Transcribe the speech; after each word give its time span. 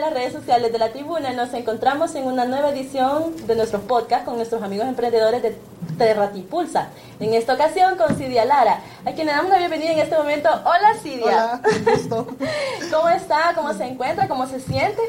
de 0.00 0.06
las 0.06 0.14
redes 0.14 0.32
sociales 0.32 0.72
de 0.72 0.78
la 0.78 0.92
tribuna, 0.92 1.32
nos 1.34 1.52
encontramos 1.52 2.14
en 2.14 2.24
una 2.24 2.46
nueva 2.46 2.70
edición 2.70 3.36
de 3.46 3.54
nuestro 3.54 3.80
podcast 3.80 4.24
con 4.24 4.36
nuestros 4.36 4.62
amigos 4.62 4.88
emprendedores 4.88 5.42
de 5.42 5.58
Terratipulsa. 5.98 6.88
En 7.18 7.34
esta 7.34 7.52
ocasión 7.52 7.98
con 7.98 8.16
Cidia 8.16 8.46
Lara, 8.46 8.80
a 9.04 9.12
quien 9.12 9.26
le 9.26 9.34
damos 9.34 9.50
la 9.50 9.58
bienvenida 9.58 9.92
en 9.92 9.98
este 9.98 10.16
momento. 10.16 10.48
Hola 10.64 10.94
Cidia. 11.02 11.60
Hola, 11.60 11.60
gusto. 11.84 12.26
¿Cómo 12.90 13.10
está? 13.10 13.52
¿Cómo 13.54 13.74
se 13.74 13.84
encuentra? 13.84 14.26
¿Cómo 14.26 14.46
se 14.46 14.58
siente? 14.60 15.02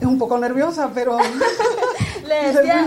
Es 0.00 0.06
un 0.06 0.18
poco 0.18 0.36
nerviosa, 0.36 0.90
pero 0.92 1.16
le, 2.26 2.34
decía, 2.52 2.84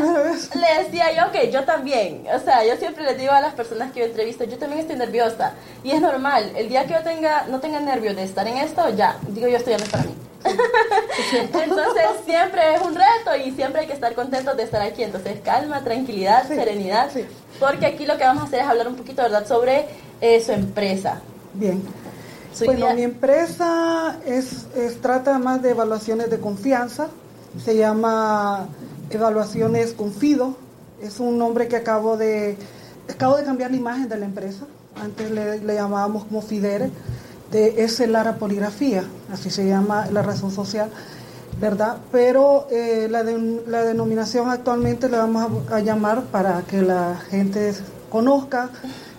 le 0.53 0.83
decía 0.83 1.13
yo 1.15 1.31
que 1.31 1.49
yo 1.49 1.63
también, 1.63 2.25
o 2.35 2.39
sea, 2.39 2.65
yo 2.65 2.75
siempre 2.75 3.05
les 3.05 3.17
digo 3.17 3.31
a 3.31 3.39
las 3.39 3.53
personas 3.53 3.93
que 3.93 4.01
yo 4.01 4.05
entrevisto, 4.07 4.43
yo 4.43 4.57
también 4.57 4.81
estoy 4.81 4.97
nerviosa 4.97 5.53
y 5.81 5.91
es 5.91 6.01
normal, 6.01 6.51
el 6.57 6.67
día 6.67 6.85
que 6.85 6.93
yo 6.93 7.03
tenga, 7.03 7.45
no 7.47 7.61
tenga 7.61 7.79
nervios 7.79 8.17
de 8.17 8.23
estar 8.23 8.45
en 8.45 8.57
esto, 8.57 8.89
ya, 8.89 9.17
digo 9.29 9.47
yo 9.47 9.55
esto 9.55 9.69
ya 9.69 9.77
no 9.77 9.85
es 9.85 9.89
para 9.89 10.03
mí. 10.03 10.26
Entonces 10.43 12.03
siempre 12.25 12.75
es 12.75 12.81
un 12.81 12.95
reto 12.95 13.35
y 13.45 13.51
siempre 13.51 13.81
hay 13.81 13.87
que 13.87 13.93
estar 13.93 14.13
contentos 14.15 14.55
de 14.55 14.63
estar 14.63 14.81
aquí. 14.81 15.03
Entonces 15.03 15.39
calma, 15.43 15.83
tranquilidad, 15.83 16.47
serenidad, 16.47 17.11
sí. 17.11 17.25
porque 17.59 17.85
aquí 17.85 18.05
lo 18.05 18.17
que 18.17 18.23
vamos 18.23 18.43
a 18.43 18.45
hacer 18.47 18.61
es 18.61 18.67
hablar 18.67 18.87
un 18.87 18.95
poquito, 18.95 19.21
¿verdad?, 19.21 19.47
sobre 19.47 19.87
eh, 20.21 20.41
su 20.41 20.51
empresa. 20.51 21.21
Bien. 21.53 21.81
bueno, 22.65 22.93
mi 22.93 23.03
empresa 23.03 24.17
es, 24.25 24.67
es, 24.75 25.01
trata 25.01 25.39
más 25.39 25.61
de 25.61 25.71
evaluaciones 25.71 26.29
de 26.29 26.39
confianza. 26.39 27.07
Se 27.63 27.75
llama 27.75 28.67
Evaluaciones 29.09 29.93
Confido. 29.93 30.55
Es 31.01 31.19
un 31.19 31.37
nombre 31.37 31.67
que 31.67 31.75
acabo 31.75 32.17
de 32.17 32.57
acabo 33.09 33.37
de 33.37 33.43
cambiar 33.43 33.71
la 33.71 33.77
imagen 33.77 34.09
de 34.09 34.17
la 34.17 34.25
empresa. 34.25 34.65
Antes 35.01 35.31
le, 35.31 35.59
le 35.59 35.75
llamábamos 35.75 36.25
como 36.25 36.41
Fidere 36.41 36.91
de 37.51 37.83
ese 37.83 38.07
Lara 38.07 38.35
Poligrafía, 38.35 39.03
así 39.31 39.49
se 39.49 39.67
llama 39.67 40.07
la 40.11 40.21
razón 40.21 40.51
social, 40.51 40.89
¿verdad? 41.59 41.97
Pero 42.11 42.67
eh, 42.71 43.07
la, 43.09 43.23
de, 43.23 43.61
la, 43.67 43.83
denominación 43.83 44.49
actualmente 44.49 45.09
la 45.09 45.19
vamos 45.19 45.51
a, 45.71 45.77
a, 45.77 45.79
llamar 45.79 46.23
para 46.23 46.61
que 46.63 46.81
la 46.81 47.15
gente 47.29 47.73
conozca, 48.09 48.69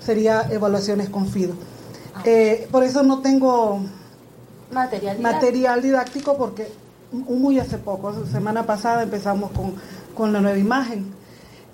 sería 0.01 0.47
Evaluaciones 0.51 1.09
Confido. 1.09 1.55
Eh, 2.25 2.69
por 2.71 2.85
eso 2.85 3.03
no 3.03 3.21
tengo 3.21 3.81
material 4.73 5.17
didáctico, 5.17 5.23
material 5.23 5.83
didáctico 5.83 6.37
porque 6.37 6.73
muy 7.13 7.59
hace 7.59 7.79
poco, 7.79 8.27
semana 8.27 8.65
pasada 8.67 9.03
empezamos 9.03 9.51
con, 9.53 9.75
con 10.15 10.33
la 10.33 10.41
nueva 10.41 10.59
imagen. 10.59 11.15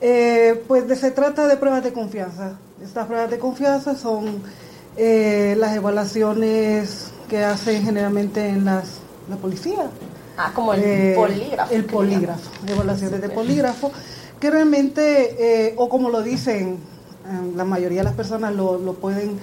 Eh, 0.01 0.63
pues 0.69 0.87
de, 0.87 0.97
se 0.97 1.11
trata 1.11 1.47
de 1.47 1.57
pruebas 1.57 1.83
de 1.83 1.93
confianza. 1.93 2.59
Estas 2.83 3.07
pruebas 3.07 3.31
de 3.31 3.39
confianza 3.39 3.95
son 3.97 4.43
eh, 4.97 5.57
las 5.59 5.75
evaluaciones 5.75 7.11
que 7.29 7.45
hacen 7.45 7.85
generalmente 7.85 8.49
en 8.49 8.65
las, 8.65 8.99
la 9.29 9.37
policía. 9.37 9.91
Ah, 10.37 10.53
como 10.55 10.75
el 10.75 10.83
eh, 10.85 11.15
polígrafo. 11.17 11.75
El 11.75 11.85
polígrafo, 11.85 12.51
evaluaciones 12.67 13.21
de 13.21 13.29
polígrafo, 13.29 13.93
que 14.41 14.51
realmente, 14.51 15.67
eh, 15.69 15.75
o 15.77 15.89
como 15.89 16.11
lo 16.11 16.23
dicen, 16.23 16.79
la 17.57 17.65
mayoría 17.65 18.01
de 18.01 18.05
las 18.05 18.15
personas 18.15 18.55
lo, 18.55 18.79
lo 18.79 18.95
pueden 18.95 19.39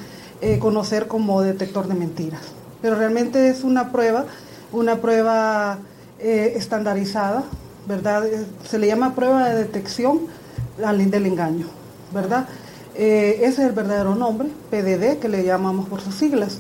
conocer 0.59 1.07
como 1.07 1.41
detector 1.41 1.88
de 1.88 1.95
mentiras. 1.95 2.41
Pero 2.79 2.95
realmente 2.95 3.50
es 3.50 3.63
una 3.63 3.91
prueba, 3.91 4.25
una 4.72 4.97
prueba 4.97 5.79
estandarizada, 6.19 7.44
¿verdad? 7.88 8.23
Se 8.67 8.78
le 8.78 8.85
llama 8.85 9.16
prueba 9.16 9.50
de 9.50 9.56
detección 9.63 10.22
del 10.78 11.25
engaño, 11.25 11.66
¿verdad? 12.13 12.47
Eh, 12.96 13.38
ese 13.44 13.62
es 13.62 13.68
el 13.69 13.72
verdadero 13.72 14.16
nombre, 14.16 14.50
PDD, 14.69 15.19
que 15.19 15.29
le 15.29 15.44
llamamos 15.44 15.88
por 15.88 16.02
sus 16.02 16.16
siglas. 16.16 16.59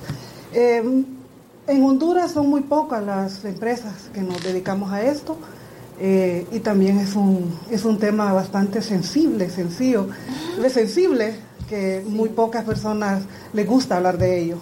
Eh, 0.53 1.03
en 1.67 1.83
Honduras 1.83 2.31
son 2.31 2.49
muy 2.49 2.61
pocas 2.61 3.03
las 3.03 3.45
empresas 3.45 4.09
que 4.13 4.21
nos 4.21 4.43
dedicamos 4.43 4.91
a 4.91 5.03
esto 5.03 5.37
eh, 5.99 6.45
y 6.51 6.59
también 6.59 6.97
es 6.99 7.15
un, 7.15 7.57
es 7.69 7.85
un 7.85 7.99
tema 7.99 8.33
bastante 8.33 8.81
sensible, 8.81 9.49
sencillo, 9.49 10.07
es 10.63 10.73
sensible 10.73 11.35
que 11.69 12.03
muy 12.05 12.29
pocas 12.29 12.65
personas 12.65 13.23
les 13.53 13.67
gusta 13.67 13.97
hablar 13.97 14.17
de 14.17 14.39
ello. 14.41 14.57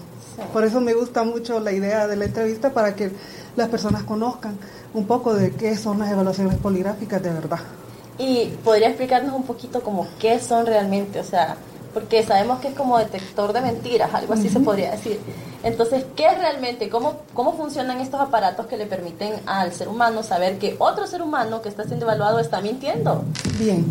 Por 0.54 0.66
eso 0.66 0.82
me 0.82 0.94
gusta 0.94 1.24
mucho 1.24 1.60
la 1.60 1.72
idea 1.72 2.08
de 2.08 2.16
la 2.16 2.26
entrevista 2.26 2.74
para 2.74 2.96
que 2.96 3.12
las 3.56 3.70
personas 3.70 4.04
conozcan 4.04 4.58
un 4.94 5.06
poco 5.06 5.34
de 5.34 5.52
qué 5.52 5.78
son 5.78 6.00
las 6.00 6.12
evaluaciones 6.12 6.58
poligráficas 6.58 7.24
de 7.24 7.30
verdad. 7.30 7.60
Y 8.20 8.48
podría 8.64 8.90
explicarnos 8.90 9.34
un 9.34 9.44
poquito 9.44 9.82
como 9.82 10.06
qué 10.20 10.40
son 10.40 10.66
realmente, 10.66 11.20
o 11.20 11.24
sea, 11.24 11.56
porque 11.94 12.22
sabemos 12.24 12.60
que 12.60 12.68
es 12.68 12.76
como 12.76 12.98
detector 12.98 13.54
de 13.54 13.62
mentiras, 13.62 14.14
algo 14.14 14.34
así 14.34 14.50
se 14.50 14.60
podría 14.60 14.92
decir. 14.92 15.20
Entonces, 15.64 16.06
¿qué 16.16 16.28
es 16.28 16.38
realmente? 16.38 16.90
¿Cómo, 16.90 17.22
¿Cómo 17.34 17.54
funcionan 17.54 18.00
estos 18.00 18.22
aparatos 18.22 18.68
que 18.68 18.78
le 18.78 18.86
permiten 18.86 19.34
al 19.46 19.74
ser 19.74 19.88
humano 19.88 20.22
saber 20.22 20.60
que 20.60 20.76
otro 20.80 21.08
ser 21.08 21.22
humano 21.22 21.62
que 21.62 21.70
está 21.70 21.86
siendo 21.86 22.06
evaluado 22.06 22.40
está 22.40 22.62
mintiendo? 22.62 23.24
Bien, 23.58 23.86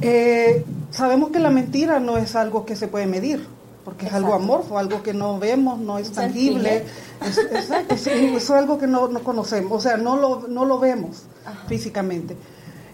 eh, 0.00 0.64
sabemos 0.90 1.30
que 1.30 1.40
la 1.40 1.50
mentira 1.50 2.00
no 2.00 2.16
es 2.16 2.34
algo 2.36 2.64
que 2.64 2.74
se 2.74 2.88
puede 2.88 3.06
medir, 3.06 3.46
porque 3.84 4.06
es 4.06 4.12
algo 4.12 4.32
amorfo, 4.32 4.78
algo 4.78 5.02
que 5.02 5.12
no 5.12 5.38
vemos, 5.38 5.78
no 5.78 5.98
es 5.98 6.12
tangible. 6.12 6.84
Es, 7.20 7.38
exacto, 7.38 7.94
es 7.94 8.50
algo 8.50 8.78
que 8.78 8.86
no, 8.86 9.08
no, 9.08 9.20
conocemos, 9.20 9.72
o 9.72 9.80
sea, 9.80 9.96
no 9.96 10.16
lo, 10.16 10.48
no 10.48 10.64
lo 10.64 10.78
vemos 10.78 11.24
Ajá. 11.44 11.66
físicamente. 11.68 12.36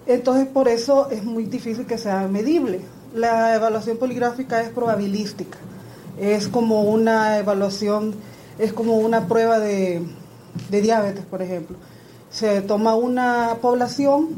Entonces, 0.09 0.49
por 0.49 0.69
eso 0.69 1.11
es 1.11 1.23
muy 1.23 1.45
difícil 1.45 1.87
que 1.87 1.99
sea 1.99 2.27
medible. 2.29 2.81
La 3.15 3.55
evaluación 3.55 3.99
poligráfica 3.99 4.63
es 4.63 4.71
probabilística. 4.71 5.59
Es 6.19 6.49
como 6.49 6.83
una 6.85 7.37
evaluación, 7.39 8.15
es 8.59 8.73
como 8.73 8.97
una 8.97 9.29
prueba 9.29 9.59
de, 9.59 10.03
de 10.71 10.81
diabetes, 10.81 11.27
por 11.27 11.43
ejemplo. 11.43 11.77
Se 12.31 12.63
toma 12.63 12.95
una 12.95 13.59
población 13.61 14.31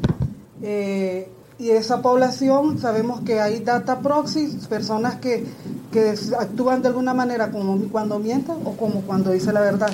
eh, 0.60 1.28
y 1.56 1.70
esa 1.70 2.02
población 2.02 2.81
sabemos 2.81 3.20
que 3.20 3.41
hay 3.41 3.60
data 3.60 4.00
proxy, 4.00 4.58
personas 4.69 5.16
que, 5.16 5.47
que 5.92 6.14
actúan 6.37 6.82
de 6.82 6.88
alguna 6.88 7.14
manera 7.14 7.52
como 7.52 7.78
cuando 7.92 8.19
mienten 8.19 8.56
o 8.64 8.72
como 8.72 9.02
cuando 9.02 9.31
dice 9.31 9.52
la 9.52 9.60
verdad. 9.60 9.92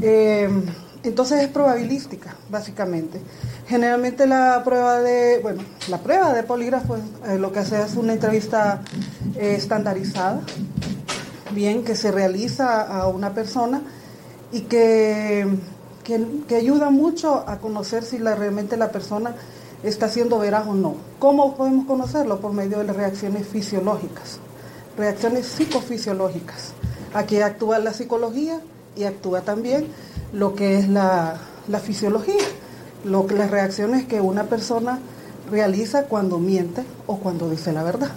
Eh, 0.00 0.48
entonces 1.02 1.42
es 1.42 1.48
probabilística, 1.48 2.34
básicamente. 2.50 3.20
Generalmente 3.66 4.26
la 4.26 4.62
prueba 4.64 5.00
de, 5.00 5.38
bueno, 5.42 5.62
la 5.88 5.98
prueba 5.98 6.32
de 6.32 6.42
polígrafo 6.42 6.96
eh, 7.26 7.38
lo 7.38 7.52
que 7.52 7.60
hace 7.60 7.80
es 7.82 7.96
una 7.96 8.12
entrevista 8.12 8.82
eh, 9.36 9.54
estandarizada, 9.56 10.40
bien, 11.52 11.84
que 11.84 11.96
se 11.96 12.10
realiza 12.10 12.82
a 12.82 13.08
una 13.08 13.32
persona 13.32 13.82
y 14.52 14.62
que, 14.62 15.46
que, 16.04 16.56
ayuda 16.56 16.90
mucho 16.90 17.44
a 17.48 17.58
conocer 17.58 18.04
si 18.04 18.18
realmente 18.18 18.76
la 18.76 18.90
persona 18.90 19.34
está 19.82 20.08
siendo 20.08 20.38
veraz 20.38 20.66
o 20.66 20.74
no. 20.74 20.96
¿Cómo 21.18 21.56
podemos 21.56 21.86
conocerlo? 21.86 22.40
Por 22.40 22.52
medio 22.52 22.78
de 22.78 22.84
las 22.84 22.96
reacciones 22.96 23.46
fisiológicas, 23.46 24.38
reacciones 24.98 25.46
psicofisiológicas. 25.46 26.72
Aquí 27.14 27.40
actúa 27.40 27.78
la 27.78 27.92
psicología 27.92 28.60
y 28.96 29.04
actúa 29.04 29.42
también 29.42 29.86
lo 30.32 30.54
que 30.54 30.78
es 30.78 30.88
la, 30.88 31.38
la 31.68 31.78
fisiología 31.78 32.44
lo 33.04 33.26
que 33.26 33.34
las 33.34 33.50
reacciones 33.50 34.06
que 34.06 34.20
una 34.20 34.44
persona 34.44 34.98
realiza 35.50 36.04
cuando 36.04 36.38
miente 36.38 36.84
o 37.06 37.18
cuando 37.18 37.48
dice 37.48 37.72
la 37.72 37.82
verdad. 37.82 38.10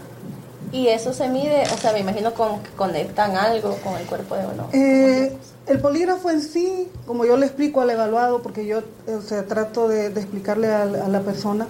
Y 0.72 0.88
eso 0.88 1.14
se 1.14 1.30
mide, 1.30 1.64
o 1.72 1.78
sea, 1.78 1.94
me 1.94 2.00
imagino 2.00 2.34
como 2.34 2.62
que 2.64 2.70
conectan 2.72 3.36
algo 3.36 3.78
con 3.84 3.96
el 3.96 4.06
cuerpo 4.08 4.36
de 4.36 4.46
uno. 4.48 4.70
Eh, 4.74 5.38
el 5.68 5.80
polígrafo 5.80 6.32
en 6.32 6.42
sí, 6.42 6.88
como 7.06 7.26
yo 7.26 7.38
le 7.38 7.46
explico 7.46 7.82
al 7.82 7.92
evaluado, 7.92 8.42
porque 8.42 8.66
yo 8.66 8.82
o 9.08 9.22
sea, 9.22 9.46
trato 9.46 9.88
de, 9.88 10.10
de 10.10 10.20
explicarle 10.20 10.70
a, 10.74 10.82
a, 10.82 11.08
la 11.08 11.22
persona 11.22 11.68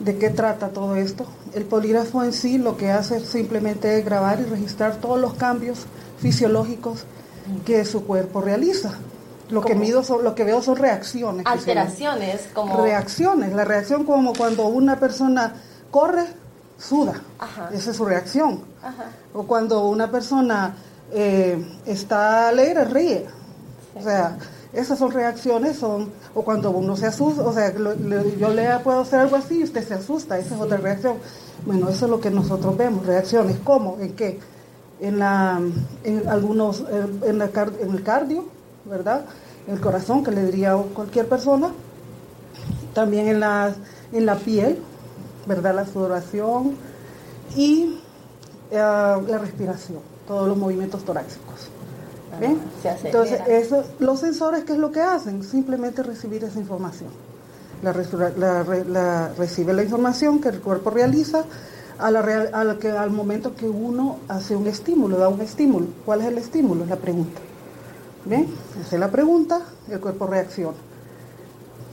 de 0.00 0.18
qué 0.18 0.28
trata 0.28 0.68
todo 0.68 0.96
esto, 0.96 1.24
el 1.54 1.64
polígrafo 1.64 2.22
en 2.22 2.32
sí 2.32 2.58
lo 2.58 2.76
que 2.76 2.90
hace 2.90 3.16
es 3.16 3.24
simplemente 3.24 4.00
grabar 4.02 4.40
y 4.40 4.44
registrar 4.44 4.96
todos 4.96 5.18
los 5.18 5.34
cambios 5.34 5.86
fisiológicos 6.18 7.04
que 7.64 7.84
su 7.84 8.04
cuerpo 8.04 8.40
realiza. 8.40 8.92
Lo 9.50 9.60
que 9.60 9.74
mido 9.74 10.02
son, 10.02 10.24
lo 10.24 10.34
que 10.34 10.44
veo 10.44 10.62
son 10.62 10.76
reacciones. 10.76 11.44
Alteraciones, 11.46 12.48
como 12.54 12.82
reacciones. 12.82 13.52
La 13.52 13.64
reacción 13.64 14.04
como 14.04 14.32
cuando 14.32 14.66
una 14.66 14.98
persona 14.98 15.54
corre, 15.90 16.24
suda. 16.78 17.20
Ajá. 17.38 17.68
Esa 17.72 17.90
es 17.90 17.96
su 17.96 18.04
reacción. 18.06 18.62
Ajá. 18.82 19.10
O 19.34 19.42
cuando 19.44 19.86
una 19.88 20.10
persona 20.10 20.74
eh, 21.12 21.62
está 21.84 22.48
alegre, 22.48 22.84
ríe. 22.86 23.26
O 23.94 24.02
sea, 24.02 24.38
esas 24.72 24.98
son 24.98 25.10
reacciones, 25.10 25.76
son, 25.76 26.10
o 26.34 26.42
cuando 26.42 26.70
uno 26.70 26.96
se 26.96 27.06
asusta, 27.06 27.42
o 27.42 27.52
sea, 27.52 27.74
yo 27.74 28.48
le 28.48 28.78
puedo 28.78 29.00
hacer 29.00 29.20
algo 29.20 29.36
así 29.36 29.60
y 29.60 29.64
usted 29.64 29.86
se 29.86 29.94
asusta, 29.94 30.38
esa 30.38 30.54
es 30.54 30.60
otra 30.60 30.78
reacción. 30.78 31.16
Bueno, 31.66 31.90
eso 31.90 32.06
es 32.06 32.10
lo 32.10 32.20
que 32.20 32.30
nosotros 32.30 32.76
vemos, 32.76 33.04
reacciones, 33.04 33.58
¿cómo? 33.62 33.98
¿En 34.00 34.14
qué? 34.14 34.40
En, 35.00 35.18
la, 35.18 35.60
en 36.04 36.28
algunos, 36.28 36.84
en, 36.90 37.20
en 37.24 37.40
el 37.90 38.02
cardio, 38.02 38.44
¿verdad? 38.84 39.24
En 39.66 39.74
el 39.74 39.80
corazón, 39.80 40.22
que 40.22 40.30
le 40.30 40.44
diría 40.44 40.72
a 40.72 40.76
cualquier 40.76 41.28
persona, 41.28 41.72
también 42.94 43.28
en 43.28 43.40
la, 43.40 43.74
en 44.12 44.26
la 44.26 44.36
piel, 44.36 44.78
¿verdad? 45.46 45.74
La 45.74 45.86
sudoración 45.86 46.76
y 47.56 47.98
eh, 48.70 48.76
la 48.76 49.38
respiración, 49.38 50.00
todos 50.26 50.48
los 50.48 50.56
movimientos 50.56 51.04
torácicos. 51.04 51.68
¿Bien? 52.40 52.58
Entonces, 53.04 53.40
eso, 53.46 53.84
los 53.98 54.20
sensores, 54.20 54.64
¿qué 54.64 54.72
es 54.72 54.78
lo 54.78 54.90
que 54.90 55.00
hacen? 55.00 55.42
Simplemente 55.42 56.02
recibir 56.02 56.42
esa 56.44 56.58
información. 56.58 57.10
La, 57.82 57.92
recibe 59.36 59.74
la 59.74 59.82
información 59.82 60.40
que 60.40 60.48
el 60.48 60.60
cuerpo 60.60 60.88
realiza 60.88 61.44
a 62.02 62.10
la 62.64 62.78
que, 62.78 62.90
al 62.90 63.10
momento 63.10 63.54
que 63.54 63.68
uno 63.68 64.18
hace 64.28 64.56
un 64.56 64.66
estímulo, 64.66 65.18
da 65.18 65.28
un 65.28 65.40
estímulo. 65.40 65.86
¿Cuál 66.04 66.20
es 66.22 66.26
el 66.26 66.38
estímulo? 66.38 66.84
La 66.86 66.96
pregunta. 66.96 67.40
¿Bien? 68.24 68.46
Hace 68.80 68.98
la 68.98 69.10
pregunta, 69.10 69.60
el 69.88 70.00
cuerpo 70.00 70.26
reacciona. 70.26 70.76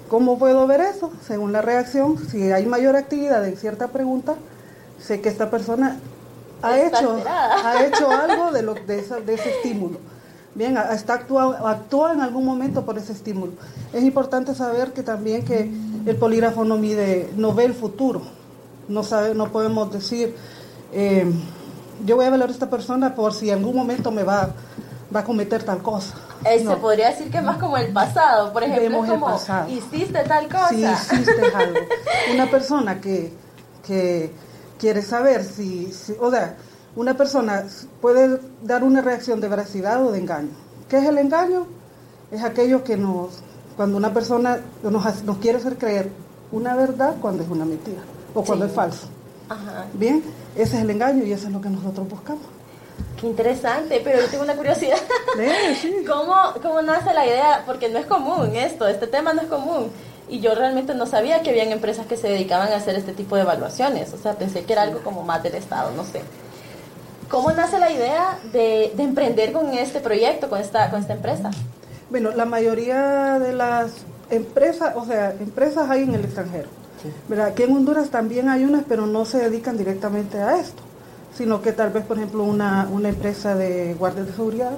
¿Cómo 0.10 0.40
puedo 0.40 0.66
ver 0.66 0.82
eso? 0.82 1.12
Según 1.26 1.52
la 1.52 1.62
reacción, 1.62 2.18
si 2.18 2.52
hay 2.52 2.66
mayor 2.66 2.96
actividad 2.96 3.48
en 3.48 3.56
cierta 3.58 3.90
pregunta, 3.90 4.36
sé 5.00 5.22
que 5.22 5.30
esta 5.30 5.52
persona 5.52 6.00
ha 6.62 6.80
hecho, 6.80 7.18
ha 7.28 7.86
hecho 7.86 8.10
algo 8.10 8.52
de, 8.52 8.64
lo, 8.64 8.74
de, 8.74 9.02
de 9.02 9.34
ese 9.34 9.50
estímulo. 9.52 10.00
Bien, 10.56 10.76
está 10.92 11.14
actúa, 11.14 11.72
actúa 11.72 12.14
en 12.14 12.22
algún 12.22 12.44
momento 12.44 12.84
por 12.84 12.98
ese 12.98 13.14
estímulo. 13.14 13.54
Es 13.94 14.04
importante 14.04 14.56
saber 14.56 14.94
que 14.94 15.04
también 15.04 15.46
que 15.46 15.72
el 16.06 16.16
polígrafo 16.16 16.66
no 16.66 16.78
mide, 16.78 17.30
no 17.38 17.54
ve 17.54 17.66
el 17.66 17.76
futuro. 17.76 18.39
No 18.90 19.04
sabe, 19.04 19.36
no 19.36 19.52
podemos 19.52 19.92
decir, 19.92 20.36
eh, 20.92 21.32
yo 22.06 22.16
voy 22.16 22.26
a 22.26 22.28
evaluar 22.30 22.50
a 22.50 22.52
esta 22.52 22.70
persona 22.70 23.16
por 23.16 23.34
si 23.34 23.50
en 23.50 23.60
algún 23.60 23.76
momento 23.76 24.12
me 24.12 24.24
va, 24.24 24.50
va 25.16 25.20
a 25.20 25.24
cometer 25.24 25.64
tal 25.64 25.82
cosa. 25.82 26.16
Eh, 26.46 26.66
se 26.66 26.76
podría 26.78 27.10
decir 27.10 27.30
que 27.30 27.38
es 27.38 27.44
más 27.44 27.58
como 27.58 27.78
el 27.78 27.92
pasado, 27.92 28.52
por 28.54 28.64
ejemplo, 28.64 29.00
como 29.00 29.40
hiciste 29.70 30.24
tal 30.24 30.48
cosa. 30.48 30.70
Sí, 30.70 30.84
hiciste 30.84 31.42
algo. 31.54 31.80
Una 32.34 32.50
persona 32.50 33.00
que, 33.00 33.34
que 33.86 34.32
quiere 34.80 35.02
saber 35.02 35.44
si, 35.44 35.92
si 35.92 36.16
o 36.20 36.32
sea, 36.32 36.56
una 36.96 37.16
persona 37.16 37.66
puede 38.02 38.40
dar 38.64 38.84
una 38.84 39.02
reacción 39.02 39.42
de 39.42 39.50
veracidad 39.50 40.04
o 40.04 40.12
de 40.12 40.20
engaño. 40.20 40.50
¿Qué 40.88 40.98
es 40.98 41.06
el 41.06 41.18
engaño? 41.18 41.68
Es 42.32 42.44
aquello 42.44 42.84
que 42.84 42.98
nos, 42.98 43.44
cuando 43.76 43.98
una 43.98 44.14
persona 44.14 44.62
nos, 44.82 45.24
nos 45.24 45.38
quiere 45.38 45.58
hacer 45.58 45.78
creer 45.78 46.10
una 46.52 46.76
verdad 46.76 47.16
cuando 47.22 47.44
es 47.44 47.50
una 47.50 47.66
mentira 47.66 48.02
o 48.34 48.44
cuando 48.44 48.66
es 48.66 48.72
falso. 48.72 49.08
Bien, 49.94 50.24
ese 50.56 50.78
es 50.78 50.84
el 50.84 50.90
engaño 50.90 51.24
y 51.24 51.32
eso 51.32 51.48
es 51.48 51.54
lo 51.54 51.62
que 51.62 51.70
nosotros 51.70 52.08
buscamos. 52.08 52.44
Qué 53.20 53.28
interesante, 53.28 54.02
pero 54.04 54.22
yo 54.22 54.28
tengo 54.28 54.44
una 54.44 54.56
curiosidad. 54.56 54.98
¿Cómo, 56.08 56.36
¿Cómo 56.62 56.82
nace 56.82 57.14
la 57.14 57.26
idea? 57.26 57.64
Porque 57.66 57.90
no 57.90 58.00
es 58.00 58.06
común 58.06 58.56
esto, 58.56 58.88
este 58.88 59.08
tema 59.08 59.34
no 59.34 59.42
es 59.42 59.48
común. 59.48 59.92
Y 60.30 60.40
yo 60.40 60.54
realmente 60.54 60.94
no 60.94 61.06
sabía 61.06 61.42
que 61.42 61.50
habían 61.50 61.72
empresas 61.72 62.06
que 62.06 62.16
se 62.16 62.30
dedicaban 62.30 62.72
a 62.72 62.76
hacer 62.76 62.96
este 62.96 63.14
tipo 63.14 63.36
de 63.36 63.42
evaluaciones. 63.42 64.14
O 64.14 64.18
sea, 64.18 64.34
pensé 64.34 64.64
que 64.64 64.74
era 64.74 64.84
algo 64.84 65.00
como 65.00 65.24
más 65.24 65.42
del 65.42 65.56
Estado, 65.56 65.92
no 65.96 66.06
sé. 66.06 66.22
¿Cómo 67.30 67.52
nace 67.52 67.80
la 67.80 67.92
idea 67.92 68.40
de, 68.54 68.92
emprender 68.98 69.52
con 69.52 69.74
este 69.74 70.00
proyecto, 70.00 70.50
con 70.50 70.60
esta, 70.60 70.90
con 70.90 71.02
esta 71.02 71.14
empresa? 71.14 71.52
Bueno, 72.10 72.32
la 72.32 72.46
mayoría 72.46 73.40
de 73.40 73.54
las 73.54 73.92
empresas, 74.30 74.96
o 74.96 75.06
sea, 75.06 75.32
empresas 75.32 75.90
hay 75.90 76.04
en 76.04 76.14
el 76.16 76.26
extranjero. 76.26 76.79
¿Verdad? 77.28 77.48
Aquí 77.48 77.64
en 77.64 77.76
Honduras 77.76 78.10
también 78.10 78.50
hay 78.50 78.64
unas, 78.64 78.84
pero 78.88 79.06
no 79.06 79.26
se 79.26 79.40
dedican 79.40 79.78
directamente 79.78 80.40
a 80.40 80.60
esto, 80.60 80.82
sino 81.36 81.62
que 81.62 81.72
tal 81.72 81.92
vez, 81.92 82.06
por 82.06 82.18
ejemplo, 82.18 82.44
una, 82.44 82.88
empresa 83.04 83.56
de 83.56 83.94
guardias 83.94 84.28
de 84.28 84.34
seguridad 84.34 84.78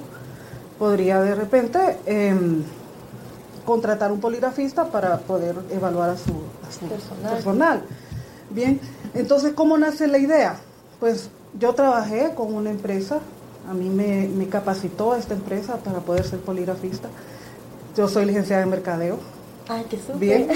podría 0.77 1.21
de 1.21 1.35
repente 1.35 1.99
em, 2.05 2.63
contratar 3.65 4.11
un 4.11 4.19
poligrafista 4.19 4.85
para 4.85 5.19
poder 5.19 5.55
evaluar 5.71 6.11
a 6.11 6.17
su, 6.17 6.33
personal. 6.87 7.33
personal. 7.33 7.83
Bien, 8.49 8.79
entonces, 9.13 9.53
¿cómo 9.53 9.77
nace 9.77 10.07
la 10.07 10.17
idea? 10.17 10.55
Pues 10.99 11.29
yo 11.59 11.73
trabajé 11.73 12.33
con 12.35 12.53
una 12.53 12.69
empresa, 12.69 13.19
a 13.69 13.73
mí 13.73 13.89
me, 13.89 14.47
capacitó 14.47 15.15
esta 15.15 15.33
empresa 15.33 15.77
para 15.77 15.99
poder 15.99 16.25
ser 16.25 16.39
poligrafista. 16.39 17.09
Yo 17.95 18.07
soy 18.07 18.25
licenciada 18.25 18.63
en 18.63 18.69
mercadeo. 18.69 19.19
Ay, 19.71 19.85
qué 19.89 19.97
súper. 19.97 20.17
Bien. 20.17 20.47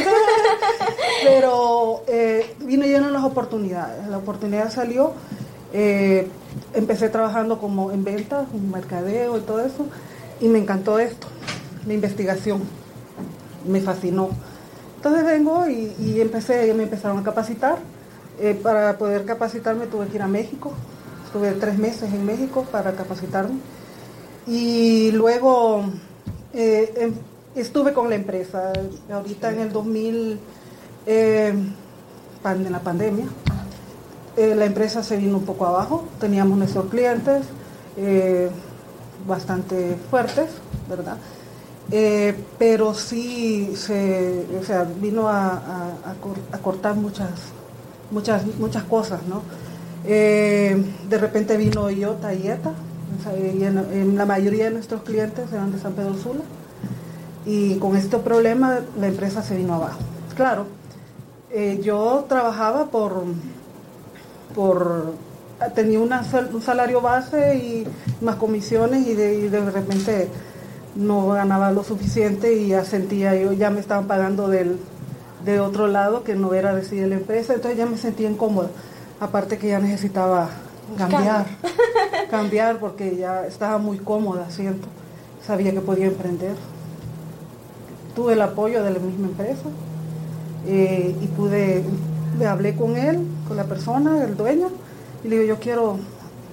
Pero 1.24 2.04
eh, 2.08 2.54
vino 2.60 2.86
lleno 2.86 3.10
las 3.12 3.24
oportunidades. 3.24 4.08
La 4.08 4.18
oportunidad 4.18 4.70
salió. 4.72 5.14
Eh, 5.72 6.28
empecé 6.74 7.08
trabajando 7.08 7.60
como 7.60 7.92
en 7.92 8.04
ventas, 8.04 8.46
en 8.54 8.70
mercadeo 8.72 9.38
y 9.38 9.42
todo 9.42 9.62
eso. 9.62 9.88
Y 10.42 10.50
me 10.50 10.60
encantó 10.60 11.00
esto, 11.00 11.28
la 11.88 11.94
investigación. 11.94 12.64
Me 13.66 13.80
fascinó. 13.80 14.30
Entonces 14.98 15.24
vengo 15.24 15.66
y, 15.70 15.94
y 15.98 16.20
empecé, 16.20 16.74
me 16.74 16.84
empezaron 16.84 17.18
a 17.20 17.24
capacitar 17.24 17.78
eh, 18.38 18.60
para 18.62 18.98
poder 18.98 19.24
capacitarme 19.24 19.88
tuve 19.88 20.08
que 20.08 20.16
ir 20.18 20.22
a 20.22 20.28
México. 20.28 20.74
Estuve 21.26 21.52
tres 21.54 21.78
meses 21.78 22.14
en 22.14 22.26
México 22.26 22.66
para 22.70 22.92
capacitarme. 22.92 23.60
Y 24.46 25.12
luego 25.12 25.86
eh, 26.54 26.94
em, 26.98 27.14
estuve 27.62 27.94
con 27.94 28.10
la 28.10 28.16
empresa. 28.16 28.74
Ahorita 29.12 29.52
en 29.52 29.60
el 29.60 29.72
2000, 29.72 30.40
eh, 31.06 31.54
en 32.44 32.72
la 32.72 32.80
pandemia, 32.80 33.26
la 34.38 34.66
empresa 34.66 35.02
se 35.02 35.18
vino 35.18 35.38
un 35.38 35.46
poco 35.46 35.66
abajo. 35.66 36.06
Teníamos 36.20 36.58
nuestros 36.58 36.86
clientes 36.86 37.46
bastante 39.28 39.98
fuertes, 40.10 40.50
¿verdad? 40.90 41.18
pero 42.58 42.94
sí 42.96 43.74
se, 43.76 44.44
vino 45.00 45.30
a 45.30 46.16
cortar 46.62 46.96
muchas 46.96 47.30
muchas, 48.12 48.46
muchas 48.60 48.84
cosas, 48.84 49.22
¿no? 49.28 49.42
Eh, 50.06 50.84
de 51.10 51.18
repente 51.18 51.58
vino 51.58 51.90
Iota 51.90 52.34
y 52.34 52.48
ETA, 52.48 52.74
y 53.38 53.64
en, 53.64 54.18
la 54.18 54.26
mayoría 54.26 54.66
de 54.66 54.72
nuestros 54.72 55.02
clientes 55.02 55.52
eran 55.52 55.72
de 55.72 55.80
San 55.80 55.94
Pedro 55.94 56.16
Sula, 56.16 56.42
y 57.46 57.76
con 57.76 57.96
este 57.96 58.18
problema 58.18 58.80
la 59.00 59.08
empresa 59.08 59.42
se 59.42 59.56
vino 59.56 59.76
abajo. 59.76 60.00
Claro, 60.36 60.66
eh, 61.52 61.80
yo 61.84 62.26
trabajaba 62.28 62.86
por, 62.88 63.24
por 64.54 65.14
tenía 65.74 66.00
un 66.00 66.62
salario 66.62 67.02
base 67.02 67.56
y 67.56 67.88
más 68.22 68.36
comisiones 68.36 69.08
y 69.08 69.14
de, 69.14 69.50
de, 69.50 69.72
repente 69.72 70.28
no 70.96 71.30
ganaba 71.30 71.72
lo 71.72 71.84
suficiente 71.84 72.54
y 72.54 72.70
ya 72.70 72.84
sentía 72.84 73.36
yo, 73.36 73.54
ya 73.54 73.70
me 73.70 73.80
estaban 73.80 74.08
pagando 74.08 74.48
del, 74.48 74.78
de 75.46 75.60
otro 75.60 75.88
lado 75.88 76.24
que 76.24 76.36
no 76.36 76.54
era 76.54 76.76
de 76.76 77.08
la 77.08 77.16
empresa, 77.16 77.54
entonces 77.54 77.78
ya 77.78 77.86
me 77.86 77.98
sentía 77.98 78.30
incómoda. 78.30 78.70
Aparte 79.20 79.58
que 79.58 79.70
ya 79.70 79.80
necesitaba 79.80 80.50
cambiar, 80.98 81.46
cambiar 82.30 82.80
porque 82.80 83.16
ya 83.16 83.46
estaba 83.46 83.78
muy 83.78 83.98
cómoda, 83.98 84.50
siento. 84.50 84.88
Sabía 85.46 85.72
que 85.72 85.80
podía 85.82 86.08
emprender. 86.08 86.56
Tuve 88.16 88.34
el 88.34 88.42
apoyo 88.42 88.84
de 88.84 88.92
la 88.92 89.00
misma 89.00 89.28
empresa 89.28 89.70
eh, 90.68 91.16
y 91.22 91.28
pude, 91.28 91.84
hablé 92.48 92.76
con 92.76 92.96
él, 92.96 93.20
con 93.48 93.58
la 93.58 93.66
persona, 93.66 94.24
el 94.24 94.38
dueño, 94.38 94.70
y 95.24 95.28
le 95.28 95.40
digo, 95.40 95.56
yo 95.56 95.60
quiero 95.60 95.98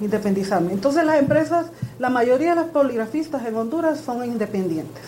independizarme. 0.01 0.73
Entonces 0.73 1.05
las 1.05 1.19
empresas, 1.19 1.67
la 1.99 2.11
mayoría 2.11 2.51
de 2.51 2.57
las 2.57 2.67
poligrafistas 2.71 3.47
en 3.47 3.57
Honduras 3.57 4.01
son 4.01 4.25
independientes. 4.25 5.05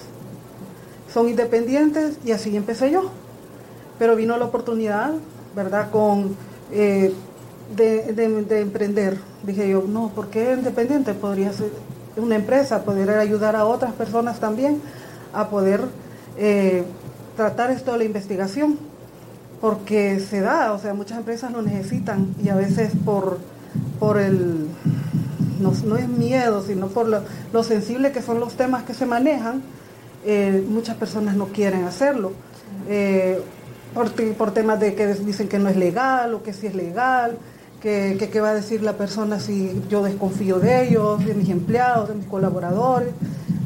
Son 1.12 1.28
independientes 1.28 2.18
y 2.24 2.32
así 2.32 2.56
empecé 2.56 2.90
yo 2.90 3.10
pero 3.98 4.16
vino 4.16 4.36
la 4.36 4.46
oportunidad, 4.46 5.12
¿verdad?, 5.54 5.90
con, 5.90 6.36
eh, 6.72 7.12
de, 7.74 8.60
emprender. 8.60 9.18
Dije 9.42 9.68
yo, 9.68 9.84
no, 9.86 10.08
¿por 10.08 10.28
qué 10.28 10.54
independiente? 10.54 11.14
Podría 11.14 11.52
ser 11.52 11.70
una 12.16 12.36
empresa, 12.36 12.84
poder 12.84 13.10
ayudar 13.10 13.56
a 13.56 13.64
otras 13.64 13.92
personas 13.92 14.40
también 14.40 14.80
a 15.32 15.48
poder 15.48 15.80
eh, 16.36 16.84
tratar 17.36 17.70
esto 17.70 17.92
de 17.92 17.98
la 17.98 18.04
investigación, 18.04 18.78
porque 19.60 20.20
se 20.20 20.40
da, 20.40 20.72
o 20.72 20.78
sea, 20.78 20.94
muchas 20.94 21.18
empresas 21.18 21.52
lo 21.52 21.62
necesitan 21.62 22.34
y 22.42 22.48
a 22.48 22.54
veces 22.54 22.92
por, 23.04 23.38
por 23.98 24.18
el, 24.18 24.66
no, 25.60 25.96
es 25.96 26.08
miedo, 26.08 26.62
sino 26.62 26.88
por 26.88 27.08
lo, 27.08 27.62
sensible 27.62 28.12
que 28.12 28.22
son 28.22 28.40
los 28.40 28.54
temas 28.54 28.82
que 28.84 28.94
se 28.94 29.06
manejan, 29.06 29.62
eh, 30.26 30.64
muchas 30.68 30.96
personas 30.96 31.36
no 31.36 31.46
quieren 31.46 31.84
hacerlo 31.84 32.32
por, 33.94 34.10
por 34.34 34.50
temas 34.52 34.80
de 34.80 34.94
que 34.94 35.06
dicen 35.06 35.48
que 35.48 35.58
no 35.58 35.68
es 35.68 35.76
legal 35.76 36.34
o 36.34 36.42
que 36.42 36.52
sí 36.52 36.66
es 36.66 36.74
legal, 36.74 37.38
que 37.80 38.28
qué 38.32 38.40
va 38.40 38.50
a 38.50 38.54
decir 38.54 38.82
la 38.82 38.94
persona 38.94 39.38
si 39.38 39.82
yo 39.90 40.02
desconfío 40.02 40.58
de 40.58 40.88
ellos, 40.88 41.24
de 41.24 41.34
mis 41.34 41.50
empleados, 41.50 42.08
de 42.08 42.14
mis 42.14 42.26
colaboradores. 42.26 43.10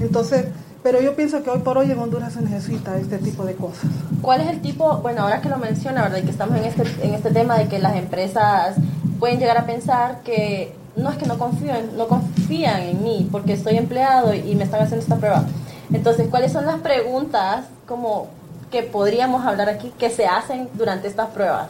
Entonces, 0.00 0.46
pero 0.82 1.00
yo 1.00 1.14
pienso 1.16 1.42
que 1.42 1.50
hoy 1.50 1.60
por 1.60 1.78
hoy 1.78 1.90
en 1.90 1.98
Honduras 1.98 2.32
se 2.32 2.40
necesita 2.40 2.96
este 2.96 3.18
tipo 3.18 3.44
de 3.44 3.54
cosas. 3.54 3.90
¿Cuál 4.22 4.40
es 4.42 4.48
el 4.48 4.60
tipo, 4.60 4.98
bueno, 4.98 5.22
ahora 5.22 5.40
que 5.40 5.48
lo 5.48 5.58
menciona, 5.58 6.02
¿verdad? 6.02 6.18
Y 6.18 6.22
que 6.22 6.30
estamos 6.30 6.56
en 6.56 6.64
este, 6.64 6.82
en 7.02 7.14
este 7.14 7.30
tema 7.30 7.58
de 7.58 7.68
que 7.68 7.78
las 7.78 7.96
empresas 7.96 8.76
pueden 9.18 9.38
llegar 9.38 9.58
a 9.58 9.66
pensar 9.66 10.22
que 10.22 10.74
no 10.96 11.10
es 11.10 11.16
que 11.16 11.26
no 11.26 11.38
confíen, 11.38 11.96
no 11.96 12.08
confían 12.08 12.82
en 12.82 13.02
mí 13.02 13.28
porque 13.30 13.52
estoy 13.52 13.76
empleado 13.76 14.34
y 14.34 14.54
me 14.54 14.64
están 14.64 14.80
haciendo 14.82 15.02
esta 15.02 15.16
prueba. 15.16 15.44
Entonces, 15.92 16.28
¿cuáles 16.28 16.52
son 16.52 16.66
las 16.66 16.80
preguntas 16.80 17.66
como 17.86 18.28
que 18.70 18.82
podríamos 18.82 19.46
hablar 19.46 19.68
aquí 19.68 19.92
que 19.98 20.10
se 20.10 20.26
hacen 20.26 20.68
durante 20.74 21.08
estas 21.08 21.28
pruebas? 21.28 21.68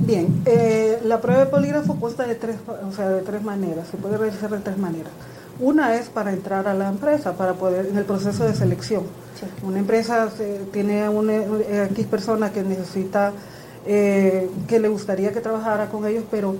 Bien, 0.00 0.42
eh, 0.46 0.98
la 1.04 1.20
prueba 1.20 1.44
de 1.44 1.50
polígrafo 1.50 1.94
consta 1.96 2.26
de 2.26 2.34
tres, 2.34 2.56
o 2.66 2.92
sea, 2.92 3.08
de 3.08 3.22
tres 3.22 3.42
maneras, 3.42 3.86
se 3.88 3.96
puede 3.96 4.16
realizar 4.16 4.50
de 4.50 4.58
tres 4.58 4.78
maneras. 4.78 5.12
Una 5.60 5.94
es 5.96 6.08
para 6.08 6.32
entrar 6.32 6.66
a 6.66 6.74
la 6.74 6.88
empresa, 6.88 7.34
para 7.34 7.52
poder, 7.52 7.86
en 7.86 7.98
el 7.98 8.04
proceso 8.04 8.44
de 8.44 8.54
selección. 8.54 9.04
Una 9.62 9.78
empresa 9.78 10.28
tiene 10.72 11.06
una 11.08 11.34
eh, 11.34 11.88
X 11.92 12.06
persona 12.06 12.50
que 12.50 12.62
necesita, 12.62 13.32
eh, 13.86 14.50
que 14.66 14.78
le 14.80 14.88
gustaría 14.88 15.32
que 15.32 15.40
trabajara 15.40 15.88
con 15.90 16.06
ellos, 16.06 16.24
pero 16.30 16.56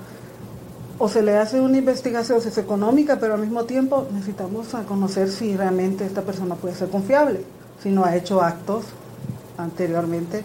o 0.99 1.09
se 1.09 1.23
le 1.23 1.39
hace 1.39 1.59
una 1.59 1.79
investigación 1.79 2.39
es 2.39 2.59
económica, 2.59 3.19
pero 3.19 3.33
al 3.33 3.41
mismo 3.41 3.65
tiempo 3.65 4.07
necesitamos 4.13 4.69
conocer 4.87 5.31
si 5.31 5.57
realmente 5.57 6.05
esta 6.05 6.21
persona 6.21 6.57
puede 6.57 6.75
ser 6.75 6.91
confiable, 6.91 7.43
si 7.83 7.89
no 7.89 8.05
ha 8.05 8.15
hecho 8.15 8.43
actos 8.43 8.85
anteriormente 9.57 10.45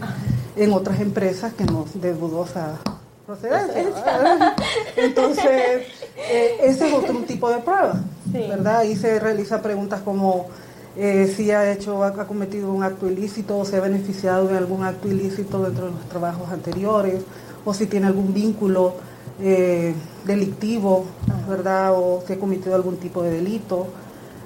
en 0.56 0.72
otras 0.72 1.02
empresas 1.02 1.54
que 1.54 1.66
no 1.66 1.86
de 1.96 2.14
dudosa 2.14 2.80
procedencia. 3.26 4.56
Entonces, 4.96 5.88
eh, 6.18 6.58
ese 6.62 6.88
es 6.88 6.94
otro 6.94 7.20
tipo 7.20 7.50
de 7.50 7.58
prueba, 7.58 8.02
¿verdad? 8.32 8.80
Ahí 8.80 8.96
se 8.96 9.20
realizan 9.20 9.62
preguntas 9.62 10.02
como 10.02 10.48
eh, 10.96 11.32
si 11.36 11.52
ha 11.52 11.72
hecho, 11.72 12.04
ha 12.04 12.28
cometido 12.28 12.72
un 12.72 12.84
acto 12.84 13.08
ilícito 13.08 13.58
o 13.58 13.66
se 13.66 13.78
ha 13.78 13.82
beneficiado 13.82 14.48
de 14.48 14.58
algún 14.58 14.84
acto 14.84 15.08
ilícito 15.08 15.62
dentro 15.64 15.88
de 15.88 15.92
los 15.92 16.10
trabajos 16.10 16.50
anteriores, 16.52 17.22
o 17.66 17.74
si 17.74 17.88
tiene 17.88 18.08
algún 18.08 18.34
vínculo 18.34 18.94
eh, 19.42 19.94
delictivo, 20.26 21.06
¿verdad? 21.50 21.94
O 21.94 22.24
si 22.26 22.34
ha 22.34 22.40
cometido 22.40 22.76
algún 22.76 22.98
tipo 22.98 23.24
de 23.24 23.32
delito, 23.32 23.88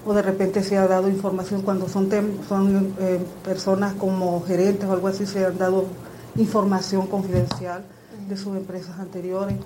o 0.05 0.13
de 0.13 0.21
repente 0.21 0.63
se 0.63 0.77
ha 0.77 0.88
dado 0.88 1.09
información 1.09 1.62
cuando 1.62 1.89
son, 1.89 2.09
son 2.48 2.95
personas 3.43 3.93
como 3.95 4.41
gerentes 4.45 4.88
o 4.88 4.93
algo 4.93 5.09
así, 5.09 5.25
se 5.25 5.45
han 5.45 5.57
dado 5.57 5.86
información 6.38 7.05
confidencial 7.07 7.83
de 8.29 8.38
sus 8.38 8.55
empresas 8.55 9.00
anteriores. 9.00 9.57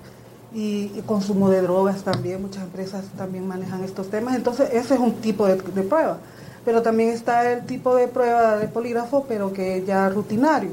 Y, 0.52 1.02
consumo 1.06 1.50
de 1.50 1.62
drogas 1.62 2.02
también, 2.02 2.40
muchas 2.40 2.62
empresas 2.62 3.04
también 3.16 3.46
manejan 3.46 3.82
estos 3.82 4.08
temas. 4.08 4.36
Entonces, 4.36 4.68
ese 4.72 4.94
es 4.94 5.00
un 5.00 5.14
tipo 5.14 5.46
de, 5.46 5.56
prueba. 5.56 6.18
Pero 6.64 6.80
también 6.80 7.10
está 7.10 7.50
el 7.52 7.66
tipo 7.66 7.94
de 7.96 8.08
prueba 8.08 8.56
de 8.56 8.68
polígrafo, 8.68 9.24
pero 9.28 9.52
que 9.52 9.78
es 9.78 9.86
ya 9.86 10.08
rutinario. 10.08 10.70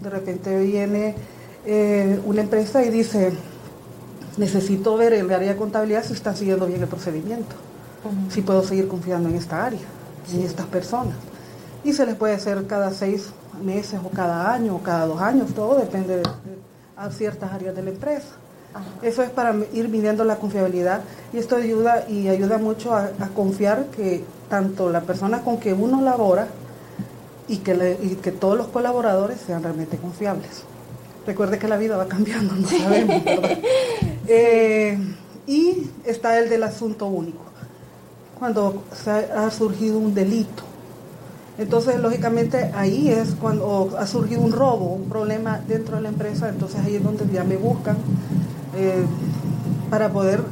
De 0.00 0.10
repente 0.10 0.58
viene 0.58 1.14
eh, 1.64 2.20
una 2.26 2.42
empresa 2.42 2.82
y 2.84 2.90
dice, 2.90 3.32
necesito 4.36 4.96
ver 4.96 5.12
el 5.12 5.32
área 5.32 5.52
de 5.52 5.56
contabilidad 5.56 6.04
si 6.04 6.12
está 6.14 6.34
siguiendo 6.34 6.66
bien 6.66 6.82
el 6.82 6.88
procedimiento, 6.88 7.54
si 8.30 8.42
puedo 8.42 8.64
seguir 8.64 8.88
confiando 8.88 9.28
en 9.28 9.36
esta 9.36 9.64
área, 9.64 9.80
en 10.32 10.42
estas 10.42 10.66
personas. 10.66 11.14
Y 11.84 11.92
se 11.92 12.04
les 12.04 12.16
puede 12.16 12.34
hacer 12.34 12.66
cada 12.66 12.90
seis 12.90 13.30
meses 13.62 14.00
o 14.04 14.10
cada 14.10 14.52
año 14.52 14.76
o 14.76 14.82
cada 14.82 15.06
dos 15.06 15.20
años, 15.20 15.54
todo 15.54 15.78
depende 15.78 16.16
de, 16.16 16.22
a 17.00 17.10
ciertas 17.10 17.50
áreas 17.50 17.74
de 17.74 17.82
la 17.82 17.90
empresa. 17.90 18.28
Eso 19.02 19.22
es 19.22 19.30
para 19.30 19.54
ir 19.72 19.88
midiendo 19.88 20.22
la 20.22 20.36
confiabilidad 20.36 21.00
y 21.32 21.38
esto 21.38 21.56
ayuda 21.56 22.04
y 22.08 22.28
ayuda 22.28 22.58
mucho 22.58 22.94
a, 22.94 23.08
confiar 23.34 23.86
que 23.86 24.22
tanto 24.48 24.90
la 24.90 25.00
persona 25.00 25.40
con 25.42 25.58
que 25.58 25.72
uno 25.72 26.02
labora 26.02 26.46
y 27.48 27.58
que, 27.58 27.98
y 28.02 28.16
que 28.16 28.30
todos 28.30 28.56
los 28.56 28.68
colaboradores 28.68 29.38
sean 29.44 29.62
realmente 29.62 29.96
confiables. 29.96 30.62
Recuerde 31.26 31.58
que 31.58 31.68
la 31.68 31.78
vida 31.78 31.96
va 31.96 32.06
cambiando, 32.06 32.54
no 32.54 32.68
sabemos, 32.68 33.22
eh, 34.28 34.98
y 35.46 35.90
está 36.04 36.38
el 36.38 36.48
del 36.48 36.62
asunto 36.62 37.06
único, 37.06 37.42
cuando 38.38 38.84
ha 39.36 39.50
surgido 39.50 39.98
un 39.98 40.14
delito. 40.14 40.69
Entonces, 41.60 42.00
lógicamente, 42.00 42.72
ahí 42.74 43.08
es 43.08 43.36
cuando 43.40 43.96
ha 43.98 44.06
surgido 44.06 44.40
un 44.40 44.50
robo, 44.50 44.86
un 44.86 45.08
problema 45.08 45.60
dentro 45.68 45.96
de 45.96 46.02
la 46.02 46.08
empresa, 46.08 46.48
entonces 46.48 46.80
ahí 46.84 46.96
es 46.96 47.04
donde 47.04 47.24
ya 47.32 47.44
me 47.44 47.56
buscan 47.56 47.96
eh, 48.76 49.04
para 49.90 50.08
poder 50.10 50.42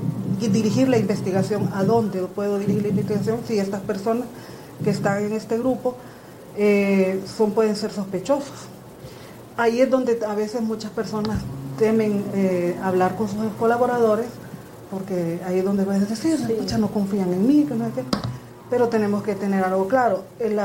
dirigir 0.40 0.88
la 0.88 0.98
investigación. 0.98 1.70
¿A 1.74 1.82
dónde 1.82 2.20
puedo 2.26 2.58
dirigir 2.58 2.82
la 2.82 2.88
investigación? 2.88 3.38
Si 3.46 3.58
estas 3.58 3.80
personas 3.80 4.26
que 4.84 4.90
están 4.90 5.24
en 5.24 5.32
este 5.32 5.58
grupo 5.58 5.96
eh, 6.56 7.20
son, 7.36 7.52
pueden 7.52 7.74
ser 7.74 7.90
sospechosos 7.90 8.68
ahí 9.58 9.80
es 9.80 9.90
donde 9.90 10.18
a 10.26 10.34
veces 10.34 10.62
muchas 10.62 10.90
personas 10.92 11.38
temen 11.78 12.24
eh, 12.32 12.76
hablar 12.82 13.16
con 13.16 13.28
sus 13.28 13.38
colaboradores, 13.58 14.26
porque 14.90 15.40
ahí 15.44 15.58
es 15.58 15.64
donde 15.64 15.84
pueden 15.84 16.08
decir, 16.08 16.38
sí. 16.38 16.76
no 16.78 16.88
confían 16.88 17.32
en 17.32 17.46
mí, 17.46 17.64
que 17.68 17.74
no 17.74 17.86
es 17.86 17.92
que... 17.92 18.04
pero 18.70 18.88
tenemos 18.88 19.22
que 19.22 19.34
tener 19.34 19.64
algo 19.64 19.88
claro. 19.88 20.24
El, 20.38 20.60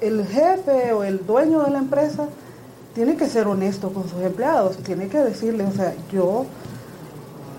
el 0.00 0.26
jefe 0.26 0.92
o 0.92 1.04
el 1.04 1.26
dueño 1.26 1.62
de 1.62 1.70
la 1.70 1.78
empresa 1.78 2.26
tiene 2.94 3.16
que 3.16 3.26
ser 3.26 3.46
honesto 3.46 3.92
con 3.92 4.08
sus 4.08 4.22
empleados, 4.22 4.76
tiene 4.78 5.08
que 5.08 5.18
decirle, 5.18 5.64
o 5.64 5.72
sea, 5.72 5.94
yo 6.12 6.46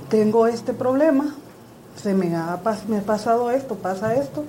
tengo 0.10 0.48
este 0.48 0.74
problema, 0.74 1.36
se 2.02 2.14
me 2.14 2.36
ha, 2.36 2.60
me 2.88 2.98
ha 2.98 3.02
pasado 3.02 3.52
esto, 3.52 3.76
pasa 3.76 4.16
esto, 4.16 4.46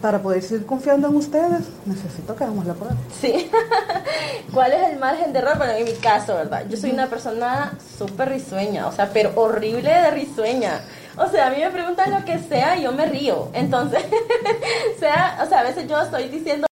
para 0.00 0.20
poder 0.20 0.42
seguir 0.42 0.66
confiando 0.66 1.08
en 1.08 1.16
ustedes, 1.16 1.64
necesito 1.84 2.34
que 2.34 2.44
hagamos 2.44 2.66
la 2.66 2.74
prueba. 2.74 2.96
Sí. 3.20 3.50
¿Cuál 4.52 4.72
es 4.72 4.90
el 4.90 4.98
margen 4.98 5.32
de 5.32 5.38
error? 5.38 5.58
Bueno, 5.58 5.72
en 5.72 5.84
mi 5.84 5.92
caso, 5.94 6.34
¿verdad? 6.34 6.64
Yo 6.68 6.76
soy 6.76 6.90
una 6.90 7.08
persona 7.08 7.76
súper 7.98 8.30
risueña, 8.30 8.86
o 8.86 8.92
sea, 8.92 9.10
pero 9.12 9.32
horrible 9.36 9.90
de 9.90 10.10
risueña. 10.10 10.80
O 11.16 11.28
sea, 11.28 11.46
a 11.46 11.50
mí 11.50 11.58
me 11.58 11.70
preguntan 11.70 12.10
lo 12.10 12.24
que 12.24 12.38
sea 12.38 12.76
y 12.76 12.82
yo 12.82 12.92
me 12.92 13.06
río. 13.06 13.48
Entonces, 13.54 14.04
sea, 14.98 15.40
o 15.42 15.48
sea, 15.48 15.60
a 15.60 15.64
veces 15.64 15.88
yo 15.88 16.00
estoy 16.00 16.28
diciendo, 16.28 16.66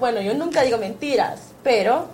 bueno, 0.00 0.20
yo 0.20 0.34
nunca 0.34 0.62
digo 0.62 0.78
mentiras, 0.78 1.40
pero 1.62 2.06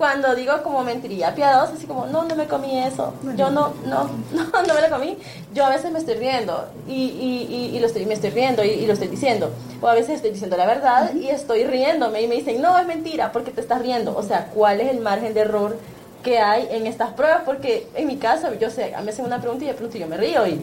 cuando 0.00 0.34
digo 0.34 0.62
como 0.62 0.82
mentiría 0.82 1.34
piadosa, 1.34 1.74
así 1.74 1.86
como, 1.86 2.06
no, 2.06 2.24
no 2.24 2.34
me 2.34 2.46
comí 2.46 2.78
eso, 2.78 3.12
yo 3.36 3.50
no, 3.50 3.74
no, 3.84 4.04
no, 4.32 4.62
no 4.66 4.74
me 4.74 4.80
lo 4.80 4.88
comí, 4.88 5.18
yo 5.52 5.66
a 5.66 5.68
veces 5.68 5.92
me 5.92 5.98
estoy 5.98 6.14
riendo 6.14 6.68
y, 6.88 6.94
y, 6.94 7.76
y, 7.76 7.78
lo 7.80 7.86
estoy, 7.86 8.06
me 8.06 8.14
estoy 8.14 8.30
riendo 8.30 8.64
y, 8.64 8.86
lo 8.86 8.94
estoy 8.94 9.08
diciendo. 9.08 9.50
O 9.82 9.88
a 9.88 9.92
veces 9.92 10.16
estoy 10.16 10.30
diciendo 10.30 10.56
la 10.56 10.64
verdad 10.64 11.12
y 11.14 11.28
estoy 11.28 11.64
riéndome 11.64 12.22
y 12.22 12.28
me 12.28 12.36
dicen, 12.36 12.62
no, 12.62 12.78
es 12.78 12.86
mentira, 12.86 13.30
porque 13.30 13.50
te 13.50 13.60
estás 13.60 13.82
riendo. 13.82 14.16
O 14.16 14.22
sea, 14.22 14.46
¿cuál 14.54 14.80
es 14.80 14.90
el 14.90 15.00
margen 15.00 15.34
de 15.34 15.40
error 15.40 15.76
que 16.24 16.38
hay 16.38 16.66
en 16.70 16.86
estas 16.86 17.12
pruebas? 17.12 17.42
Porque 17.44 17.86
en 17.94 18.06
mi 18.06 18.16
caso, 18.16 18.54
yo 18.54 18.70
sé, 18.70 18.94
a 18.94 19.00
mí 19.00 19.04
me 19.04 19.10
hacen 19.10 19.26
una 19.26 19.42
pregunta 19.42 19.64
y 19.64 19.68
de 19.68 19.74
pronto 19.74 19.98
yo 19.98 20.06
me 20.06 20.16
río 20.16 20.46
y... 20.46 20.62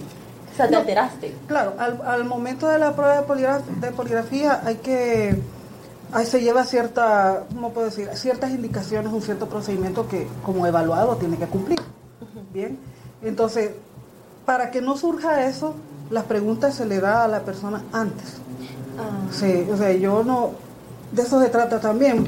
O 0.57 0.59
sea, 0.59 0.67
te 0.67 0.75
alteraste. 0.75 1.35
Claro, 1.45 1.75
al, 1.77 2.01
al 2.03 2.25
momento 2.25 2.67
de 2.67 2.79
la 2.79 2.95
prueba 2.95 3.21
de 3.21 3.91
poligrafía 3.91 4.61
hay 4.65 4.77
que 4.77 5.39
ahí 6.11 6.25
se 6.25 6.41
lleva 6.41 6.63
cierta, 6.63 7.43
¿cómo 7.53 7.71
puedo 7.71 7.85
decir? 7.85 8.09
Ciertas 8.13 8.49
indicaciones, 8.49 9.13
un 9.13 9.21
cierto 9.21 9.47
procedimiento 9.47 10.07
que 10.07 10.27
como 10.43 10.65
evaluado 10.65 11.15
tiene 11.17 11.37
que 11.37 11.45
cumplir. 11.45 11.79
Bien, 12.51 12.79
entonces, 13.21 13.71
para 14.45 14.71
que 14.71 14.81
no 14.81 14.97
surja 14.97 15.45
eso, 15.45 15.75
las 16.09 16.23
preguntas 16.23 16.73
se 16.73 16.85
le 16.85 16.99
da 16.99 17.25
a 17.25 17.27
la 17.27 17.41
persona 17.41 17.83
antes. 17.93 18.37
Ah. 18.97 19.31
Sí, 19.31 19.67
o 19.71 19.77
sea, 19.77 19.91
yo 19.91 20.23
no, 20.23 20.51
de 21.11 21.21
eso 21.21 21.39
se 21.39 21.49
trata 21.49 21.79
también. 21.79 22.27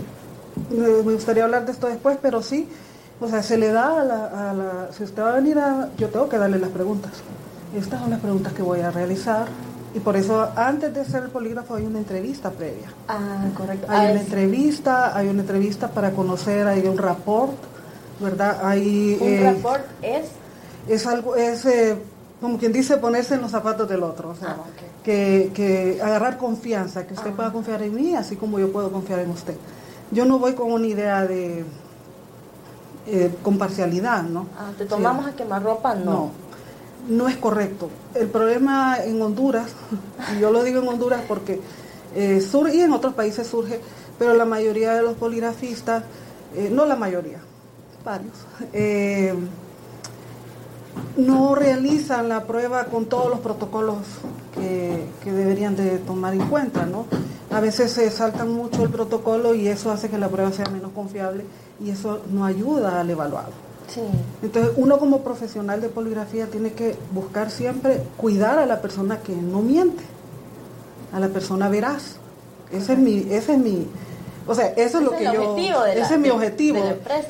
Me, 0.70 1.14
gustaría 1.14 1.46
hablar 1.46 1.66
de 1.66 1.72
esto 1.72 1.88
después, 1.88 2.20
pero 2.22 2.44
sí, 2.44 2.70
o 3.20 3.28
sea, 3.28 3.42
se 3.42 3.58
le 3.58 3.72
da 3.72 4.02
a 4.02 4.04
la, 4.04 4.50
a 4.50 4.54
la, 4.54 4.90
si 4.92 5.04
usted 5.04 5.24
va 5.24 5.32
a 5.32 5.36
venir 5.36 5.58
a, 5.58 5.90
yo 5.98 6.10
tengo 6.10 6.30
que 6.30 6.38
darle 6.38 6.60
las 6.60 6.70
preguntas. 6.70 7.12
Estas 7.76 8.00
son 8.00 8.10
las 8.10 8.20
preguntas 8.20 8.54
que 8.54 8.62
voy 8.62 8.82
a 8.82 8.92
realizar 8.92 9.48
y 9.94 10.00
por 10.00 10.16
eso 10.16 10.48
antes 10.56 10.94
de 10.94 11.02
hacer 11.02 11.24
el 11.24 11.30
polígrafo 11.30 11.76
hay 11.76 11.86
una 11.86 12.00
entrevista 12.00 12.52
previa. 12.52 12.92
Ah, 13.08 13.46
correcto. 13.56 13.88
Hay 13.90 14.08
ah, 14.08 14.12
una 14.12 14.22
entrevista, 14.22 15.18
hay 15.18 15.28
una 15.28 15.42
entrevista 15.42 15.90
para 15.90 16.12
conocer, 16.12 16.68
hay 16.68 16.88
un 16.88 16.98
rapport, 16.98 17.58
¿verdad? 18.20 18.60
Hay, 18.64 19.18
¿Un 19.20 19.28
eh, 19.28 19.54
rapport 19.54 19.84
es? 20.02 20.30
Es 20.88 21.08
algo, 21.08 21.36
es 21.36 21.66
eh, 21.66 21.96
como 22.40 22.58
quien 22.58 22.72
dice 22.72 22.98
ponerse 22.98 23.36
en 23.36 23.42
los 23.42 23.52
zapatos 23.52 23.90
del 23.90 24.04
otro, 24.04 24.30
o 24.30 24.36
sea, 24.36 24.58
ah, 24.60 24.64
que, 25.04 25.52
que, 25.54 26.00
agarrar 26.02 26.38
confianza, 26.38 27.06
que 27.06 27.14
usted 27.14 27.32
pueda 27.32 27.52
confiar 27.52 27.82
en 27.82 27.96
mí, 27.96 28.16
así 28.16 28.36
como 28.36 28.60
yo 28.60 28.72
puedo 28.72 28.92
confiar 28.92 29.20
en 29.20 29.32
usted. 29.32 29.56
Yo 30.12 30.26
no 30.26 30.40
voy 30.40 30.54
con 30.54 30.72
una 30.72 30.88
idea 30.88 31.26
de 31.26 31.66
eh, 33.08 33.36
con 33.44 33.58
parcialidad, 33.58 34.24
¿no? 34.24 34.48
Ah, 34.58 34.72
¿te 34.78 34.86
tomamos 34.86 35.26
a 35.26 35.36
quemar 35.36 35.64
ropa? 35.64 35.96
no 35.96 36.49
no 37.10 37.28
es 37.28 37.38
correcto. 37.38 37.90
El 38.14 38.28
problema 38.28 38.98
en 39.04 39.22
Honduras, 39.22 39.72
y 40.36 40.40
yo 40.40 40.52
lo 40.52 40.64
digo 40.64 40.82
en 40.82 40.88
Honduras 40.88 41.22
porque 41.28 41.60
eh, 42.16 42.40
surge, 42.40 42.76
y 42.76 42.82
en 42.82 42.94
otros 42.94 43.14
países 43.14 43.48
surge, 43.48 43.82
pero 44.18 44.34
la 44.34 44.46
mayoría 44.46 44.94
de 44.94 45.02
los 45.02 45.16
poligrafistas, 45.16 46.04
eh, 46.56 46.70
no 46.72 46.86
la 46.86 46.96
mayoría, 46.96 47.40
varios, 48.06 48.34
eh, 48.74 49.34
no 51.18 51.56
realizan 51.56 52.30
la 52.30 52.46
prueba 52.46 52.86
con 52.86 53.06
todos 53.06 53.30
los 53.30 53.40
protocolos 53.40 53.98
que, 54.54 55.06
que, 55.24 55.32
deberían 55.32 55.76
de 55.76 55.98
tomar 56.00 56.34
en 56.34 56.48
cuenta, 56.48 56.86
¿no? 56.86 57.06
A 57.52 57.60
veces 57.60 57.92
se 57.92 58.10
saltan 58.12 58.52
mucho 58.52 58.84
el 58.84 58.90
protocolo 58.90 59.56
y 59.56 59.68
eso 59.68 59.92
hace 59.92 60.10
que 60.10 60.18
la 60.18 60.30
prueba 60.30 60.52
sea 60.52 60.66
menos 60.70 60.92
confiable 60.92 61.46
y 61.84 61.90
eso 61.90 62.22
no 62.32 62.46
ayuda 62.46 63.00
al 63.00 63.10
evaluado. 63.10 63.69
Sí. 63.90 64.02
Entonces, 64.42 64.74
uno 64.78 65.00
como 65.00 65.22
profesional 65.22 65.82
de 65.82 65.90
poligrafía 65.90 66.48
tiene 66.48 66.74
que 66.74 66.96
buscar 67.12 67.52
siempre 67.52 68.02
cuidar 68.18 68.60
a 68.60 68.66
la 68.66 68.82
persona 68.82 69.20
que 69.20 69.34
no 69.34 69.62
miente, 69.62 70.04
a 71.12 71.20
la 71.20 71.30
persona 71.30 71.70
veraz. 71.70 72.18
Ese 72.72 72.94
es 72.94 73.00
mi, 73.00 73.26
ese 73.32 73.54
es 73.54 73.60
mi, 73.60 73.88
o 74.50 74.56
sea, 74.56 74.68
eso 74.68 74.98
es 74.98 75.04
lo 75.04 75.16
que 75.16 75.26
yo, 75.26 75.86
ese 75.86 76.16
es 76.16 76.20
mi 76.20 76.30
objetivo. 76.30 76.80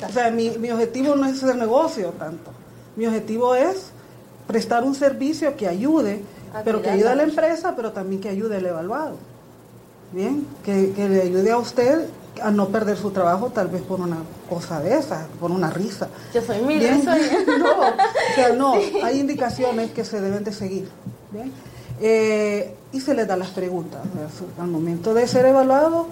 O 0.08 0.12
sea, 0.12 0.30
mi, 0.30 0.50
mi 0.50 0.70
objetivo 0.70 1.14
no 1.16 1.26
es 1.26 1.42
hacer 1.42 1.56
negocio 1.56 2.10
tanto. 2.18 2.50
Mi 2.96 3.06
objetivo 3.06 3.54
es 3.54 3.90
prestar 4.46 4.84
un 4.84 4.94
servicio 4.94 5.54
que 5.56 5.68
ayude, 5.68 6.22
pero 6.64 6.80
que 6.80 6.90
ayude 6.90 7.08
a 7.08 7.14
la 7.14 7.24
empresa, 7.24 7.74
pero 7.76 7.92
también 7.92 8.20
que 8.20 8.30
ayude 8.30 8.56
al 8.56 8.66
evaluado. 8.66 9.16
Bien, 10.12 10.46
que, 10.64 10.92
que 10.92 11.08
le 11.08 11.22
ayude 11.22 11.50
a 11.52 11.58
usted 11.58 12.06
a 12.42 12.50
no 12.50 12.68
perder 12.68 12.96
su 12.96 13.10
trabajo 13.10 13.50
tal 13.50 13.68
vez 13.68 13.82
por 13.82 14.00
una 14.00 14.18
cosa 14.48 14.80
de 14.80 14.96
esa, 14.96 15.26
por 15.38 15.50
una 15.50 15.70
risa. 15.70 16.08
Yo 16.32 16.42
soy 16.42 16.60
mi 16.62 16.78
risa. 16.78 17.16
no, 17.58 17.80
o 17.80 18.34
sea, 18.34 18.52
no, 18.52 18.74
hay 19.02 19.20
indicaciones 19.20 19.90
que 19.90 20.04
se 20.04 20.20
deben 20.20 20.44
de 20.44 20.52
seguir. 20.52 20.88
¿bien? 21.30 21.52
Eh, 22.00 22.74
y 22.92 23.00
se 23.00 23.14
les 23.14 23.26
da 23.26 23.36
las 23.36 23.50
preguntas. 23.50 24.00
Al 24.58 24.68
momento 24.68 25.14
de 25.14 25.26
ser 25.26 25.46
evaluado, 25.46 26.06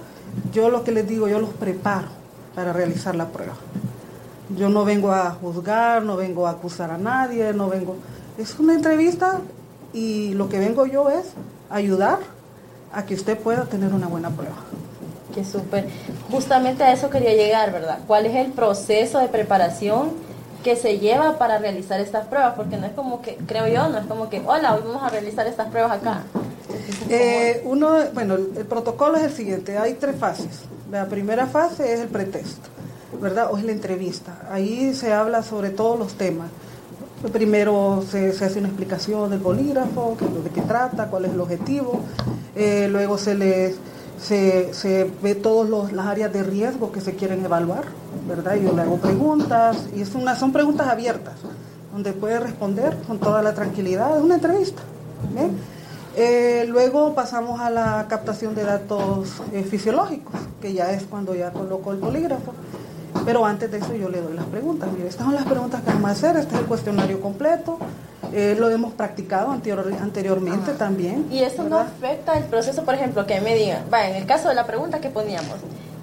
yo 0.52 0.70
lo 0.70 0.84
que 0.84 0.92
les 0.92 1.08
digo, 1.08 1.28
yo 1.28 1.40
los 1.40 1.50
preparo 1.50 2.08
para 2.54 2.72
realizar 2.72 3.14
la 3.14 3.28
prueba. 3.28 3.54
Yo 4.56 4.68
no 4.68 4.84
vengo 4.84 5.12
a 5.12 5.30
juzgar, 5.30 6.02
no 6.02 6.16
vengo 6.16 6.46
a 6.46 6.50
acusar 6.50 6.90
a 6.90 6.98
nadie, 6.98 7.52
no 7.52 7.68
vengo... 7.68 7.96
Es 8.38 8.58
una 8.58 8.74
entrevista 8.74 9.40
y 9.92 10.34
lo 10.34 10.48
que 10.48 10.58
vengo 10.58 10.86
yo 10.86 11.10
es 11.10 11.26
ayudar 11.70 12.18
a 12.92 13.04
que 13.04 13.14
usted 13.14 13.38
pueda 13.38 13.64
tener 13.64 13.92
una 13.92 14.06
buena 14.06 14.30
prueba. 14.30 14.56
Qué 15.34 15.44
súper. 15.44 15.86
Justamente 16.30 16.84
a 16.84 16.92
eso 16.92 17.10
quería 17.10 17.34
llegar, 17.34 17.72
¿verdad? 17.72 17.98
¿Cuál 18.06 18.26
es 18.26 18.34
el 18.34 18.52
proceso 18.52 19.18
de 19.18 19.28
preparación 19.28 20.10
que 20.64 20.74
se 20.74 20.98
lleva 20.98 21.38
para 21.38 21.58
realizar 21.58 22.00
estas 22.00 22.26
pruebas? 22.26 22.54
Porque 22.56 22.76
no 22.76 22.86
es 22.86 22.92
como 22.92 23.20
que, 23.20 23.36
creo 23.46 23.68
yo, 23.68 23.88
no 23.88 23.98
es 23.98 24.06
como 24.06 24.28
que, 24.28 24.42
hola, 24.44 24.74
hoy 24.74 24.82
vamos 24.84 25.02
a 25.02 25.10
realizar 25.10 25.46
estas 25.46 25.68
pruebas 25.68 25.92
acá. 25.92 26.22
Eh, 27.10 27.62
uno, 27.64 27.96
bueno, 28.14 28.34
el, 28.34 28.66
protocolo 28.66 29.16
es 29.16 29.24
el 29.24 29.32
siguiente, 29.32 29.78
hay 29.78 29.94
tres 29.94 30.16
fases. 30.16 30.62
La 30.90 31.06
primera 31.06 31.46
fase 31.46 31.92
es 31.92 32.00
el 32.00 32.08
pretest, 32.08 32.58
¿verdad? 33.20 33.48
O 33.52 33.58
es 33.58 33.64
la 33.64 33.72
entrevista. 33.72 34.48
Ahí 34.50 34.94
se 34.94 35.12
habla 35.12 35.42
sobre 35.42 35.70
todos 35.70 35.98
los 35.98 36.14
temas. 36.14 36.48
Primero 37.32 38.04
se, 38.08 38.28
hace 38.28 38.58
una 38.60 38.68
explicación 38.68 39.30
del 39.30 39.40
bolígrafo, 39.40 40.16
de 40.44 40.50
qué 40.50 40.62
trata, 40.62 41.08
cuál 41.08 41.26
es 41.26 41.32
el 41.32 41.40
objetivo. 41.40 42.00
Eh, 42.54 42.88
luego 42.90 43.18
se 43.18 43.34
les 43.34 43.76
se, 44.20 44.74
se 44.74 45.10
ve 45.22 45.34
todas 45.34 45.92
las 45.92 46.06
áreas 46.06 46.32
de 46.32 46.42
riesgo 46.42 46.92
que 46.92 47.00
se 47.00 47.14
quieren 47.14 47.44
evaluar, 47.44 47.84
¿verdad? 48.26 48.56
Yo 48.56 48.72
le 48.72 48.82
hago 48.82 48.98
preguntas 48.98 49.86
y 49.94 50.02
es 50.02 50.14
una, 50.14 50.36
son 50.36 50.52
preguntas 50.52 50.88
abiertas, 50.88 51.34
donde 51.92 52.12
puede 52.12 52.40
responder 52.40 52.96
con 53.06 53.18
toda 53.18 53.42
la 53.42 53.54
tranquilidad, 53.54 54.16
es 54.16 54.22
una 54.22 54.34
entrevista. 54.34 54.82
Eh, 56.16 56.66
luego 56.68 57.14
pasamos 57.14 57.60
a 57.60 57.70
la 57.70 58.06
captación 58.08 58.54
de 58.54 58.64
datos 58.64 59.40
eh, 59.52 59.62
fisiológicos, 59.62 60.34
que 60.60 60.72
ya 60.72 60.90
es 60.90 61.04
cuando 61.04 61.34
ya 61.34 61.52
coloco 61.52 61.92
el 61.92 61.98
polígrafo. 61.98 62.54
Pero 63.24 63.44
antes 63.44 63.70
de 63.70 63.78
eso 63.78 63.94
yo 63.94 64.08
le 64.08 64.20
doy 64.20 64.34
las 64.34 64.46
preguntas. 64.46 64.88
Mire, 64.92 65.08
estas 65.08 65.26
son 65.26 65.34
las 65.34 65.44
preguntas 65.44 65.82
que 65.82 65.90
vamos 65.90 66.08
a 66.08 66.12
hacer, 66.12 66.36
este 66.36 66.54
es 66.54 66.60
el 66.60 66.66
cuestionario 66.66 67.20
completo, 67.20 67.78
eh, 68.32 68.56
lo 68.58 68.70
hemos 68.70 68.92
practicado 68.94 69.50
anteriormente 69.50 70.72
también. 70.72 71.26
Y 71.30 71.40
eso 71.40 71.64
no 71.64 71.78
afecta 71.78 72.36
el 72.36 72.44
proceso, 72.44 72.84
por 72.84 72.94
ejemplo, 72.94 73.26
que 73.26 73.40
me 73.40 73.54
digan, 73.54 73.84
va, 73.92 74.08
en 74.08 74.16
el 74.16 74.26
caso 74.26 74.48
de 74.48 74.54
la 74.54 74.66
pregunta 74.66 75.00
que 75.00 75.10
poníamos, 75.10 75.56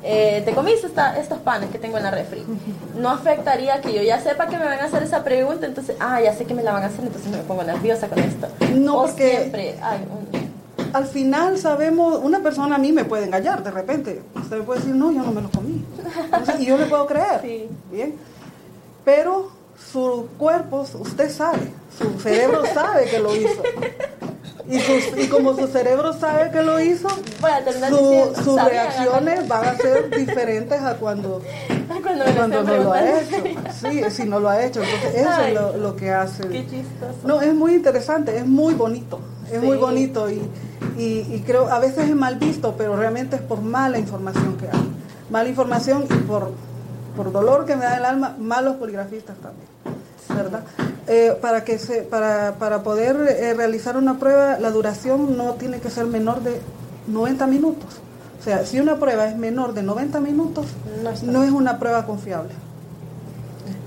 eh, 0.04 0.44
¿te 0.46 0.54
comiste 0.54 0.88
estos 1.20 1.40
panes 1.40 1.70
que 1.72 1.80
tengo 1.80 1.98
en 1.98 2.04
la 2.04 2.12
refri? 2.12 2.44
No 2.98 3.10
afectaría 3.10 3.82
que 3.82 3.94
yo 3.94 4.04
ya 4.04 4.20
sepa 4.20 4.48
que 4.48 4.58
me 4.58 4.66
van 4.66 4.80
a 4.80 4.86
hacer 4.86 5.04
esa 5.04 5.24
pregunta, 5.24 5.66
entonces, 5.66 5.96
ah, 6.00 6.22
ya 6.22 6.34
sé 6.34 6.46
que 6.46 6.54
me 6.54 6.64
la 6.64 6.74
van 6.74 6.84
a 6.84 6.88
hacer, 6.88 7.06
entonces 7.06 7.32
me 7.32 7.40
pongo 7.40 7.64
nerviosa 7.64 8.08
con 8.08 8.20
esto. 8.20 8.48
No, 8.76 9.02
porque 9.02 9.32
siempre 9.32 9.76
al 10.96 11.06
final 11.08 11.58
sabemos, 11.58 12.22
una 12.24 12.40
persona 12.40 12.76
a 12.76 12.78
mí 12.78 12.94
me 12.94 13.04
puede 13.04 13.26
engañar 13.26 13.62
de 13.62 13.70
repente. 13.70 14.22
Usted 14.34 14.60
me 14.60 14.64
puede 14.64 14.80
decir, 14.80 14.96
no, 14.96 15.12
yo 15.12 15.24
no 15.24 15.34
me 15.34 15.42
lo 15.42 15.52
comí. 15.52 15.84
y 16.58 16.66
yo 16.66 16.78
le 16.78 16.86
puedo 16.86 17.06
creer. 17.06 17.42
Sí. 17.42 17.70
Bien. 17.92 18.16
Pero 19.04 19.52
su 19.78 20.28
cuerpo, 20.38 20.86
usted 21.00 21.30
sabe, 21.30 21.72
su 21.98 22.20
cerebro 22.20 22.64
sabe 22.74 23.06
que 23.06 23.20
lo 23.20 23.36
hizo. 23.36 23.64
Y, 24.68 24.78
y 25.22 25.28
como 25.28 25.56
su 25.56 25.68
cerebro 25.68 26.12
sabe 26.14 26.50
que 26.50 26.64
lo 26.64 26.80
hizo, 26.80 27.08
sus 28.44 28.64
reacciones 28.64 29.48
van 29.48 29.66
a 29.66 29.76
ser 29.76 30.10
diferentes 30.10 30.82
a 30.82 30.96
cuando, 30.96 31.42
cuando, 32.36 32.64
no 32.64 32.78
lo 32.78 32.94
ha 32.94 33.20
hecho. 33.20 33.44
Sí, 33.80 34.02
si 34.10 34.24
no 34.24 34.40
lo 34.40 34.50
ha 34.50 34.64
hecho. 34.66 34.82
Entonces 34.82 35.22
eso 35.22 35.42
es 35.42 35.80
lo, 35.80 35.96
que 35.96 36.12
hace. 36.12 36.48
Qué 36.48 36.66
chistoso. 36.66 37.16
No, 37.26 37.42
es 37.42 37.54
muy 37.54 37.76
interesante, 37.76 38.36
es 38.38 38.48
muy 38.48 38.74
bonito. 38.74 39.20
Es 39.52 39.62
muy 39.62 39.78
bonito 39.78 40.32
y, 40.32 40.42
y, 40.98 41.44
creo, 41.46 41.72
a 41.72 41.78
veces 41.78 42.10
es 42.10 42.16
mal 42.16 42.38
visto, 42.38 42.74
pero 42.76 42.96
realmente 42.96 43.36
es 43.36 43.44
por 43.44 43.62
mala 43.62 44.00
información 44.00 44.58
que 44.58 44.66
hay. 44.66 44.92
Mala 45.30 45.48
información 45.48 46.06
y 46.10 46.14
por 46.24 46.52
por 47.16 47.32
dolor 47.32 47.66
que 47.66 47.76
me 47.76 47.86
da 47.86 47.98
el 47.98 48.06
alma, 48.06 48.36
malos 48.40 48.76
poligrafistas 48.76 49.38
también, 49.38 49.68
¿verdad? 50.30 50.64
Eh, 51.08 51.38
para, 51.40 51.64
que 51.64 51.78
se, 51.78 52.02
para, 52.02 52.56
para 52.60 52.82
poder 52.82 53.16
eh, 53.16 53.54
realizar 53.54 53.96
una 53.96 54.18
prueba, 54.18 54.58
la 54.60 54.72
duración 54.72 55.38
no 55.38 55.54
tiene 55.54 55.80
que 55.80 55.90
ser 55.90 56.06
menor 56.06 56.42
de 56.42 56.60
90 57.08 57.48
minutos. 57.48 58.02
O 58.40 58.44
sea, 58.44 58.66
si 58.66 58.80
una 58.80 58.98
prueba 58.98 59.28
es 59.28 59.38
menor 59.38 59.74
de 59.74 59.84
90 59.84 60.20
minutos, 60.20 60.68
no, 61.24 61.44
es 61.44 61.52
una 61.52 61.80
prueba 61.80 62.06
confiable. 62.06 62.52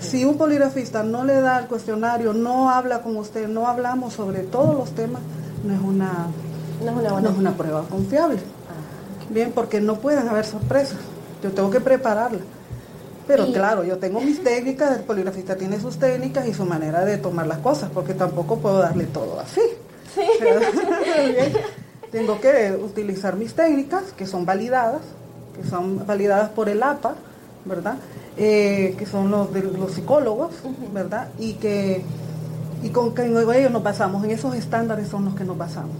Si 0.00 0.24
un 0.24 0.36
poligrafista 0.36 1.02
no 1.02 1.24
le 1.24 1.40
da 1.40 1.58
el 1.58 1.66
cuestionario, 1.66 2.32
no 2.32 2.70
habla 2.70 3.02
con 3.02 3.16
usted, 3.16 3.48
no 3.48 3.68
hablamos 3.68 4.14
sobre 4.14 4.40
todos 4.40 4.74
los 4.74 4.90
temas, 4.92 5.22
no 5.64 5.74
es 5.74 5.80
una, 5.80 6.26
no 6.84 7.20
es 7.20 7.36
una, 7.36 7.52
prueba 7.52 7.82
confiable. 7.82 8.38
Ah. 8.38 9.26
Bien, 9.30 9.52
porque 9.52 9.80
no 9.80 9.96
pueden 9.96 10.28
haber 10.28 10.44
sorpresas. 10.44 10.98
Yo 11.42 11.52
tengo 11.52 11.70
que 11.70 11.80
prepararla. 11.80 12.40
Pero 13.28 13.52
claro, 13.52 13.84
yo 13.84 13.98
tengo 13.98 14.20
mis 14.20 14.42
técnicas, 14.42 14.96
el 14.96 15.04
poligrafista 15.04 15.54
tiene 15.54 15.78
sus 15.78 15.98
técnicas 15.98 16.48
y 16.48 16.54
su 16.54 16.64
manera 16.64 17.04
de 17.04 17.18
tomar 17.18 17.46
las 17.46 17.58
cosas, 17.58 17.90
porque 17.92 18.14
tampoco 18.14 18.58
puedo 18.58 18.78
darle 18.78 19.04
todo 19.04 19.38
así. 19.38 19.60
Sí. 20.14 20.22
tengo 22.10 22.40
que 22.40 22.72
utilizar 22.72 23.36
mis 23.36 23.54
técnicas, 23.54 24.12
que 24.16 24.26
son 24.26 24.46
validadas, 24.46 25.02
que 25.54 25.68
son 25.68 26.06
validadas 26.06 26.48
por 26.48 26.70
el 26.70 26.82
APA, 26.82 27.14
¿verdad? 27.66 27.96
Eh, 28.38 28.94
que 28.98 29.04
son 29.04 29.30
los 29.30 29.52
de 29.52 29.62
los 29.62 29.92
psicólogos, 29.92 30.54
¿verdad? 30.94 31.28
Y 31.38 31.54
que 31.54 32.02
y 32.82 32.90
con 32.90 33.14
que 33.14 33.26
ellos 33.26 33.70
nos 33.70 33.82
basamos, 33.82 34.24
en 34.24 34.30
esos 34.30 34.54
estándares 34.54 35.08
son 35.08 35.26
los 35.26 35.34
que 35.34 35.44
nos 35.44 35.58
basamos. 35.58 35.96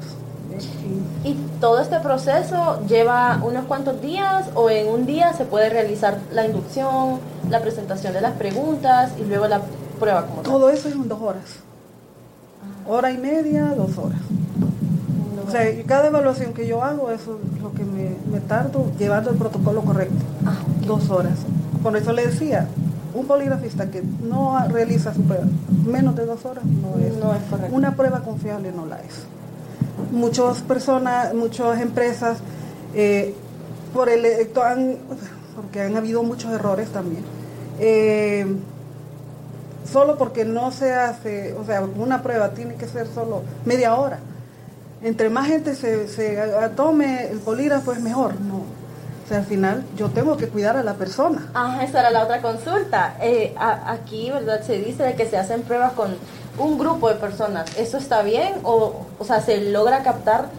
¿Y 1.25 1.35
todo 1.61 1.81
este 1.81 1.99
proceso 2.01 2.81
lleva 2.87 3.40
unos 3.42 3.64
cuantos 3.66 4.01
días 4.01 4.47
o 4.55 4.71
en 4.71 4.88
un 4.88 5.07
día 5.07 5.33
se 5.33 5.44
puede 5.44 5.68
realizar 5.68 6.18
la 6.33 6.47
inducción, 6.47 7.21
la 7.51 7.61
presentación 7.61 8.12
de 8.12 8.21
las 8.21 8.33
preguntas 8.33 9.12
y 9.18 9.25
luego 9.25 9.49
la 9.49 9.61
prueba 9.99 10.27
como 10.27 10.42
Todo 10.42 10.71
eso 10.71 10.88
es 10.88 10.94
en 10.94 11.09
dos 11.09 11.21
horas. 11.21 11.44
Ah. 12.62 12.90
Hora 12.90 13.11
y 13.11 13.18
media, 13.18 13.75
dos 13.77 13.99
horas. 13.99 14.21
O 15.47 15.51
sea, 15.51 15.62
cada 15.87 16.09
evaluación 16.09 16.53
que 16.53 16.66
yo 16.66 16.85
hago, 16.85 17.11
eso 17.11 17.38
es 17.55 17.62
lo 17.62 17.73
que 17.73 17.83
me, 17.83 18.40
tardo 18.40 18.87
llevando 18.99 19.31
el 19.31 19.37
protocolo 19.37 19.81
correcto. 19.81 20.14
Ah, 20.44 20.59
dos 20.87 21.11
horas. 21.11 21.38
Por 21.83 21.97
eso 21.97 22.12
le 22.12 22.27
decía, 22.27 22.68
un 23.14 23.27
poligrafista 23.27 23.90
que 23.90 24.03
no 24.03 24.59
realiza 24.68 25.14
su 25.14 25.23
prueba 25.23 25.44
menos 25.87 26.14
de 26.16 26.27
dos 26.27 26.44
horas 26.44 26.64
no 26.64 27.03
es, 27.03 27.16
no 27.16 27.35
es 27.35 27.42
correcto. 27.51 27.75
Una 27.75 27.94
prueba 27.94 28.21
confiable 28.21 28.73
no 28.73 28.87
la 28.87 29.01
es 29.01 29.27
muchas 30.10 30.60
personas, 30.62 31.34
muchas 31.34 31.80
empresas, 31.80 32.38
eh, 32.94 33.34
por 33.92 34.08
el 34.08 34.26
porque 35.56 35.80
han 35.80 35.96
habido 35.96 36.22
muchos 36.22 36.52
errores 36.52 36.88
también. 36.90 37.24
Eh, 37.80 38.46
solo 39.90 40.16
porque 40.16 40.44
no 40.44 40.70
se 40.70 40.92
hace, 40.92 41.54
o 41.54 41.64
sea, 41.64 41.82
una 41.82 42.22
prueba 42.22 42.50
tiene 42.50 42.74
que 42.74 42.86
ser 42.86 43.06
solo 43.06 43.42
media 43.64 43.94
hora. 43.94 44.18
Entre 45.02 45.30
más 45.30 45.46
gente 45.46 45.74
se, 45.74 46.38
tome 46.74 47.28
el 47.30 47.38
polígrafo 47.38 47.92
es 47.92 48.00
mejor, 48.00 48.40
no. 48.40 48.56
O 49.24 49.28
sea, 49.28 49.38
al 49.38 49.44
final 49.44 49.84
yo 49.96 50.08
tengo 50.08 50.36
que 50.36 50.48
cuidar 50.48 50.76
a 50.76 50.82
la 50.82 50.94
persona. 50.94 51.48
Ah, 51.54 51.80
esa 51.82 52.00
era 52.00 52.10
la 52.10 52.24
otra 52.24 52.40
consulta. 52.40 53.16
Eh, 53.20 53.54
aquí, 53.58 54.30
¿verdad? 54.30 54.62
Se 54.62 54.78
dice 54.78 55.14
que 55.16 55.26
se 55.26 55.36
hacen 55.36 55.62
pruebas 55.62 55.92
con 55.92 56.16
un 56.59 56.79
grupo 56.79 57.09
de 57.09 57.16
personas, 57.16 57.77
¿eso 57.77 57.99
está 57.99 58.23
bien? 58.23 58.55
O, 58.62 59.07
o 59.18 59.25
sea, 59.25 59.40
¿se 59.40 59.71
logra 59.71 60.03
captar 60.03 60.51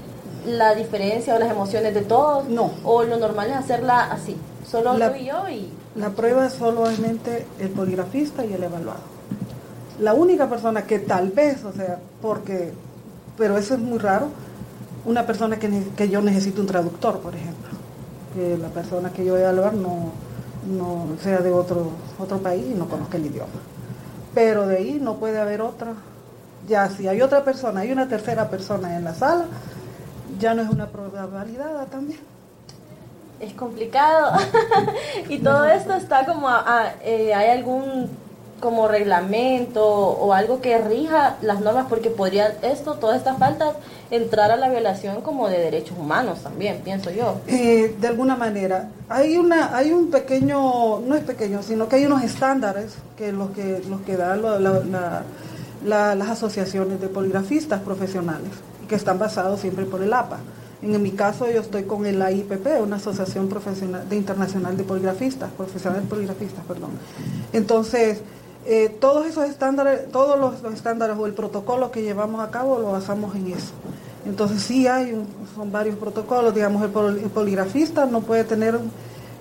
la 0.46 0.76
diferencia 0.76 1.36
o 1.36 1.40
las 1.40 1.52
emociones 1.52 1.94
de 1.94 2.02
todos? 2.02 2.48
No. 2.48 2.72
¿O 2.84 3.04
lo 3.04 3.18
normal 3.18 3.50
es 3.50 3.58
hacerla 3.58 4.12
así? 4.12 4.38
Solo 4.70 4.94
tú 4.94 5.16
y 5.16 5.26
yo 5.26 5.50
y... 5.50 5.74
La 5.96 6.10
prueba 6.12 6.46
es 6.46 6.54
solamente 6.54 7.46
el 7.60 7.70
poligrafista 7.70 8.46
y 8.46 8.54
el 8.54 8.64
evaluado. 8.64 9.00
La 10.00 10.14
única 10.14 10.50
persona 10.50 10.84
que 10.84 11.00
tal 11.00 11.30
vez, 11.32 11.64
o 11.66 11.74
sea, 11.74 12.00
porque, 12.22 12.72
pero 13.38 13.58
eso 13.58 13.74
es 13.74 13.80
muy 13.80 13.98
raro, 13.98 14.28
una 15.06 15.26
persona 15.26 15.58
que, 15.58 15.70
que 15.98 16.10
yo 16.10 16.22
necesito 16.22 16.62
un 16.62 16.68
traductor, 16.68 17.20
por 17.20 17.36
ejemplo, 17.36 17.70
que 18.34 18.58
la 18.58 18.70
persona 18.70 19.12
que 19.12 19.26
yo 19.26 19.34
voy 19.34 19.42
a 19.42 19.50
hablar 19.50 19.74
no, 19.74 20.12
no 20.68 21.08
sea 21.22 21.40
de 21.40 21.52
otro, 21.52 21.90
otro 22.18 22.38
país 22.38 22.66
y 22.72 22.76
no 22.76 22.88
conozca 22.88 23.18
el 23.18 23.26
idioma. 23.26 23.50
Pero 24.40 24.68
de 24.68 24.78
ahí 24.78 25.00
no 25.02 25.16
puede 25.16 25.38
haber 25.38 25.62
otra. 25.62 25.96
Ya 26.66 26.88
si 26.88 27.10
hay 27.10 27.22
otra 27.22 27.44
persona, 27.44 27.82
hay 27.82 27.92
una 27.92 28.08
tercera 28.08 28.50
persona 28.50 28.96
en 28.96 29.04
la 29.04 29.14
sala, 29.14 29.48
ya 30.40 30.54
no 30.54 30.62
es 30.62 30.70
una 30.70 30.88
prueba 30.88 31.26
validada 31.26 31.88
también. 31.88 32.22
Es 33.42 33.54
complicado. 33.54 34.38
y 35.28 35.40
todo 35.40 35.66
esto 35.66 35.94
está 35.94 36.26
como, 36.26 36.48
eh, 37.04 37.34
¿hay 37.34 37.50
algún 37.50 38.10
como 38.62 38.88
reglamento 38.88 39.86
o 39.86 40.32
algo 40.32 40.62
que 40.62 40.78
rija 40.78 41.36
las 41.42 41.60
normas? 41.60 41.88
Porque 41.90 42.10
podría 42.10 42.48
esto, 42.62 42.94
todas 42.94 43.18
estas 43.18 43.38
faltas, 43.40 43.76
entrar 44.12 44.52
a 44.52 44.56
la 44.56 44.70
violación 44.70 45.22
como 45.22 45.50
de 45.50 45.60
derechos 45.60 45.98
humanos 45.98 46.40
también, 46.42 46.82
pienso 46.84 47.12
yo. 47.12 47.42
Eh, 47.48 47.96
de 48.00 48.08
alguna 48.08 48.36
manera. 48.36 48.90
Hay, 49.08 49.38
una, 49.38 49.76
hay 49.76 49.92
un 49.92 50.10
pequeño, 50.10 51.00
no 51.00 51.16
es 51.16 51.24
pequeño, 51.24 51.62
sino 51.64 51.88
que 51.88 51.98
hay 51.98 52.06
unos 52.06 52.24
estándares 52.24 52.94
que 53.18 53.32
los 53.32 53.52
que, 53.52 53.82
los 53.90 54.02
que 54.02 54.18
dan 54.18 54.42
las 55.84 56.30
asociaciones 56.30 57.00
de 57.00 57.08
poligrafistas 57.08 57.82
profesionales, 57.82 58.50
que 58.88 58.96
están 58.96 59.20
basados 59.20 59.60
siempre 59.62 59.86
por 59.86 60.02
el 60.02 60.14
APA. 60.14 60.40
En 60.82 61.02
mi 61.02 61.12
caso 61.12 61.50
yo 61.52 61.60
estoy 61.60 61.84
con 61.84 62.06
el 62.06 62.22
AIPP, 62.22 62.82
una 62.82 62.96
asociación 62.96 63.50
profesional 63.50 64.08
de 64.08 64.16
internacional 64.16 64.78
de 64.78 64.84
poligrafistas, 64.84 65.52
profesionales 65.52 66.08
poligrafistas, 66.08 66.64
perdón. 66.66 66.92
Entonces, 67.52 68.22
eh, 68.66 68.90
todos 69.00 69.26
esos 69.26 69.46
estándares, 69.46 70.12
todos 70.12 70.40
los, 70.40 70.74
estándares 70.74 71.18
o 71.18 71.26
el 71.26 71.34
protocolo 71.34 71.92
que 71.92 72.02
llevamos 72.02 72.42
a 72.42 72.52
cabo 72.52 72.80
lo 72.80 72.92
basamos 72.92 73.36
en 73.36 73.48
eso. 73.48 73.74
Entonces 74.26 74.62
sí 74.62 74.88
hay, 74.88 75.16
son 75.56 75.72
varios 75.72 75.96
protocolos, 75.96 76.54
digamos, 76.54 76.84
el, 76.84 77.30
poligrafista 77.30 78.06
no 78.06 78.22
puede 78.22 78.44
tener, 78.44 78.80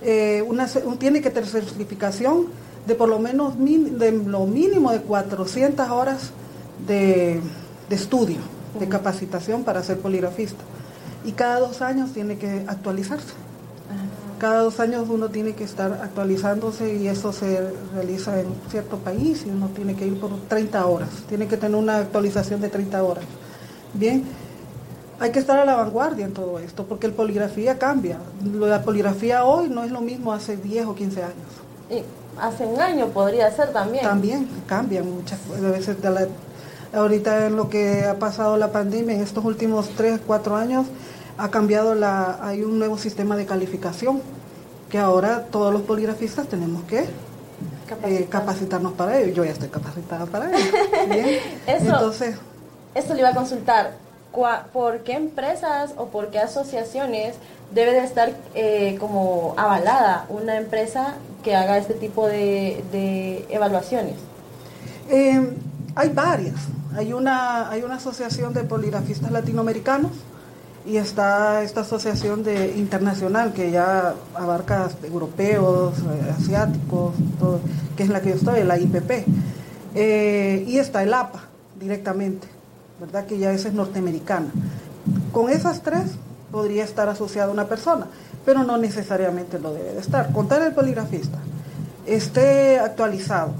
eh, 0.01 0.43
una, 0.47 0.67
tiene 0.97 1.21
que 1.21 1.29
tener 1.29 1.49
certificación 1.49 2.47
de 2.87 2.95
por 2.95 3.09
lo 3.09 3.19
menos 3.19 3.53
de 3.57 4.11
lo 4.11 4.45
mínimo 4.45 4.91
de 4.91 5.01
400 5.01 5.89
horas 5.89 6.31
de, 6.87 7.41
de 7.89 7.95
estudio, 7.95 8.37
de 8.79 8.87
capacitación 8.87 9.63
para 9.63 9.83
ser 9.83 9.99
poligrafista 9.99 10.63
y 11.25 11.31
cada 11.33 11.59
dos 11.59 11.81
años 11.81 12.11
tiene 12.13 12.37
que 12.37 12.63
actualizarse. 12.67 13.33
Cada 14.39 14.61
dos 14.61 14.79
años 14.79 15.07
uno 15.09 15.27
tiene 15.27 15.53
que 15.53 15.65
estar 15.65 15.91
actualizándose 16.01 16.95
y 16.95 17.09
eso 17.09 17.33
se 17.33 17.73
realiza 17.93 18.39
en 18.39 18.47
cierto 18.69 18.97
país 18.97 19.43
y 19.45 19.49
uno 19.49 19.67
tiene 19.75 19.95
que 19.95 20.07
ir 20.07 20.17
por 20.17 20.31
30 20.47 20.85
horas, 20.85 21.09
tiene 21.27 21.47
que 21.47 21.57
tener 21.57 21.75
una 21.75 21.97
actualización 21.97 22.61
de 22.61 22.69
30 22.69 23.03
horas. 23.03 23.25
Bien, 23.93 24.23
hay 25.19 25.31
que 25.31 25.39
estar 25.39 25.59
a 25.59 25.65
la 25.65 25.75
vanguardia 25.75 26.25
en 26.25 26.33
todo 26.33 26.59
esto 26.59 26.85
porque 26.85 27.07
el 27.07 27.13
poligrafía 27.13 27.77
cambia. 27.77 28.17
La 28.59 28.81
poligrafía 28.81 29.43
hoy 29.43 29.69
no 29.69 29.83
es 29.83 29.91
lo 29.91 30.01
mismo 30.01 30.31
hace 30.31 30.55
10 30.57 30.85
o 30.87 30.95
15 30.95 31.23
años. 31.23 31.35
Y 31.89 32.03
hace 32.39 32.65
un 32.65 32.79
año 32.79 33.07
podría 33.07 33.51
ser 33.51 33.73
también. 33.73 34.03
También 34.03 34.47
cambian 34.65 35.09
muchas 35.13 35.39
veces. 35.61 36.01
De 36.01 36.09
la, 36.09 36.27
ahorita 36.93 37.47
en 37.47 37.55
lo 37.55 37.69
que 37.69 38.05
ha 38.05 38.17
pasado 38.17 38.57
la 38.57 38.71
pandemia, 38.71 39.15
en 39.15 39.21
estos 39.21 39.43
últimos 39.43 39.89
3, 39.89 40.21
4 40.25 40.55
años, 40.55 40.85
ha 41.37 41.49
cambiado 41.49 41.95
la, 41.95 42.39
hay 42.41 42.63
un 42.63 42.79
nuevo 42.79 42.97
sistema 42.97 43.35
de 43.35 43.45
calificación 43.45 44.21
que 44.89 44.97
ahora 44.97 45.45
todos 45.51 45.71
los 45.71 45.83
poligrafistas 45.83 46.47
tenemos 46.47 46.83
que 46.83 47.05
eh, 48.03 48.27
capacitarnos 48.29 48.93
para 48.93 49.19
ello. 49.19 49.33
Yo 49.33 49.45
ya 49.45 49.51
estoy 49.51 49.69
capacitada 49.69 50.25
para 50.25 50.49
ello. 50.49 50.71
Eso, 51.67 51.85
Entonces, 51.85 52.35
eso 52.95 53.13
le 53.13 53.19
iba 53.19 53.29
a 53.29 53.35
consultar. 53.35 54.08
¿Por 54.31 54.99
qué 54.99 55.13
empresas 55.13 55.93
o 55.97 56.07
por 56.07 56.29
qué 56.29 56.39
asociaciones 56.39 57.35
debe 57.73 57.91
de 57.93 58.03
estar 58.03 58.31
eh, 58.55 58.97
como 58.99 59.53
avalada 59.57 60.25
una 60.29 60.57
empresa 60.57 61.15
que 61.43 61.55
haga 61.55 61.77
este 61.77 61.93
tipo 61.93 62.27
de, 62.27 63.45
evaluaciones? 63.49 64.15
Eh, 65.09 65.53
hay 65.95 66.09
varias. 66.09 66.55
Hay 66.95 67.13
una, 67.13 67.69
hay 67.69 67.83
una 67.83 67.95
asociación 67.95 68.53
de 68.53 68.63
poligrafistas 68.63 69.31
latinoamericanos 69.31 70.11
y 70.85 70.97
está 70.97 71.63
esta 71.63 71.81
asociación 71.81 72.43
de 72.43 72.73
internacional 72.77 73.53
que 73.53 73.71
ya 73.71 74.15
abarca 74.33 74.89
europeos, 75.03 75.93
eh, 75.99 76.33
asiáticos, 76.37 77.13
que 77.95 78.03
es 78.03 78.09
la 78.09 78.21
que 78.21 78.29
yo 78.29 78.35
estoy, 78.35 78.63
la 78.63 78.77
IPP. 78.79 79.25
Eh, 79.95 80.63
y 80.67 80.77
está 80.77 81.03
el 81.03 81.13
APA 81.13 81.43
directamente, 81.79 82.47
¿verdad? 82.99 83.25
Que 83.25 83.37
ya 83.37 83.51
esa 83.51 83.69
es 83.69 83.73
norteamericana. 83.73 84.47
Con 85.31 85.49
esas 85.49 85.81
tres 85.81 86.11
podría 86.51 86.83
estar 86.83 87.09
asociada 87.09 87.51
una 87.51 87.67
persona, 87.67 88.07
pero 88.45 88.63
no 88.63 88.77
necesariamente 88.77 89.59
lo 89.59 89.73
debe 89.73 89.93
de 89.93 89.99
estar. 89.99 90.31
Contar 90.31 90.61
el 90.63 90.73
poligrafista 90.73 91.37
esté 92.05 92.79
actualizado 92.79 93.53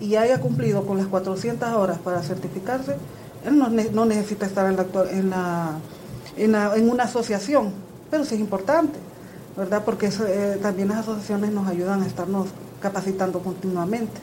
y 0.00 0.14
haya 0.16 0.40
cumplido 0.40 0.86
con 0.86 0.98
las 0.98 1.06
400 1.06 1.72
horas 1.74 1.98
para 1.98 2.22
certificarse, 2.22 2.96
él 3.44 3.58
no, 3.58 4.04
necesita 4.04 4.46
estar 4.46 4.70
en 4.70 4.76
la, 4.76 4.86
en 5.10 6.52
la 6.52 6.76
en, 6.76 6.88
una 6.88 7.04
asociación, 7.04 7.72
pero 8.10 8.24
sí 8.24 8.36
es 8.36 8.40
importante, 8.40 8.98
¿verdad? 9.56 9.82
Porque 9.84 10.06
eh, 10.06 10.58
también 10.62 10.88
las 10.88 10.98
asociaciones 10.98 11.52
nos 11.52 11.66
ayudan 11.66 12.02
a 12.02 12.06
estarnos 12.06 12.48
capacitando 12.80 13.40
continuamente. 13.40 14.20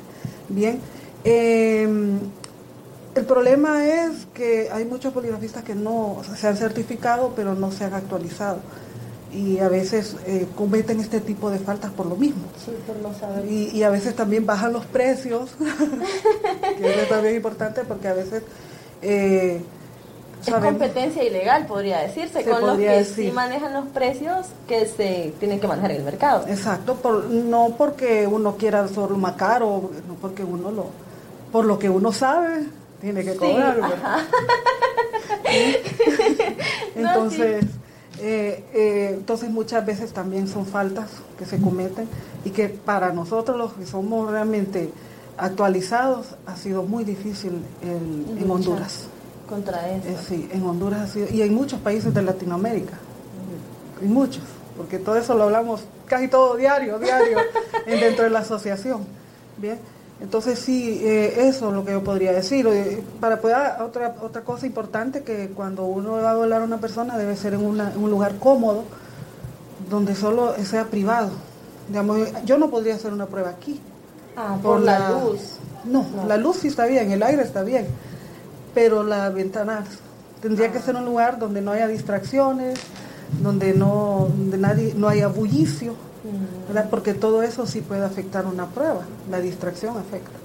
Bien, 0.48 0.80
em, 1.24 2.20
el 3.16 3.26
problema 3.26 3.86
es 3.86 4.28
que 4.34 4.70
hay 4.72 4.86
muchos 4.86 5.14
poligrafistas 5.14 5.64
que 5.64 5.76
no 5.76 6.22
se 6.38 6.48
han 6.48 6.58
certificado, 6.58 7.34
pero 7.36 7.56
no 7.56 7.72
se 7.72 7.86
han 7.86 7.94
actualizado. 7.94 8.60
Y 9.34 9.60
a 9.60 9.68
veces 9.68 10.16
eh, 10.28 10.48
cometen 10.56 11.00
este 11.00 11.20
tipo 11.20 11.50
de 11.50 11.60
faltas 11.60 11.92
por 11.92 12.06
lo 12.06 12.16
mismo. 12.16 12.44
Sí, 12.64 12.72
por 12.88 12.96
no 12.98 13.14
saber. 13.18 13.46
Y, 13.46 13.70
y 13.72 13.84
a 13.84 13.90
veces 13.90 14.16
también 14.16 14.46
bajan 14.46 14.72
los 14.72 14.86
precios, 14.86 15.52
que 16.78 17.02
es 17.02 17.10
también 17.10 17.36
importante 17.36 17.84
porque 17.84 18.08
a 18.08 18.14
veces 18.14 18.44
eh, 19.02 19.62
es 20.48 20.54
competencia 20.54 21.24
ilegal, 21.24 21.66
podría 21.66 22.00
decirse, 22.00 22.44
con 22.44 22.62
los 22.62 22.78
que 22.78 23.04
sí 23.04 23.32
manejan 23.32 23.74
los 23.74 23.88
precios 23.88 24.48
que 24.68 24.86
se 24.86 25.34
tienen 25.40 25.60
que 25.60 25.68
manejar 25.68 25.92
en 25.92 25.98
el 25.98 26.04
mercado. 26.04 26.46
Exacto, 26.48 26.96
por, 26.96 27.26
no 27.26 27.76
porque 27.78 28.28
uno 28.28 28.56
quiera 28.56 28.88
solo 28.88 29.18
más 29.18 29.34
caro, 29.34 29.90
no 30.08 30.16
porque 30.16 30.44
uno 30.44 30.72
lo, 30.72 30.88
por 31.52 31.66
lo 31.66 31.80
que 31.80 31.90
uno 31.90 32.12
sabe, 32.12 32.66
tiene 33.02 33.24
que 33.24 33.36
cobrar. 33.36 33.78
entonces, 36.96 37.66
eh, 38.20 38.64
eh, 38.74 39.12
entonces 39.14 39.50
muchas 39.50 39.86
veces 39.86 40.14
también 40.14 40.48
son 40.48 40.66
faltas 40.66 41.10
que 41.38 41.46
se 41.46 41.60
cometen 41.60 42.08
y 42.44 42.52
que 42.52 42.70
para 42.70 43.14
nosotros 43.14 43.58
los 43.58 43.74
que 43.74 43.86
somos 43.86 44.32
realmente 44.32 44.92
actualizados 45.38 46.36
ha 46.46 46.56
sido 46.56 46.84
muy 46.84 47.04
difícil 47.04 47.62
en 47.82 48.50
Honduras 48.50 49.08
contra 49.46 49.90
eso. 49.90 50.08
Eh, 50.08 50.18
sí, 50.28 50.50
en 50.52 50.64
Honduras 50.64 51.02
ha 51.02 51.08
sido, 51.08 51.28
y 51.32 51.42
en 51.42 51.54
muchos 51.54 51.80
países 51.80 52.14
de 52.14 52.22
Latinoamérica, 52.22 52.98
en 54.02 54.14
muchos, 54.14 54.44
porque 54.78 54.98
todo 54.98 55.16
eso 55.16 55.36
lo 55.36 55.44
hablamos 55.44 55.82
casi 56.08 56.28
todo 56.28 56.56
diario, 56.56 57.00
diario, 57.00 57.38
dentro 57.86 58.26
de 58.26 58.30
la 58.30 58.40
asociación. 58.40 59.06
Bien, 59.58 59.80
entonces 60.22 60.60
sí, 60.60 61.02
eh, 61.04 61.48
eso 61.48 61.70
es 61.70 61.74
lo 61.74 61.84
que 61.84 61.92
yo 61.92 62.04
podría 62.04 62.32
decir. 62.32 62.68
Para 63.20 63.42
poder, 63.42 63.82
otra, 63.82 64.16
otra 64.22 64.42
cosa 64.42 64.66
importante 64.66 65.24
que 65.24 65.50
cuando 65.50 65.86
uno 65.86 66.14
va 66.14 66.32
a 66.32 66.36
volar 66.36 66.62
a 66.62 66.66
una 66.66 66.78
persona 66.78 67.18
debe 67.18 67.36
ser 67.36 67.54
en, 67.54 67.66
un 67.66 68.10
lugar 68.10 68.36
cómodo, 68.40 68.84
donde 69.90 70.16
solo 70.16 70.56
sea 70.64 70.86
privado. 70.86 71.32
Digamos, 71.88 72.30
yo 72.46 72.58
no 72.58 72.70
podría 72.70 72.96
hacer 72.96 73.14
una 73.14 73.26
prueba 73.26 73.50
aquí. 73.50 73.80
Ah, 74.38 74.58
por, 74.62 74.82
la, 74.82 75.12
luz. 75.12 75.58
no, 75.86 76.06
la 76.28 76.36
luz 76.36 76.58
sí 76.58 76.68
está 76.68 76.86
bien, 76.86 77.10
el 77.10 77.24
aire 77.24 77.44
está 77.44 77.64
bien 77.64 77.88
pero 78.76 79.04
la 79.04 79.30
ventana 79.30 79.84
tendría 80.42 80.72
que 80.72 80.80
ser 80.80 80.96
un 80.98 81.06
lugar 81.06 81.40
donde 81.40 81.62
no 81.62 81.72
haya 81.72 81.88
distracciones, 81.88 82.78
donde 83.42 83.74
no, 83.74 84.28
donde 84.38 84.58
nadie, 84.58 84.94
no 84.96 85.08
haya 85.08 85.28
bullicio, 85.28 85.94
mm. 85.94 86.90
porque 86.90 87.14
todo 87.14 87.44
eso 87.44 87.66
sí 87.66 87.82
puede 87.82 88.04
afectar 88.04 88.46
una 88.46 88.68
prueba, 88.68 89.02
la 89.30 89.40
distracción 89.40 89.98
afecta, 89.98 90.38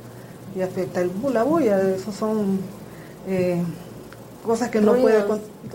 y 0.56 0.62
afecta 0.62 1.00
el, 1.00 1.10
la 1.32 1.42
bulla, 1.42 1.80
esos 1.80 2.14
son 2.14 2.60
eh, 3.26 3.62
cosas 4.44 4.70
que 4.70 4.80
no 4.80 4.94
puede, 4.94 5.24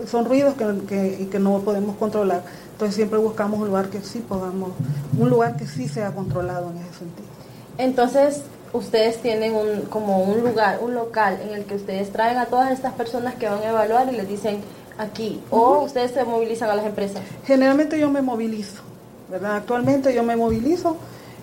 son 0.06 0.24
ruidos 0.24 0.54
que, 0.88 1.18
y 1.20 1.26
que 1.26 1.38
no 1.38 1.60
podemos 1.60 1.96
controlar, 1.96 2.42
entonces 2.72 2.94
siempre 2.94 3.18
buscamos 3.18 3.60
un 3.60 3.68
lugar 3.68 3.88
que 3.88 4.00
sí 4.00 4.20
podamos, 4.20 4.72
un 5.18 5.30
lugar 5.30 5.56
que 5.56 5.66
sí 5.66 5.88
sea 5.88 6.12
controlado 6.12 6.70
en 6.70 6.78
ese 6.78 6.98
sentido. 6.98 7.26
Entonces, 7.78 8.42
ustedes 8.72 9.20
tienen 9.22 9.54
un, 9.54 9.82
como 9.82 10.22
un 10.22 10.40
lugar, 10.42 10.78
un 10.82 10.94
local 10.94 11.38
en 11.42 11.54
el 11.54 11.64
que 11.64 11.74
ustedes 11.74 12.12
traen 12.12 12.38
a 12.38 12.46
todas 12.46 12.72
estas 12.72 12.92
personas 12.94 13.34
que 13.34 13.48
van 13.48 13.60
a 13.60 13.70
evaluar 13.70 14.12
y 14.12 14.16
les 14.16 14.28
dicen 14.28 14.60
aquí, 14.98 15.40
o 15.50 15.80
ustedes 15.84 16.12
se 16.12 16.24
movilizan 16.24 16.70
a 16.70 16.74
las 16.74 16.86
empresas. 16.86 17.22
Generalmente 17.44 17.98
yo 17.98 18.10
me 18.10 18.22
movilizo, 18.22 18.82
¿verdad? 19.30 19.56
Actualmente 19.56 20.14
yo 20.14 20.22
me 20.22 20.36
movilizo 20.36 20.96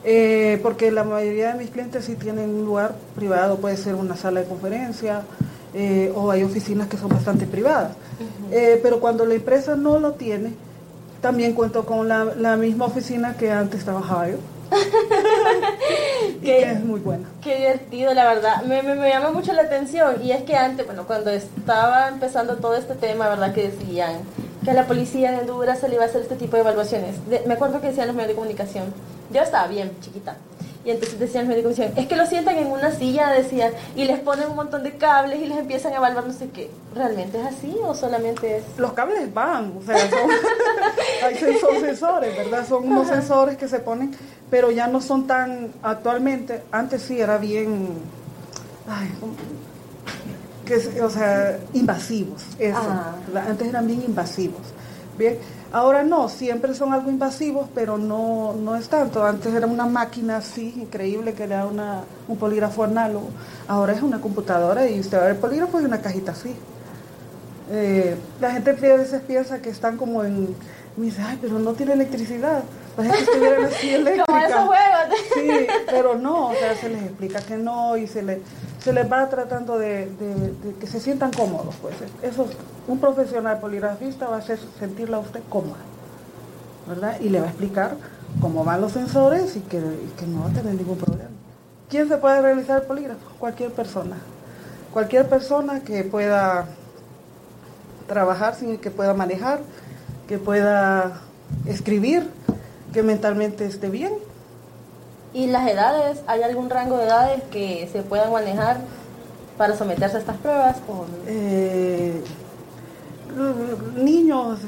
Eh, 0.06 0.60
porque 0.62 0.92
la 0.92 1.06
mayoría 1.06 1.54
de 1.54 1.60
mis 1.60 1.70
clientes 1.70 2.04
sí 2.04 2.16
tienen 2.16 2.50
un 2.50 2.66
lugar 2.66 2.94
privado, 3.16 3.56
puede 3.56 3.78
ser 3.78 3.96
una 3.96 4.18
sala 4.18 4.42
de 4.42 4.48
conferencia 4.48 5.22
eh, 5.74 6.12
o 6.14 6.30
hay 6.30 6.44
oficinas 6.44 6.90
que 6.90 6.98
son 6.98 7.08
bastante 7.08 7.46
privadas. 7.48 7.96
Eh, 8.52 8.82
pero 8.84 9.00
cuando 9.00 9.26
la 9.26 9.36
empresa 9.36 9.78
no 9.78 10.00
lo 10.00 10.12
tiene, 10.16 10.56
también 11.22 11.54
cuento 11.54 11.86
con 11.86 12.10
la, 12.10 12.26
la 12.36 12.58
misma 12.58 12.84
oficina 12.84 13.38
que 13.38 13.50
antes 13.50 13.86
trabajaba 13.86 14.28
yo. 14.28 14.36
Que 16.42 16.72
es 16.72 16.84
muy 16.84 17.00
buena. 17.00 17.30
Qué 17.42 17.58
divertido, 17.58 18.14
la 18.14 18.26
verdad. 18.26 18.64
Me, 18.64 18.84
me, 18.84 19.10
llama 19.10 19.32
mucho 19.32 19.54
la 19.54 19.64
atención. 19.64 20.24
Y 20.24 20.32
es 20.32 20.44
que 20.44 20.56
antes, 20.56 20.86
bueno, 20.86 21.06
cuando 21.06 21.30
estaba 21.30 22.08
empezando 22.10 22.58
todo 22.58 22.76
este 22.76 22.96
tema, 22.96 23.30
¿verdad? 23.30 23.54
Que 23.54 23.70
decían 23.70 24.20
que 24.64 24.72
a 24.72 24.74
la 24.74 24.88
policía 24.88 25.32
de 25.32 25.40
Honduras 25.40 25.80
se 25.80 25.90
le 25.90 25.96
iba 25.96 26.04
a 26.04 26.08
hacer 26.08 26.22
este 26.22 26.36
tipo 26.36 26.56
de 26.56 26.62
evaluaciones. 26.62 27.16
me 27.46 27.54
acuerdo 27.54 27.82
que 27.82 27.88
decían 27.88 28.08
los 28.08 28.16
medios 28.16 28.30
de 28.30 28.36
comunicación. 28.36 28.86
Yo 29.32 29.42
estaba 29.42 29.68
bien 29.68 29.92
chiquita. 30.02 30.38
Y 30.86 30.92
entonces 30.92 31.18
decían 31.18 31.48
los 31.48 31.56
médicos, 31.56 31.80
es 31.80 32.08
que 32.08 32.16
lo 32.16 32.26
sientan 32.26 32.58
en 32.58 32.68
una 32.68 32.92
silla, 32.92 33.30
decían, 33.30 33.72
y 33.96 34.04
les 34.04 34.20
ponen 34.20 34.50
un 34.50 34.58
montón 34.58 34.84
de 34.84 34.98
cables 34.98 35.40
y 35.42 35.46
les 35.46 35.58
empiezan 35.58 35.94
a 35.94 35.98
evaluar 35.98 36.28
no 36.28 36.34
sé 36.34 36.50
qué. 36.50 36.70
¿Realmente 36.94 37.40
es 37.40 37.48
así 37.48 37.78
o 37.82 37.96
solamente 37.96 38.58
es...? 38.58 38.64
Los 38.78 38.92
cables 38.92 39.34
van, 39.34 39.74
o 39.78 39.82
sea, 39.86 39.98
son, 40.10 40.30
hay 41.24 41.36
sensores, 41.80 42.36
¿verdad? 42.36 42.68
Son 42.68 42.86
unos 42.86 43.08
sensores 43.08 43.56
que 43.56 43.70
se 43.70 43.80
ponen, 43.80 44.14
pero 44.50 44.72
ya 44.72 44.88
no 44.88 45.00
son 45.00 45.26
tan, 45.26 45.72
actualmente, 45.82 46.64
antes 46.72 47.02
sí 47.04 47.20
era 47.20 47.38
bien, 47.38 47.90
ay, 48.86 49.10
que, 50.66 51.02
o 51.02 51.10
sea, 51.10 51.60
invasivos, 51.74 52.44
eso. 52.60 52.80
Ah. 52.80 53.16
Antes 53.48 53.68
eran 53.68 53.88
bien 53.88 54.04
invasivos. 54.06 54.62
Bien, 55.18 55.38
Ahora 55.74 56.04
no, 56.04 56.30
siempre 56.30 56.76
son 56.76 56.94
algo 56.94 57.10
invasivos, 57.10 57.68
pero 57.74 57.98
no, 57.98 58.54
no 58.54 58.76
es 58.76 58.90
tanto. 58.90 59.26
Antes 59.26 59.56
era 59.56 59.66
una 59.66 59.88
máquina 59.88 60.38
así, 60.38 60.72
increíble, 60.78 61.34
que 61.34 61.46
era 61.46 61.66
una, 61.66 62.04
un 62.28 62.38
polígrafo 62.38 62.84
análogo. 62.84 63.30
Ahora 63.68 63.94
es 63.94 64.04
una 64.04 64.22
computadora 64.22 64.88
y 64.88 65.00
usted 65.00 65.18
va 65.18 65.22
a 65.22 65.26
ver 65.26 65.36
el 65.36 65.42
polígrafo 65.42 65.82
y 65.82 65.86
una 65.86 66.00
cajita 66.00 66.34
así. 66.34 66.56
Eh, 67.72 68.16
la 68.40 68.52
gente 68.52 68.70
a 68.70 68.96
veces 68.98 69.20
piensa 69.24 69.64
que 69.64 69.72
están 69.72 69.98
como 69.98 70.24
en... 70.24 70.56
Me 70.96 71.06
dice, 71.06 71.24
ay, 71.24 71.40
pero 71.42 71.58
no 71.58 71.74
tiene 71.74 71.94
electricidad. 71.94 72.64
Parece 72.96 73.16
que 73.16 73.24
estuvieran 73.24 73.66
así 73.66 73.90
eléctrica. 73.96 74.26
como 74.28 74.38
esos 74.46 74.68
juegos. 74.68 75.20
sí, 75.34 75.68
pero 75.88 76.16
no, 76.20 76.50
o 76.50 76.54
sea, 76.54 76.76
se 76.76 76.90
les 76.90 77.02
explica 77.02 77.42
que 77.42 77.58
no 77.58 77.98
y 77.98 78.06
se 78.06 78.22
les 78.22 78.38
se 78.84 78.92
les 78.92 79.10
va 79.10 79.30
tratando 79.30 79.78
de, 79.78 80.12
que 80.80 80.88
se 80.88 81.00
sientan 81.00 81.32
cómodos. 81.32 81.76
Pues. 81.82 81.96
Eso, 82.22 82.48
un 82.88 83.00
profesional 83.00 83.60
poligrafista 83.60 84.28
va 84.28 84.36
a 84.36 84.40
hacer 84.40 84.60
sentirla 84.78 85.18
a 85.18 85.20
usted 85.22 85.42
cómoda, 85.50 85.80
¿verdad? 86.88 87.20
Y 87.22 87.30
le 87.30 87.40
va 87.40 87.46
a 87.46 87.50
explicar 87.50 87.96
cómo 88.42 88.64
van 88.66 88.82
los 88.82 88.92
sensores 88.92 89.56
y 89.56 89.62
que, 89.62 89.80
no 90.28 90.42
va 90.42 90.50
a 90.50 90.54
tener 90.54 90.76
ningún 90.76 90.98
problema. 90.98 91.30
¿Quién 91.90 92.10
se 92.10 92.18
puede 92.18 92.42
realizar 92.42 92.82
el 92.82 92.88
polígrafo? 92.88 93.22
Cualquier 93.40 93.72
persona. 93.72 94.18
Cualquier 94.92 95.30
persona 95.30 95.80
que 95.80 96.04
pueda 96.04 96.66
trabajar, 98.08 98.56
sin 98.56 98.78
que 98.78 98.92
pueda 98.92 99.14
manejar, 99.14 99.62
que 100.28 100.38
pueda 100.38 101.22
escribir, 101.66 102.30
que 102.92 103.02
mentalmente 103.02 103.66
esté 103.66 103.90
bien 103.90 104.14
¿Y 105.34 105.48
las 105.48 105.68
edades? 105.68 106.22
¿Hay 106.28 106.44
algún 106.44 106.70
rango 106.70 106.98
de 106.98 107.06
edades 107.06 107.44
que 107.52 107.90
se 107.92 108.04
puedan 108.04 108.32
manejar 108.32 108.78
para 109.58 109.76
someterse 109.76 110.18
a 110.18 110.20
estas 110.20 110.38
pruebas? 110.38 110.78
Eh, 111.28 112.24
niños, 113.96 114.60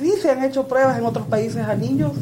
sí 0.00 0.12
se 0.20 0.30
han 0.30 0.42
hecho 0.42 0.66
pruebas 0.66 0.98
en 0.98 1.06
otros 1.06 1.26
países 1.28 1.64
a 1.64 1.74
niños. 1.74 2.12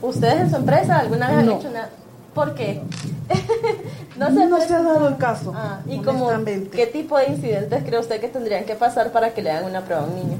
¿Ustedes 0.00 0.42
en 0.42 0.50
su 0.50 0.56
empresa 0.56 0.98
alguna 0.98 1.28
vez 1.28 1.38
han 1.38 1.50
hecho 1.50 1.70
nada? 1.70 1.90
¿Por 2.34 2.54
qué? 2.54 2.82
no, 4.16 4.32
se, 4.60 4.74
ha 4.74 4.82
dado 4.82 5.08
el 5.08 5.16
caso. 5.16 5.52
Ah, 5.56 5.80
¿Y 5.86 5.98
como, 6.02 6.30
qué 6.70 6.86
tipo 6.86 7.18
de 7.18 7.30
incidentes 7.30 7.82
cree 7.82 7.98
usted 7.98 8.20
que 8.20 8.28
tendrían 8.28 8.64
que 8.64 8.76
pasar 8.76 9.10
para 9.10 9.34
que 9.34 9.42
le 9.42 9.50
hagan 9.50 9.64
una 9.64 9.80
prueba 9.80 10.04
a 10.04 10.06
un 10.06 10.14
niño? 10.14 10.38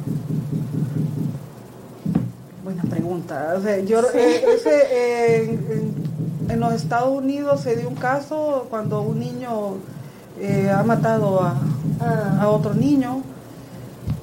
Buena 2.63 2.83
pregunta. 2.85 3.57
yo, 3.85 4.01
eh, 4.15 4.45
ese, 4.55 5.53
en 5.73 6.08
los 6.57 6.73
Estados 6.73 7.11
Unidos 7.11 7.61
se 7.61 7.77
dio 7.77 7.89
un 7.89 7.95
caso 7.95 8.67
cuando 8.71 9.03
un 9.03 9.21
niño 9.21 9.77
eh, 10.41 10.71
ha 10.71 10.83
matado 10.83 11.43
a, 11.43 11.55
ah. 12.01 12.49
otro 12.49 12.75
niño, 12.75 13.23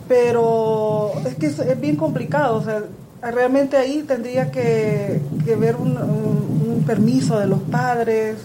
pero 0.08 1.12
es 1.26 1.36
que 1.36 1.48
es, 1.48 1.82
bien 1.82 1.96
complicado, 1.96 2.58
o 2.58 2.64
sea, 2.64 2.84
realmente 3.22 3.78
ahí 3.78 4.04
tendría 4.04 4.52
que, 4.52 5.22
que 5.44 5.56
ver 5.56 5.76
un, 5.76 6.84
permiso 6.86 7.40
de 7.40 7.48
los 7.48 7.62
padres. 7.62 8.38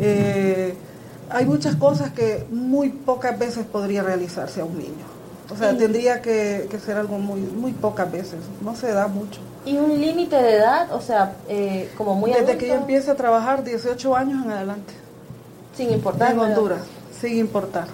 Eh, 0.00 0.74
hay 1.30 1.46
muchas 1.46 1.76
cosas 1.76 2.10
que 2.10 2.44
muy 2.50 2.88
pocas 2.88 3.38
veces 3.38 3.64
podría 3.64 4.02
realizarse 4.02 4.60
a 4.60 4.64
un 4.64 4.76
niño. 4.78 5.06
O 5.50 5.56
sea, 5.56 5.76
tendría 5.76 6.20
que, 6.20 6.66
que, 6.68 6.78
ser 6.80 6.96
algo 6.96 7.18
muy, 7.18 7.40
muy 7.40 7.72
pocas 7.72 8.10
veces, 8.10 8.40
no 8.62 8.74
se 8.74 8.92
da 8.92 9.06
mucho. 9.06 9.40
¿Y 9.64 9.76
un 9.76 10.00
límite 10.00 10.36
de 10.36 10.56
edad? 10.56 10.92
O 10.92 11.00
sea, 11.00 11.34
eh, 11.48 11.90
como 11.96 12.14
muy 12.14 12.32
Desde 12.32 12.56
que 12.56 12.68
yo 12.68 12.74
empiece 12.74 13.10
a 13.10 13.14
trabajar, 13.14 13.64
18 13.64 14.16
años 14.16 14.44
en 14.44 14.50
adelante. 14.52 14.94
Sin 15.76 15.90
importar. 15.90 16.32
En 16.32 16.38
Honduras, 16.40 16.80
sin 17.20 17.36
importar. 17.38 17.86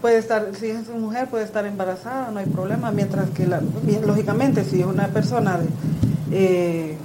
Puede 0.00 0.18
estar, 0.18 0.48
si 0.58 0.70
es 0.70 0.88
mujer, 0.88 1.28
puede 1.28 1.44
estar 1.44 1.64
embarazada, 1.64 2.30
no 2.30 2.40
hay 2.40 2.46
problema, 2.46 2.90
mientras 2.90 3.30
que, 3.30 3.46
la, 3.46 3.60
lógicamente, 4.04 4.64
si 4.64 4.80
es 4.80 4.86
una 4.86 5.08
persona 5.08 5.58
de, 5.58 5.68
eh, 6.32 6.96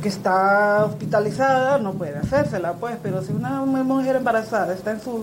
que 0.00 0.08
está 0.08 0.84
hospitalizada, 0.84 1.78
no 1.78 1.94
puede 1.94 2.18
hacérsela, 2.18 2.74
pues, 2.74 2.96
pero 3.02 3.22
si 3.22 3.32
una 3.32 3.62
mujer 3.64 4.16
embarazada 4.16 4.74
está 4.74 4.92
en 4.92 5.00
sus 5.00 5.22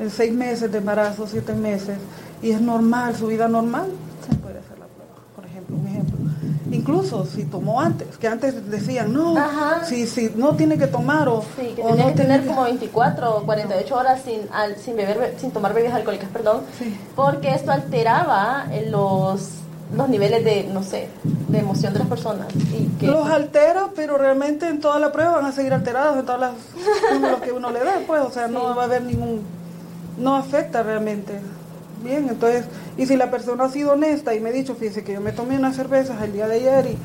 en 0.00 0.10
seis 0.10 0.32
meses 0.32 0.70
de 0.72 0.78
embarazo, 0.78 1.26
siete 1.26 1.54
meses, 1.54 1.96
y 2.42 2.50
es 2.50 2.60
normal, 2.60 3.14
su 3.14 3.28
vida 3.28 3.48
normal, 3.48 3.86
incluso 6.84 7.24
si 7.24 7.44
tomó 7.44 7.80
antes, 7.80 8.18
que 8.18 8.28
antes 8.28 8.70
decían, 8.70 9.12
no, 9.12 9.34
si, 9.84 10.06
si 10.06 10.30
no 10.36 10.54
tiene 10.54 10.76
que 10.76 10.86
tomar 10.86 11.28
o... 11.28 11.42
Sí, 11.58 11.72
que 11.74 11.82
tenía 11.82 12.06
que 12.08 12.12
tener 12.12 12.46
como 12.46 12.64
24 12.64 13.38
o 13.38 13.42
48 13.44 13.96
horas 13.96 14.20
sin, 14.22 14.40
sin, 14.76 14.94
beber, 14.94 15.34
sin 15.38 15.50
tomar 15.50 15.72
bebidas 15.72 15.94
alcohólicas, 15.94 16.28
perdón, 16.28 16.60
porque 17.16 17.54
esto 17.54 17.72
alteraba 17.72 18.66
los, 18.90 19.48
los 19.96 20.08
niveles 20.10 20.44
de, 20.44 20.64
no 20.64 20.82
sé, 20.82 21.08
de 21.48 21.58
emoción 21.58 21.94
de 21.94 22.00
las 22.00 22.08
personas. 22.08 22.48
Y 22.54 22.88
que 23.00 23.06
los 23.06 23.26
altera, 23.28 23.88
pero 23.96 24.18
realmente 24.18 24.68
en 24.68 24.80
toda 24.80 24.98
la 24.98 25.10
prueba 25.10 25.36
van 25.36 25.46
a 25.46 25.52
seguir 25.52 25.72
alterados 25.72 26.18
en 26.18 26.26
todas 26.26 26.40
las... 26.40 26.52
lo 27.20 27.40
que 27.40 27.52
uno 27.52 27.70
le 27.70 27.80
dé, 27.80 27.92
pues, 28.06 28.20
o 28.20 28.30
sea, 28.30 28.46
no 28.46 28.62
va 28.76 28.82
a 28.82 28.84
haber 28.84 29.04
ningún... 29.04 29.40
no 30.18 30.36
afecta 30.36 30.82
realmente. 30.82 31.40
Bien, 32.02 32.28
entonces, 32.28 32.66
y 32.96 33.06
si 33.06 33.16
la 33.16 33.30
persona 33.30 33.64
ha 33.64 33.68
sido 33.68 33.92
honesta 33.92 34.34
y 34.34 34.40
me 34.40 34.50
ha 34.50 34.52
dicho, 34.52 34.74
fíjese 34.74 35.02
que 35.02 35.14
yo 35.14 35.20
me 35.20 35.32
tomé 35.32 35.56
unas 35.56 35.76
cervezas 35.76 36.22
el 36.22 36.32
día 36.32 36.46
de 36.46 36.56
ayer 36.56 36.86
y, 36.86 36.98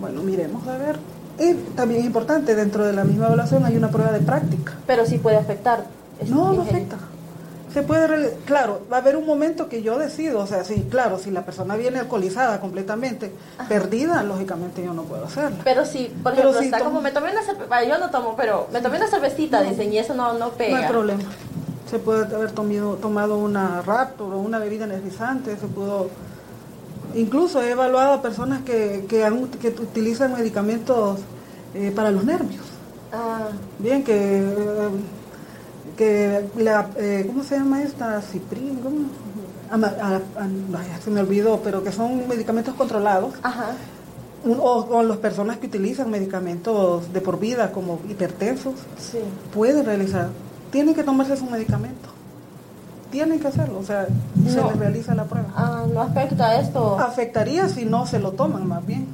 bueno, 0.00 0.22
miremos 0.22 0.66
a 0.66 0.78
ver. 0.78 0.98
Y 1.38 1.54
también 1.74 2.00
es 2.00 2.06
importante, 2.06 2.54
dentro 2.54 2.86
de 2.86 2.92
la 2.92 3.04
misma 3.04 3.26
evaluación 3.26 3.64
hay 3.64 3.76
una 3.76 3.88
prueba 3.88 4.12
de 4.12 4.20
práctica. 4.20 4.72
Pero 4.86 5.04
sí 5.04 5.18
puede 5.18 5.36
afectar. 5.36 5.84
No, 6.28 6.52
no 6.52 6.62
afecta. 6.62 6.96
Se 7.72 7.82
puede, 7.82 8.36
claro, 8.44 8.82
va 8.90 8.98
a 8.98 9.00
haber 9.00 9.16
un 9.16 9.26
momento 9.26 9.68
que 9.68 9.82
yo 9.82 9.98
decido, 9.98 10.38
o 10.38 10.46
sea, 10.46 10.62
sí, 10.62 10.86
claro, 10.88 11.18
si 11.18 11.32
la 11.32 11.44
persona 11.44 11.74
viene 11.74 11.98
alcoholizada 11.98 12.60
completamente, 12.60 13.32
perdida, 13.68 14.22
lógicamente 14.22 14.84
yo 14.84 14.94
no 14.94 15.02
puedo 15.02 15.24
hacerla. 15.24 15.58
Pero 15.64 15.84
si, 15.84 16.04
por 16.22 16.34
ejemplo, 16.34 16.60
está 16.60 16.78
como, 16.78 17.00
me 17.00 17.10
tomé 17.10 17.32
una 17.32 17.42
cerveza, 17.42 17.82
yo 17.82 17.98
no 17.98 18.10
tomo, 18.10 18.36
pero 18.36 18.68
me 18.72 18.80
tomé 18.80 18.98
una 18.98 19.08
cervecita, 19.08 19.60
dicen, 19.62 19.92
y 19.92 19.98
eso 19.98 20.14
no, 20.14 20.34
no 20.34 20.50
pega. 20.50 20.76
No 20.76 20.82
hay 20.84 20.88
problema 20.88 21.24
se 21.90 21.98
puede 21.98 22.34
haber 22.34 22.52
tomado, 22.52 22.94
tomado 22.96 23.36
una 23.36 23.82
Raptor 23.82 24.34
o 24.34 24.38
una 24.38 24.58
bebida 24.58 24.84
energizante, 24.84 25.56
se 25.56 25.66
pudo... 25.66 26.08
Incluso 27.14 27.62
he 27.62 27.70
evaluado 27.70 28.14
a 28.14 28.22
personas 28.22 28.62
que, 28.62 29.06
que, 29.08 29.22
utilizan 29.80 30.32
medicamentos 30.32 31.20
eh, 31.74 31.92
para 31.94 32.10
los 32.10 32.24
nervios. 32.24 32.64
Ah. 33.12 33.48
Bien, 33.78 34.02
que, 34.02 34.42
que 35.96 36.44
la, 36.56 36.90
eh, 36.96 37.24
¿cómo 37.26 37.44
se 37.44 37.56
llama 37.56 37.82
esta? 37.82 38.20
Ciprin, 38.20 38.80
¿cómo? 38.80 39.08
se 41.04 41.10
me 41.10 41.20
olvidó, 41.20 41.60
pero 41.62 41.84
que 41.84 41.92
son 41.92 42.26
medicamentos 42.26 42.74
controlados. 42.74 43.34
Ajá. 43.42 43.76
O 44.58 44.86
con 44.86 45.08
las 45.08 45.18
personas 45.18 45.58
que 45.58 45.66
utilizan 45.66 46.10
medicamentos 46.10 47.12
de 47.12 47.20
por 47.20 47.38
vida 47.38 47.70
como 47.72 48.00
hipertensos, 48.08 48.74
sí. 48.98 49.18
pueden 49.54 49.86
realizar 49.86 50.28
tienen 50.74 50.92
que 50.92 51.04
tomarse 51.04 51.36
su 51.36 51.46
medicamento. 51.46 52.08
Tienen 53.12 53.38
que 53.38 53.46
hacerlo, 53.46 53.78
o 53.78 53.84
sea, 53.84 54.08
se 54.44 54.60
les 54.60 54.76
realiza 54.76 55.14
la 55.14 55.22
prueba. 55.22 55.46
Ah, 55.54 55.84
¿No 55.94 56.00
afecta 56.00 56.58
esto? 56.58 56.98
Afectaría 56.98 57.68
si 57.68 57.84
no 57.84 58.06
se 58.06 58.18
lo 58.18 58.32
toman 58.32 58.66
más 58.66 58.84
bien. 58.84 59.06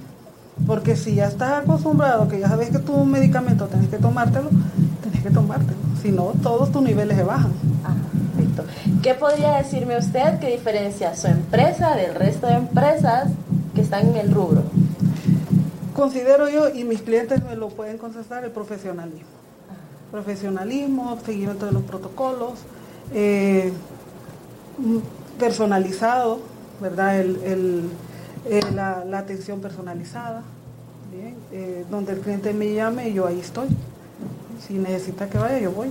Porque 0.67 0.97
si 0.97 1.17
ya 1.17 1.27
estás 1.27 1.63
acostumbrado, 1.63 2.29
que 2.29 2.41
ya 2.41 2.49
sabes 2.49 2.71
que 2.71 2.79
tu 2.79 3.05
medicamento 3.05 3.67
tenés 3.67 3.89
que 3.89 3.99
tomártelo, 3.99 4.49
tenés 5.03 5.23
que 5.23 5.29
tomártelo. 5.29 5.77
Si 6.01 6.11
no, 6.11 6.33
todos 6.43 6.73
tus 6.73 6.81
niveles 6.81 7.19
se 7.19 7.25
bajan. 7.25 7.53
Ah, 7.85 7.95
perfecto. 8.37 8.65
¿Qué 9.03 9.13
podría 9.13 9.57
decirme 9.57 9.99
usted 9.99 10.39
que 10.39 10.47
diferencia 10.47 11.15
su 11.15 11.27
empresa 11.27 11.95
del 11.95 12.15
resto 12.15 12.47
de 12.47 12.55
empresas 12.55 13.29
que 13.75 13.83
están 13.83 14.09
en 14.09 14.17
el 14.17 14.33
rubro? 14.33 14.63
considero 15.95 16.49
yo, 16.49 16.71
y 16.71 16.85
mis 16.85 17.03
clientes 17.03 17.45
me 17.45 17.55
lo 17.55 17.69
pueden 17.69 17.99
contestar, 17.99 18.43
el 18.45 18.51
profesionalismo. 18.51 19.40
Profesionalismo, 20.11 21.19
seguimiento 21.25 21.67
de 21.67 21.73
los 21.73 21.83
protocolos, 21.83 22.55
eh, 23.15 23.73
personalizado, 25.39 26.41
¿verdad? 26.81 27.21
El, 27.21 27.91
la, 28.75 29.19
atención 29.19 29.61
personalizada, 29.61 30.43
eh, 31.53 31.85
donde 31.91 32.13
el 32.13 32.21
cliente 32.21 32.53
me 32.53 32.73
llame, 32.73 33.13
yo 33.13 33.27
ahí 33.27 33.41
estoy 33.41 33.69
si 34.67 34.75
necesita 34.75 35.29
que 35.29 35.39
vaya, 35.39 35.59
yo 35.59 35.73
voy. 35.73 35.91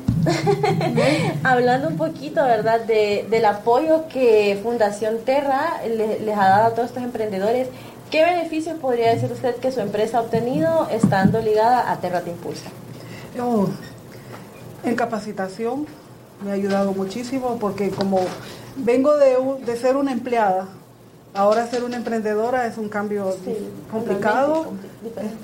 Hablando 1.43 1.88
un 1.88 1.97
poquito, 1.97 2.43
¿verdad?, 2.43 2.82
de, 2.82 3.25
del 3.29 3.45
apoyo 3.45 4.08
que 4.08 4.60
Fundación 4.62 5.19
Terra 5.25 5.82
les 5.86 6.38
ha 6.38 6.49
dado 6.49 6.67
a 6.67 6.69
todos 6.71 6.89
estos 6.89 7.03
emprendedores, 7.03 7.67
¿qué 8.12 8.23
beneficios 8.23 8.77
podría 8.79 9.13
decir 9.13 9.32
usted 9.32 9.55
que 9.55 9.71
su 9.71 9.79
empresa 9.79 10.19
ha 10.19 10.21
obtenido 10.21 10.88
estando 10.91 11.41
ligada 11.41 11.91
a 11.91 11.99
Terra 11.99 12.21
Te 12.21 12.29
Impulsa? 12.32 12.69
En 14.83 14.95
capacitación 14.95 15.85
me 16.43 16.51
ha 16.51 16.53
ayudado 16.53 16.93
muchísimo 16.93 17.57
porque 17.59 17.89
como 17.89 18.21
vengo 18.77 19.15
de, 19.17 19.37
de 19.65 19.75
ser 19.77 19.97
una 19.97 20.11
empleada, 20.11 20.67
Ahora 21.33 21.67
ser 21.67 21.83
una 21.83 21.95
emprendedora 21.95 22.65
es 22.65 22.77
un 22.77 22.89
cambio 22.89 23.35
complicado, 23.91 24.73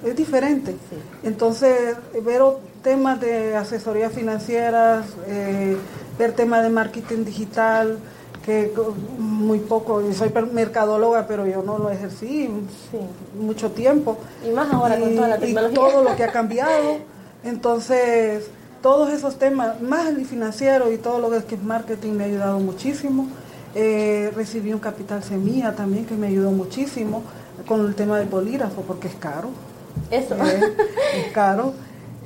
Es, 0.04 0.15
diferente. 0.15 0.76
Entonces, 1.24 1.95
ver 2.24 2.41
temas 2.82 3.21
de 3.21 3.56
asesoría 3.56 4.10
financiera, 4.10 5.04
eh, 5.28 5.78
ver 6.17 6.34
temas 6.34 6.63
de 6.63 6.69
marketing 6.69 7.24
digital, 7.24 8.00
que 8.43 8.74
muy 9.19 9.60
poco, 9.60 10.02
yo 10.02 10.13
soy 10.13 10.32
mercadóloga, 10.52 11.28
pero 11.28 11.45
yo 11.45 11.62
no 11.62 11.78
lo 11.78 11.91
ejercí 11.91 12.50
mucho 13.39 13.71
tiempo. 13.71 14.17
Y 14.48 14.52
más 14.52 14.74
ahora 14.74 15.00
con 15.00 15.15
toda 15.15 15.28
la 15.28 15.38
tecnología. 15.38 15.71
Y 15.71 15.76
todo 15.76 16.04
lo 16.04 16.15
que 16.15 16.24
ha 16.24 16.32
cambiado. 16.32 16.98
Entonces, 17.43 18.50
todos 18.82 19.12
esos 19.12 19.38
temas, 19.38 19.82
más 19.82 20.08
el 20.08 20.26
financiero 20.26 20.92
y 20.92 20.98
todo 20.98 21.20
lo 21.20 21.30
que 21.30 21.56
es 21.56 21.64
marketing 21.64 22.14
me 22.14 22.24
ha 22.24 22.28
ayudado 22.28 22.60
muchísimo. 22.60 23.28
Eh, 23.74 24.32
recibí 24.36 24.72
un 24.72 24.80
capital 24.80 25.24
semilla 25.24 25.76
también 25.76 26.06
que 26.06 26.16
me 26.16 26.28
ayudó 26.28 26.52
muchísimo 26.52 27.24
con 27.68 27.86
el 27.86 27.94
tema 27.94 28.18
del 28.20 28.30
bolígrafo 28.30 28.82
porque 28.84 29.08
es 29.08 29.16
caro. 29.16 29.50
Eso. 30.10 30.36
Eh, 30.36 30.76
es 31.26 31.32
caro. 31.34 31.74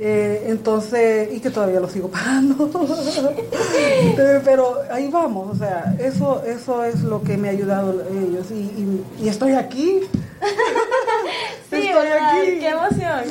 Eh, 0.01 0.45
entonces, 0.47 1.27
y 1.33 1.41
que 1.41 1.49
todavía 1.49 1.81
lo 1.81 1.89
sigo 1.89 2.07
pagando. 2.11 2.69
Pero 4.45 4.77
ahí 4.91 5.09
vamos, 5.09 5.55
o 5.55 5.59
sea, 5.59 5.95
eso, 5.99 6.41
eso 6.45 6.85
es 6.85 7.01
lo 7.01 7.21
que 7.21 7.37
me 7.37 7.49
ha 7.49 7.51
ayudado 7.51 8.03
ellos. 8.09 8.47
Y, 8.51 9.27
estoy 9.27 9.53
aquí. 9.53 10.01
sí, 11.69 11.75
estoy 11.75 12.07
aquí. 12.07 12.59
Qué 12.59 12.69
emoción. 12.69 13.23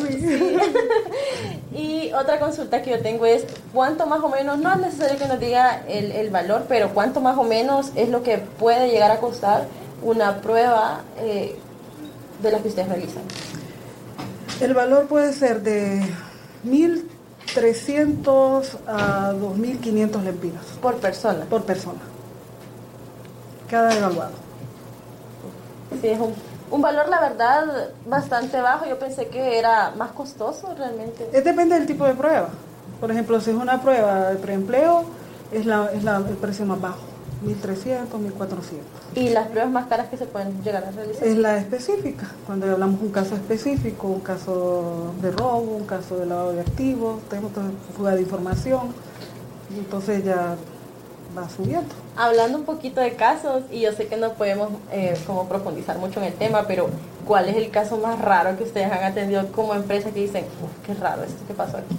Y 1.78 2.12
otra 2.12 2.38
consulta 2.40 2.82
que 2.82 2.90
yo 2.90 3.00
tengo 3.00 3.24
es, 3.24 3.44
¿cuánto 3.72 4.06
más 4.06 4.20
o 4.20 4.28
menos, 4.28 4.58
no 4.58 4.72
es 4.72 4.80
necesario 4.80 5.16
que 5.16 5.26
nos 5.26 5.38
diga 5.38 5.84
el, 5.86 6.10
el 6.10 6.30
valor, 6.30 6.64
pero 6.68 6.92
cuánto 6.92 7.20
más 7.20 7.38
o 7.38 7.44
menos 7.44 7.92
es 7.94 8.08
lo 8.08 8.24
que 8.24 8.38
puede 8.38 8.90
llegar 8.90 9.12
a 9.12 9.18
costar 9.18 9.68
una 10.02 10.40
prueba 10.40 11.02
eh, 11.18 11.56
de 12.42 12.50
la 12.50 12.58
que 12.58 12.68
ustedes 12.68 12.88
realizan? 12.88 13.22
El 14.60 14.74
valor 14.74 15.06
puede 15.06 15.32
ser 15.32 15.62
de 15.62 16.02
1.300 16.66 18.78
a 18.88 19.32
2.500 19.34 20.22
lempiras. 20.24 20.64
Por 20.82 20.96
persona. 20.96 21.44
Por 21.44 21.62
persona. 21.62 22.00
Cada 23.70 23.96
evaluado. 23.96 24.32
Sí, 26.00 26.08
es 26.08 26.18
un, 26.18 26.34
un, 26.70 26.83
valor, 26.83 27.09
la 27.09 27.20
verdad, 27.20 27.90
bastante 28.07 28.61
bajo. 28.61 28.87
Yo 28.87 28.98
pensé 28.98 29.28
que 29.28 29.59
era 29.59 29.92
más 29.96 30.12
costoso 30.12 30.74
realmente. 30.76 31.28
Es 31.33 31.44
depende 31.44 31.74
del 31.74 31.87
tipo 31.87 32.04
de 32.04 32.14
prueba. 32.14 32.48
Por 33.00 33.11
ejemplo, 33.11 33.40
si 33.40 33.50
es 33.50 33.57
una 33.57 33.81
prueba 33.81 34.31
de 34.31 34.37
preempleo, 34.37 35.04
es, 35.52 35.66
la, 35.66 35.90
es 35.92 36.04
la, 36.04 36.16
el 36.16 36.37
precio 36.37 36.66
más 36.66 36.81
bajo. 36.81 36.98
1300, 37.42 38.20
1400. 38.20 38.87
¿Y 39.14 39.28
las 39.31 39.48
pruebas 39.48 39.70
más 39.70 39.87
caras 39.87 40.09
que 40.09 40.16
se 40.16 40.26
pueden 40.26 40.61
llegar 40.62 40.85
a 40.85 40.90
realizar? 40.90 41.26
Es 41.26 41.37
la 41.37 41.57
específica, 41.59 42.26
cuando 42.46 42.70
hablamos 42.70 43.00
de 43.00 43.07
un 43.07 43.12
caso 43.12 43.37
específico, 43.37 44.09
un 44.09 44.20
caso 44.20 45.14
de 45.22 45.31
robo, 45.31 45.76
un 45.76 45.87
caso 45.87 46.16
de 46.18 46.26
lavado 46.26 46.52
de 46.52 46.61
activos, 46.61 47.20
tenemos 47.28 47.52
fuga 47.96 48.14
de 48.16 48.22
información, 48.22 48.92
entonces 49.76 50.24
ya 50.24 50.57
va 51.38 51.48
subiendo. 51.48 51.94
Hablando 52.16 52.59
un 52.59 52.64
poquito 52.64 53.01
de 53.01 53.14
casos, 53.14 53.64
y 53.70 53.81
yo 53.81 53.92
sé 53.92 54.07
que 54.07 54.16
no 54.16 54.35
podemos 54.35 54.70
eh, 54.92 55.16
como 55.27 55.48
profundizar 55.48 55.98
mucho 55.98 56.20
en 56.20 56.27
el 56.27 56.35
tema, 56.35 56.66
pero 56.66 56.90
¿cuál 57.27 57.48
es 57.48 57.57
el 57.57 57.70
caso 57.70 57.96
más 57.96 58.20
raro 58.20 58.57
que 58.57 58.64
ustedes 58.64 58.90
han 58.90 59.05
atendido 59.05 59.51
como 59.53 59.74
empresa 59.74 60.11
que 60.11 60.20
dicen, 60.20 60.44
qué 60.87 60.94
raro 60.94 61.24
esto 61.24 61.46
que 61.46 61.55
pasó 61.55 61.79
aquí? 61.79 61.96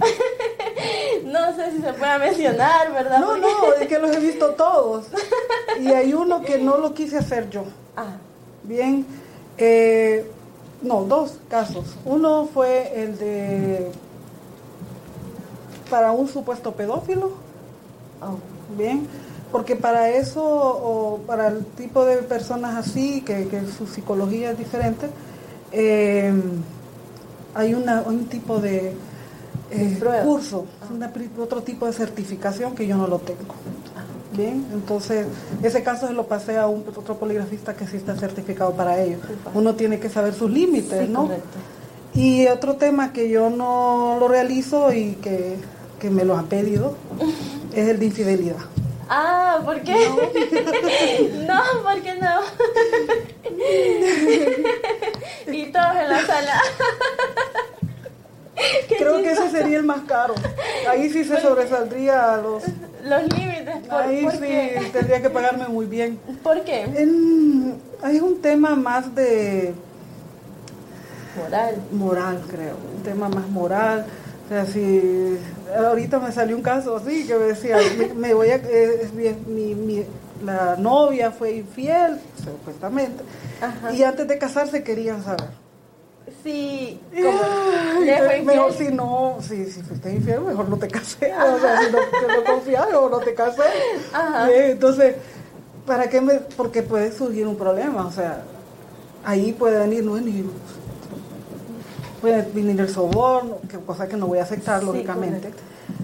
no 1.24 1.54
sé 1.54 1.72
si 1.72 1.82
se 1.82 1.92
puede 1.92 2.18
mencionar, 2.18 2.92
¿verdad? 2.92 3.20
No, 3.20 3.36
no, 3.36 3.74
es 3.80 3.88
que 3.88 3.98
los 3.98 4.10
he 4.14 4.20
visto 4.20 4.50
todos. 4.50 5.06
Y 5.80 5.88
hay 5.88 6.14
uno 6.14 6.42
que 6.42 6.58
no 6.58 6.78
lo 6.78 6.94
quise 6.94 7.18
hacer 7.18 7.50
yo. 7.50 7.64
Ah. 7.96 8.16
Bien, 8.64 9.06
eh, 9.56 10.28
no, 10.82 11.04
dos 11.04 11.38
casos. 11.48 11.84
Uno 12.04 12.48
fue 12.52 13.02
el 13.02 13.16
de 13.18 13.92
para 15.90 16.12
un 16.12 16.26
supuesto 16.28 16.72
pedófilo. 16.72 17.32
Oh. 18.20 18.38
Bien, 18.76 19.06
porque 19.52 19.76
para 19.76 20.10
eso, 20.10 20.42
o 20.44 21.18
para 21.26 21.48
el 21.48 21.64
tipo 21.64 22.04
de 22.04 22.16
personas 22.18 22.76
así, 22.76 23.20
que, 23.20 23.46
su 23.76 23.86
psicología 23.86 24.50
es 24.52 24.58
diferente, 24.58 25.06
eh, 25.72 26.32
hay 27.54 27.74
una, 27.74 28.02
un 28.02 28.26
tipo 28.26 28.58
de 28.58 28.94
eh, 29.70 30.00
curso, 30.24 30.66
otro 31.38 31.62
tipo 31.62 31.86
de 31.86 31.92
certificación 31.92 32.74
que 32.74 32.86
yo 32.86 32.96
no 32.96 33.06
lo 33.06 33.18
tengo. 33.18 33.54
Bien, 34.36 34.66
entonces 34.72 35.26
ese 35.62 35.84
caso 35.84 36.08
se 36.08 36.12
lo 36.12 36.26
pasé 36.26 36.58
a 36.58 36.66
un 36.66 36.84
otro 36.96 37.16
poligrafista 37.16 37.74
que 37.74 37.86
sí 37.86 37.96
está 37.96 38.16
certificado 38.16 38.72
para 38.72 39.00
ello. 39.00 39.18
Uno 39.54 39.76
tiene 39.76 40.00
que 40.00 40.08
saber 40.08 40.34
sus 40.34 40.50
límites, 40.50 41.08
¿no? 41.08 41.28
Y 42.14 42.46
otro 42.48 42.74
tema 42.74 43.12
que 43.12 43.28
yo 43.28 43.50
no 43.50 44.16
lo 44.18 44.26
realizo 44.26 44.92
y 44.92 45.12
que, 45.14 45.56
me 46.10 46.24
lo 46.26 46.36
ha 46.36 46.42
pedido 46.42 46.96
es 47.74 47.88
el 47.88 47.98
de 47.98 48.06
infidelidad. 48.06 48.56
Ah, 49.08 49.60
¿por 49.64 49.80
qué? 49.82 50.08
No, 51.46 51.54
no 51.54 51.82
¿por 51.82 52.02
qué 52.02 52.14
no? 52.14 52.40
y 55.52 55.66
todos 55.66 55.96
en 55.96 56.08
la 56.08 56.26
sala. 56.26 56.60
Creo 58.98 59.22
que 59.22 59.32
ese 59.32 59.50
sería 59.50 59.78
el 59.78 59.84
más 59.84 60.02
caro. 60.02 60.34
Ahí 60.88 61.10
sí 61.10 61.24
se 61.24 61.40
sobresaldría 61.40 62.36
los... 62.36 62.62
Los 63.04 63.22
límites. 63.36 63.90
Ahí 63.90 64.26
sí 64.30 64.90
tendría 64.92 65.20
que 65.20 65.28
pagarme 65.28 65.68
muy 65.68 65.86
bien. 65.86 66.18
¿Por 66.42 66.62
qué? 66.62 66.84
hay 68.02 68.20
un 68.20 68.40
tema 68.40 68.74
más 68.74 69.14
de... 69.14 69.74
Moral. 71.36 71.82
Moral, 71.90 72.42
creo. 72.48 72.76
Un 72.96 73.02
tema 73.02 73.28
más 73.28 73.48
moral. 73.48 74.06
O 74.44 74.48
sea, 74.48 74.66
si 74.66 75.38
ahorita 75.76 76.18
me 76.18 76.30
salió 76.30 76.56
un 76.56 76.62
caso 76.62 76.96
así 76.96 77.26
que 77.26 77.34
me 77.34 77.44
decía, 77.46 77.78
me, 78.14 78.34
voy 78.34 78.50
a, 78.50 78.56
eh, 78.56 79.08
mi, 79.46 79.74
mi, 79.74 80.04
la 80.44 80.76
novia 80.76 81.30
fue 81.30 81.52
infiel, 81.52 82.20
supuestamente, 82.42 83.24
y 83.92 84.02
antes 84.02 84.28
de 84.28 84.38
casarse 84.38 84.82
querían 84.82 85.24
saber. 85.24 85.64
Sí, 86.42 87.00
como 87.14 88.44
mejor 88.44 88.72
si 88.72 88.88
no, 88.88 89.38
si, 89.40 89.64
si 89.70 89.82
fuiste 89.82 90.12
infiel, 90.12 90.40
mejor 90.40 90.68
no 90.68 90.76
te 90.76 90.88
casé. 90.88 91.32
O 91.34 91.58
sea, 91.58 91.80
si 91.80 91.90
no, 91.90 91.98
no 91.98 92.44
confías, 92.44 92.86
o 92.94 93.08
no 93.08 93.18
te 93.18 93.34
casé. 93.34 93.62
entonces, 94.70 95.16
¿para 95.86 96.08
qué 96.08 96.20
me.? 96.20 96.34
Porque 96.56 96.82
puede 96.82 97.12
surgir 97.12 97.46
un 97.46 97.56
problema. 97.56 98.06
O 98.06 98.12
sea, 98.12 98.42
ahí 99.24 99.52
puede 99.52 99.78
venir, 99.78 100.04
no 100.04 100.16
es 100.16 100.22
ni. 100.22 100.44
Puede 102.24 102.40
venir 102.54 102.80
el 102.80 102.88
soborno, 102.88 103.58
que, 103.68 103.76
cosa 103.76 104.08
que 104.08 104.16
no 104.16 104.26
voy 104.26 104.38
a 104.38 104.44
aceptar, 104.44 104.82
lógicamente. 104.82 105.50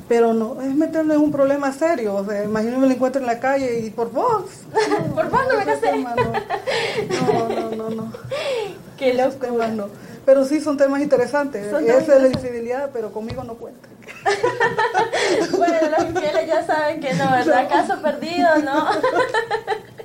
Pero 0.06 0.34
no, 0.34 0.60
es 0.60 0.74
meterme 0.74 1.14
en 1.14 1.20
un 1.20 1.32
problema 1.32 1.72
serio. 1.72 2.16
O 2.16 2.26
sea, 2.26 2.44
imagínate 2.44 2.76
me 2.76 2.88
lo 2.88 2.92
encuentro 2.92 3.22
en 3.22 3.26
la 3.26 3.40
calle 3.40 3.80
y 3.80 3.88
por 3.88 4.12
vos. 4.12 4.44
por 5.14 5.30
vos 5.30 5.40
no 5.50 5.58
me 5.58 5.64
casé. 5.64 5.96
No, 5.96 7.48
no, 7.48 7.70
no, 7.70 7.88
no. 7.88 8.12
Qué 8.98 9.14
loco. 9.14 9.46
No. 9.74 9.88
Pero 10.26 10.44
sí 10.44 10.60
son 10.60 10.76
temas 10.76 11.00
interesantes. 11.00 11.72
Esa 11.72 12.16
es 12.16 12.22
la 12.22 12.28
infidelidad, 12.28 12.90
pero 12.92 13.10
conmigo 13.12 13.42
no 13.42 13.54
cuenta. 13.54 13.88
bueno, 15.56 15.76
los 15.96 16.06
infieles 16.06 16.46
ya 16.46 16.66
saben 16.66 17.00
que 17.00 17.14
no, 17.14 17.30
¿verdad? 17.30 17.66
Caso 17.66 18.02
perdido, 18.02 18.58
¿no? 18.62 18.88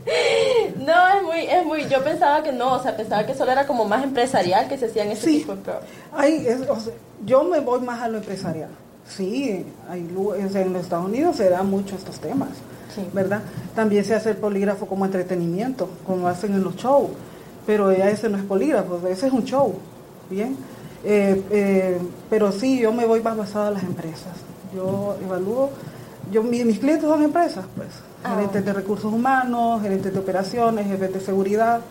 no, 0.77 1.07
es 1.07 1.23
muy, 1.23 1.39
es 1.47 1.65
muy, 1.65 1.87
yo 1.87 2.03
pensaba 2.03 2.43
que 2.43 2.51
no, 2.51 2.73
o 2.73 2.81
sea, 2.81 2.95
pensaba 2.95 3.25
que 3.25 3.33
solo 3.33 3.51
era 3.51 3.65
como 3.65 3.85
más 3.85 4.03
empresarial 4.03 4.67
que 4.67 4.77
se 4.77 4.85
hacían 4.85 5.09
ese 5.09 5.27
tipo 5.27 5.55
de 5.55 5.61
pruebas. 5.61 5.83
yo 7.25 7.43
me 7.43 7.59
voy 7.59 7.81
más 7.81 8.01
a 8.01 8.07
lo 8.07 8.17
empresarial. 8.17 8.69
Sí, 9.07 9.65
hay, 9.89 9.99
en 9.99 10.73
los 10.73 10.83
Estados 10.83 11.05
Unidos 11.05 11.35
se 11.35 11.49
dan 11.49 11.69
mucho 11.69 11.95
estos 11.95 12.19
temas, 12.19 12.49
¿verdad? 13.13 13.41
También 13.75 14.03
se 14.03 14.15
hace 14.15 14.31
el 14.31 14.37
polígrafo 14.37 14.87
como 14.87 15.05
entretenimiento, 15.05 15.89
como 16.05 16.27
hacen 16.27 16.53
en 16.53 16.63
los 16.63 16.75
shows 16.75 17.09
pero 17.65 17.91
ya 17.91 18.09
ese 18.09 18.29
no 18.29 18.37
es 18.37 18.43
polígrafo, 18.43 19.01
ese 19.07 19.27
es 19.27 19.33
un 19.33 19.43
show, 19.43 19.73
¿bien? 20.29 20.55
Eh, 21.03 21.41
eh, 21.49 21.97
pero 22.29 22.51
sí, 22.51 22.79
yo 22.79 22.91
me 22.91 23.05
voy 23.05 23.21
más 23.21 23.37
basada 23.37 23.67
a 23.67 23.71
las 23.71 23.83
empresas. 23.83 24.33
Yo 24.73 25.15
evalúo, 25.23 25.69
yo, 26.31 26.43
mis 26.43 26.79
clientes 26.79 27.07
son 27.07 27.23
empresas, 27.23 27.65
pues, 27.75 27.89
ah. 28.25 28.35
gerentes 28.35 28.65
de 28.65 28.73
recursos 28.73 29.13
humanos, 29.13 29.81
gerentes 29.81 30.13
de 30.13 30.19
operaciones, 30.19 30.87
jefes 30.87 31.13
de 31.13 31.19
seguridad, 31.19 31.81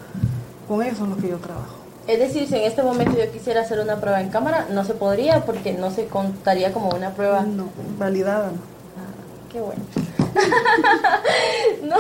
con 0.68 0.82
eso 0.82 1.05
es 1.05 1.11
lo 1.11 1.16
que 1.16 1.28
yo 1.28 1.39
trabajo. 1.39 1.85
Es 2.07 2.18
decir, 2.18 2.47
si 2.47 2.57
en 2.57 2.64
este 2.64 2.82
momento 2.82 3.16
yo 3.16 3.30
quisiera 3.32 3.62
hacer 3.62 3.80
una 3.80 3.97
prueba 3.97 4.20
en 4.20 4.28
cámara, 4.28 4.66
no 4.70 4.85
se 4.85 4.95
podría 4.95 5.45
porque 5.47 5.72
no 5.72 5.91
se 5.91 6.07
contaría 6.07 6.72
como 6.72 6.91
una 6.91 7.11
prueba. 7.11 7.43
No, 7.43 7.68
validada 7.99 8.49
no. 8.49 8.59
Ah, 8.99 9.51
qué 9.51 9.61
bueno. 9.61 9.82
no, 11.82 11.97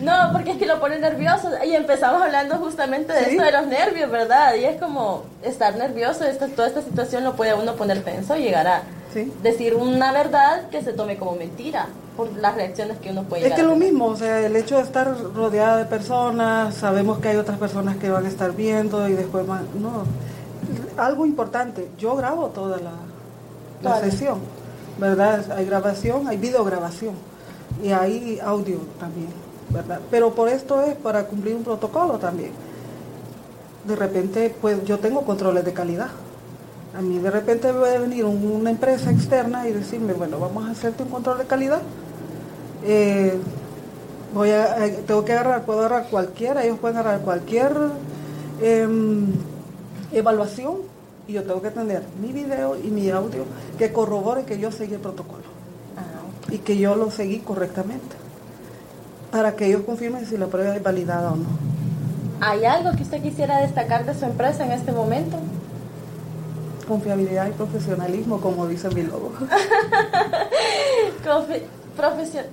no, 0.00 0.32
porque 0.32 0.52
es 0.52 0.56
que 0.56 0.64
lo 0.64 0.80
pone 0.80 0.98
nervioso. 0.98 1.50
Y 1.64 1.74
empezamos 1.74 2.22
hablando 2.22 2.56
justamente 2.56 3.12
de 3.12 3.32
esto 3.32 3.42
de 3.42 3.52
los 3.52 3.66
nervios, 3.66 4.10
¿verdad? 4.10 4.54
Y 4.54 4.64
es 4.64 4.80
como 4.80 5.24
estar 5.42 5.76
nervioso, 5.76 6.24
esta, 6.24 6.46
toda 6.48 6.68
esta 6.68 6.80
situación 6.80 7.24
lo 7.24 7.36
puede 7.36 7.52
uno 7.52 7.74
poner 7.74 8.02
tenso 8.02 8.34
y 8.36 8.44
llegar 8.44 8.66
a 8.66 8.82
decir 9.42 9.74
una 9.74 10.12
verdad 10.12 10.68
que 10.70 10.82
se 10.82 10.92
tome 10.92 11.16
como 11.18 11.34
mentira 11.36 11.88
por 12.16 12.32
las 12.36 12.54
reacciones 12.54 12.98
que 12.98 13.10
uno 13.10 13.24
puede 13.24 13.46
Es 13.46 13.54
que 13.54 13.62
lo 13.62 13.76
mismo, 13.76 14.06
o 14.06 14.16
sea, 14.16 14.44
el 14.44 14.54
hecho 14.56 14.76
de 14.76 14.82
estar 14.82 15.16
rodeada 15.34 15.78
de 15.78 15.84
personas, 15.86 16.74
sabemos 16.74 17.18
que 17.18 17.28
hay 17.28 17.36
otras 17.36 17.58
personas 17.58 17.96
que 17.96 18.10
van 18.10 18.26
a 18.26 18.28
estar 18.28 18.52
viendo 18.52 19.08
y 19.08 19.12
después 19.12 19.46
van. 19.46 19.66
No, 19.80 20.04
algo 20.96 21.26
importante, 21.26 21.88
yo 21.98 22.14
grabo 22.16 22.48
toda 22.48 22.78
la, 22.78 22.92
la 23.82 24.00
sesión, 24.00 24.38
¿verdad? 24.98 25.50
Hay 25.52 25.64
grabación, 25.64 26.28
hay 26.28 26.36
videograbación 26.36 27.14
y 27.82 27.90
hay 27.90 28.38
audio 28.42 28.78
también, 28.98 29.30
¿verdad? 29.70 30.00
Pero 30.10 30.34
por 30.34 30.48
esto 30.48 30.82
es 30.82 30.94
para 30.96 31.24
cumplir 31.24 31.56
un 31.56 31.64
protocolo 31.64 32.18
también. 32.18 32.50
De 33.84 33.96
repente, 33.96 34.54
pues 34.60 34.84
yo 34.84 34.98
tengo 34.98 35.22
controles 35.22 35.64
de 35.64 35.72
calidad. 35.72 36.08
A 36.96 37.00
mí 37.00 37.18
de 37.18 37.30
repente 37.30 37.72
puede 37.72 37.98
venir 37.98 38.24
una 38.24 38.70
empresa 38.70 39.10
externa 39.10 39.68
y 39.68 39.72
decirme, 39.72 40.12
bueno, 40.12 40.40
vamos 40.40 40.68
a 40.68 40.72
hacerte 40.72 41.04
un 41.04 41.08
control 41.08 41.38
de 41.38 41.44
calidad. 41.44 41.80
Eh, 42.84 43.38
voy 44.34 44.50
a, 44.50 44.86
eh, 44.86 45.02
tengo 45.06 45.24
que 45.24 45.32
agarrar, 45.32 45.64
puedo 45.64 45.80
agarrar 45.80 46.08
cualquiera, 46.10 46.64
ellos 46.64 46.78
pueden 46.78 46.98
agarrar 46.98 47.20
cualquier 47.20 47.72
em, 48.60 49.26
evaluación 50.12 50.78
y 51.28 51.34
yo 51.34 51.44
tengo 51.44 51.62
que 51.62 51.70
tener 51.70 52.02
mi 52.20 52.32
video 52.32 52.76
y 52.76 52.88
mi 52.88 53.08
audio 53.10 53.44
que 53.78 53.92
corrobore 53.92 54.44
que 54.44 54.58
yo 54.58 54.72
seguí 54.72 54.94
el 54.94 55.00
protocolo 55.00 55.44
y 56.50 56.58
que 56.58 56.76
yo 56.76 56.96
lo 56.96 57.10
seguí 57.10 57.38
correctamente 57.38 58.16
para 59.30 59.54
que 59.54 59.66
ellos 59.66 59.82
confirmen 59.86 60.26
si 60.26 60.36
la 60.36 60.46
prueba 60.46 60.74
es 60.74 60.82
validada 60.82 61.32
o 61.32 61.36
no. 61.36 61.46
¿Hay 62.40 62.64
algo 62.64 62.90
que 62.96 63.02
usted 63.02 63.22
quisiera 63.22 63.60
destacar 63.60 64.04
de 64.04 64.14
su 64.14 64.24
empresa 64.24 64.64
en 64.64 64.72
este 64.72 64.92
momento? 64.92 65.38
Confiabilidad 66.90 67.46
y 67.46 67.52
profesionalismo, 67.52 68.40
como 68.40 68.66
dice 68.66 68.88
mi 68.88 69.02
logo. 69.02 69.32
Profesión. 71.96 72.46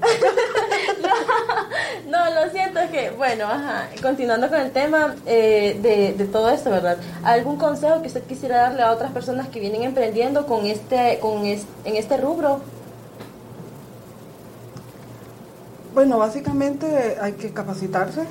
no, 2.08 2.34
lo 2.34 2.50
siento, 2.50 2.80
es 2.80 2.90
que, 2.90 3.10
bueno, 3.10 3.44
ajá, 3.44 3.90
continuando 4.00 4.48
con 4.48 4.58
el 4.58 4.70
tema 4.70 5.16
eh, 5.26 6.14
de, 6.16 6.24
todo 6.24 6.48
esto, 6.48 6.70
¿verdad? 6.70 6.96
¿Algún 7.24 7.58
consejo 7.58 8.00
que 8.00 8.08
usted 8.08 8.22
quisiera 8.22 8.56
darle 8.56 8.80
a 8.80 8.90
otras 8.90 9.12
personas 9.12 9.48
que 9.48 9.60
vienen 9.60 9.82
emprendiendo 9.82 10.46
con 10.46 10.64
este, 10.64 11.18
con 11.20 11.44
en 11.44 11.60
este 11.84 12.16
rubro? 12.16 12.62
Bueno, 15.92 16.16
básicamente 16.16 17.18
hay 17.20 17.32
que 17.32 17.52
capacitarse, 17.52 18.24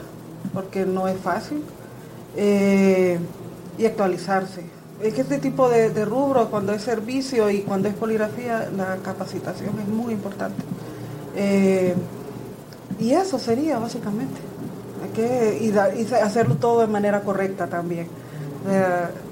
porque 0.52 0.84
no 0.84 1.08
es 1.08 1.20
fácil, 1.20 1.64
eh, 2.36 3.20
y 3.78 3.86
actualizarse. 3.86 4.75
Es 5.02 5.14
que 5.14 5.22
este 5.22 5.40
tipo 5.40 5.70
de, 5.70 5.90
de 5.90 6.06
rubro, 6.06 6.50
cuando 6.50 6.74
es 6.74 6.82
servicio 6.82 7.50
y 7.50 7.62
cuando 7.62 7.90
es 7.90 7.96
poligrafía, 7.96 8.70
la 8.76 8.98
capacitación 8.98 9.78
es 9.80 9.88
muy 9.88 10.14
importante. 10.14 10.64
Eh, 11.36 11.94
y 13.00 13.12
eso 13.12 13.38
sería 13.38 13.78
básicamente. 13.80 14.40
Que 15.14 15.60
y, 15.62 15.78
hacerlo 16.16 16.56
todo 16.56 16.82
de 16.82 16.88
manera 16.88 17.22
correcta 17.22 17.68
también. 17.68 18.08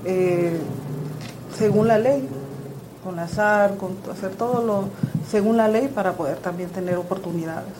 Eh, 0.05 0.59
según 1.57 1.87
la 1.87 1.97
ley, 1.97 2.27
con 3.03 3.15
la 3.15 3.27
SAR, 3.27 3.77
con 3.77 3.97
hacer 4.11 4.31
todo 4.31 4.63
lo 4.63 4.85
según 5.29 5.57
la 5.57 5.67
ley 5.67 5.87
para 5.87 6.13
poder 6.13 6.37
también 6.37 6.69
tener 6.69 6.95
oportunidades, 6.97 7.73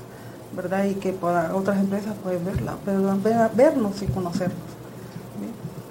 ¿verdad? 0.56 0.86
Y 0.86 0.96
que 0.96 1.16
otras 1.54 1.80
empresas 1.80 2.16
pueden 2.24 2.44
verla, 2.46 2.78
vernos 3.56 4.02
y 4.02 4.08
conocernos. 4.08 4.73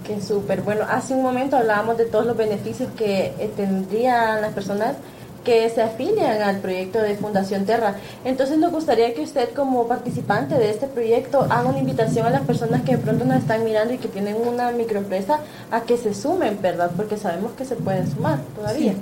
Qué 0.07 0.21
súper. 0.21 0.63
Bueno, 0.63 0.85
hace 0.89 1.15
un 1.15 1.23
momento 1.23 1.57
hablábamos 1.57 1.97
de 1.97 2.07
todos 2.07 2.27
los 2.27 2.37
beneficios 2.37 2.91
que 2.97 3.27
eh, 3.39 3.51
tendrían 3.57 4.41
las 4.41 4.53
personas 4.53 4.97
que 5.45 5.69
se 5.71 5.83
afilian 5.83 6.43
al 6.43 6.59
proyecto 6.59 7.01
de 7.01 7.17
Fundación 7.17 7.65
Terra. 7.65 7.97
Entonces 8.25 8.59
nos 8.59 8.73
gustaría 8.73 9.13
que 9.15 9.23
usted 9.23 9.51
como 9.55 9.87
participante 9.89 10.55
de 10.55 10.71
este 10.71 10.87
proyecto 10.87 11.47
haga 11.51 11.69
una 11.69 11.79
invitación 11.79 12.27
a 12.27 12.31
las 12.31 12.43
personas 12.43 12.83
que 12.83 12.93
de 12.93 12.99
pronto 12.99 13.25
nos 13.25 13.39
están 13.39 13.65
mirando 13.65 13.95
y 13.95 13.99
que 13.99 14.09
tienen 14.09 14.37
una 14.37 14.71
microempresa 14.71 15.41
a 15.71 15.81
que 15.83 15.97
se 15.97 16.15
sumen, 16.15 16.59
¿verdad? 16.63 16.93
Porque 16.97 17.17
sabemos 17.17 17.53
que 17.53 17.65
se 17.65 17.77
pueden 17.77 18.11
sumar 18.11 18.41
todavía. 18.55 18.95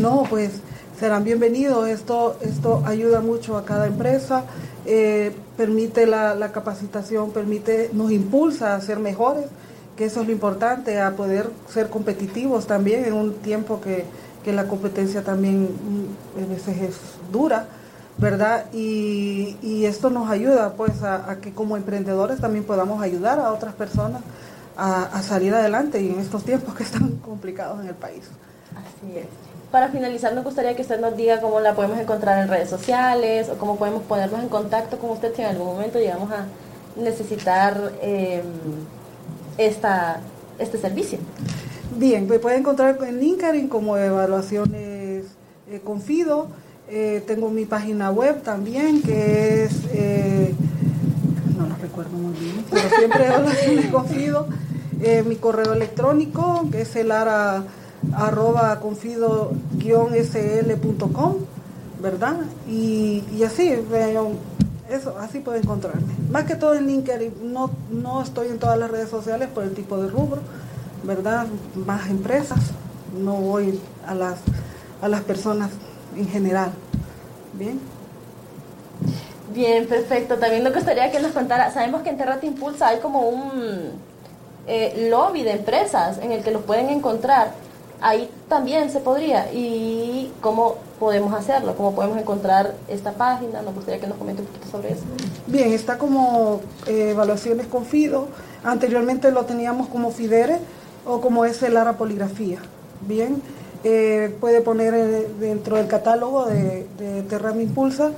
No, 0.00 0.24
pues 0.28 0.52
serán 0.98 1.24
bienvenidos. 1.24 1.88
Esto, 1.88 2.36
esto 2.40 2.82
ayuda 2.86 3.20
mucho 3.20 3.56
a 3.56 3.64
cada 3.64 3.86
empresa, 3.86 4.44
eh, 4.86 5.32
permite 5.56 6.06
la, 6.06 6.34
la 6.34 6.52
capacitación, 6.52 7.32
permite, 7.32 7.90
nos 7.92 8.10
impulsa 8.12 8.74
a 8.74 8.80
ser 8.80 8.98
mejores, 8.98 9.46
que 9.96 10.06
eso 10.06 10.20
es 10.20 10.26
lo 10.26 10.32
importante, 10.32 11.00
a 11.00 11.12
poder 11.12 11.50
ser 11.68 11.88
competitivos 11.88 12.66
también 12.66 13.04
en 13.04 13.12
un 13.12 13.34
tiempo 13.34 13.80
que 13.80 14.04
que 14.42 14.52
la 14.52 14.66
competencia 14.66 15.22
también 15.22 15.64
mm, 15.64 16.52
es 16.52 16.94
dura, 17.30 17.66
¿verdad? 18.18 18.66
Y, 18.72 19.84
esto 19.86 20.10
nos 20.10 20.30
ayuda 20.30 20.74
pues 20.74 21.02
a, 21.02 21.38
que 21.42 21.52
como 21.52 21.76
emprendedores 21.76 22.40
también 22.40 22.64
podamos 22.64 23.02
ayudar 23.02 23.38
a 23.40 23.52
otras 23.52 23.74
personas 23.74 24.22
a, 24.76 25.20
salir 25.22 25.52
adelante 25.54 26.00
y 26.00 26.10
en 26.10 26.20
estos 26.20 26.44
tiempos 26.44 26.74
que 26.74 26.84
están 26.84 27.16
complicados 27.24 27.80
en 27.80 27.88
el 27.88 27.94
país. 27.94 28.22
Así 28.70 29.18
es. 29.18 29.26
Para 29.70 29.88
finalizar, 29.88 30.34
me 30.34 30.42
gustaría 30.42 30.76
que 30.76 30.82
usted 30.82 31.00
nos 31.00 31.16
diga 31.16 31.40
cómo 31.40 31.60
la 31.60 31.74
podemos 31.74 31.98
encontrar 31.98 32.42
en 32.42 32.48
redes 32.48 32.70
sociales 32.70 33.48
o 33.48 33.56
cómo 33.56 33.76
podemos 33.76 34.02
ponernos 34.02 34.40
en 34.40 34.48
contacto 34.48 34.98
con 34.98 35.10
usted 35.10 35.34
si 35.34 35.42
en 35.42 35.48
algún 35.48 35.66
momento 35.66 35.98
llegamos 35.98 36.30
a 36.30 36.46
necesitar 36.96 37.92
em, 38.02 38.44
esta, 39.58 40.20
este 40.58 40.78
servicio. 40.78 41.18
Bien, 41.96 42.26
me 42.26 42.38
puede 42.38 42.56
encontrar 42.56 42.98
en 43.06 43.20
LinkedIn 43.20 43.68
como 43.68 43.96
evaluaciones 43.96 45.24
eh, 45.68 45.80
Confido. 45.84 46.48
Eh, 46.88 47.22
tengo 47.26 47.50
mi 47.50 47.64
página 47.64 48.10
web 48.10 48.42
también 48.42 49.02
que 49.02 49.64
es, 49.64 49.72
eh, 49.92 50.52
no 51.58 51.66
lo 51.66 51.76
recuerdo 51.76 52.16
muy 52.16 52.34
bien, 52.34 52.64
pero 52.70 52.88
siempre 52.96 53.26
evaluaciones 53.32 53.86
Confido. 53.86 54.46
mi 55.26 55.36
correo 55.36 55.72
electrónico 55.72 56.68
que 56.70 56.82
es 56.82 56.94
el 56.96 57.12
ara 57.12 57.64
arroba 58.14 58.78
confido-sl.com, 58.80 61.34
¿verdad? 62.02 62.36
Y, 62.68 63.24
y 63.34 63.44
así, 63.44 63.74
eso, 64.92 65.16
así 65.18 65.40
puede 65.40 65.58
encontrarme. 65.58 66.14
Más 66.30 66.44
que 66.44 66.54
todo 66.54 66.74
en 66.74 66.86
LinkedIn, 66.86 67.52
no, 67.52 67.70
no 67.90 68.22
estoy 68.22 68.48
en 68.48 68.58
todas 68.58 68.78
las 68.78 68.90
redes 68.90 69.08
sociales 69.08 69.48
por 69.52 69.64
el 69.64 69.74
tipo 69.74 69.96
de 69.96 70.08
rubro 70.08 70.40
¿verdad? 71.02 71.46
Más 71.74 72.08
empresas, 72.08 72.58
no 73.16 73.34
voy 73.34 73.80
a 74.06 74.14
las, 74.14 74.38
a 75.00 75.08
las 75.08 75.22
personas 75.22 75.70
en 76.16 76.28
general. 76.28 76.70
Bien. 77.54 77.80
Bien, 79.52 79.86
perfecto. 79.86 80.36
También 80.36 80.62
me 80.62 80.70
gustaría 80.70 81.10
que 81.10 81.20
nos 81.20 81.32
contara, 81.32 81.70
sabemos 81.70 82.02
que 82.02 82.10
en 82.10 82.16
Terra 82.16 82.38
Te 82.38 82.46
Impulsa 82.46 82.88
hay 82.88 83.00
como 83.00 83.28
un 83.28 83.92
eh, 84.66 85.08
lobby 85.10 85.42
de 85.42 85.52
empresas 85.52 86.18
en 86.18 86.32
el 86.32 86.42
que 86.42 86.50
los 86.50 86.62
pueden 86.62 86.88
encontrar. 86.88 87.52
Ahí 88.02 88.28
también 88.48 88.90
se 88.90 89.00
podría. 89.00 89.52
¿Y 89.52 90.32
cómo 90.40 90.76
podemos 90.98 91.32
hacerlo? 91.32 91.76
¿Cómo 91.76 91.94
podemos 91.94 92.18
encontrar 92.18 92.74
esta 92.88 93.12
página? 93.12 93.62
Nos 93.62 93.74
gustaría 93.74 94.00
que 94.00 94.08
nos 94.08 94.18
comente 94.18 94.42
un 94.42 94.48
poquito 94.48 94.68
sobre 94.70 94.92
eso. 94.92 95.02
Bien, 95.46 95.72
está 95.72 95.98
como 95.98 96.60
eh, 96.86 97.10
evaluaciones 97.10 97.66
con 97.68 97.84
FIDO. 97.84 98.28
Anteriormente 98.64 99.30
lo 99.30 99.44
teníamos 99.44 99.88
como 99.88 100.10
FIDERE 100.10 100.58
o 101.06 101.20
como 101.20 101.44
es 101.44 101.62
el 101.62 101.76
ARA 101.76 101.94
Poligrafía. 101.94 102.58
Bien, 103.02 103.40
eh, 103.84 104.36
puede 104.40 104.60
poner 104.60 104.94
eh, 104.94 105.28
dentro 105.40 105.76
del 105.76 105.86
catálogo 105.86 106.46
de, 106.46 106.86
de 106.98 107.62
Impulsa, 107.62 108.10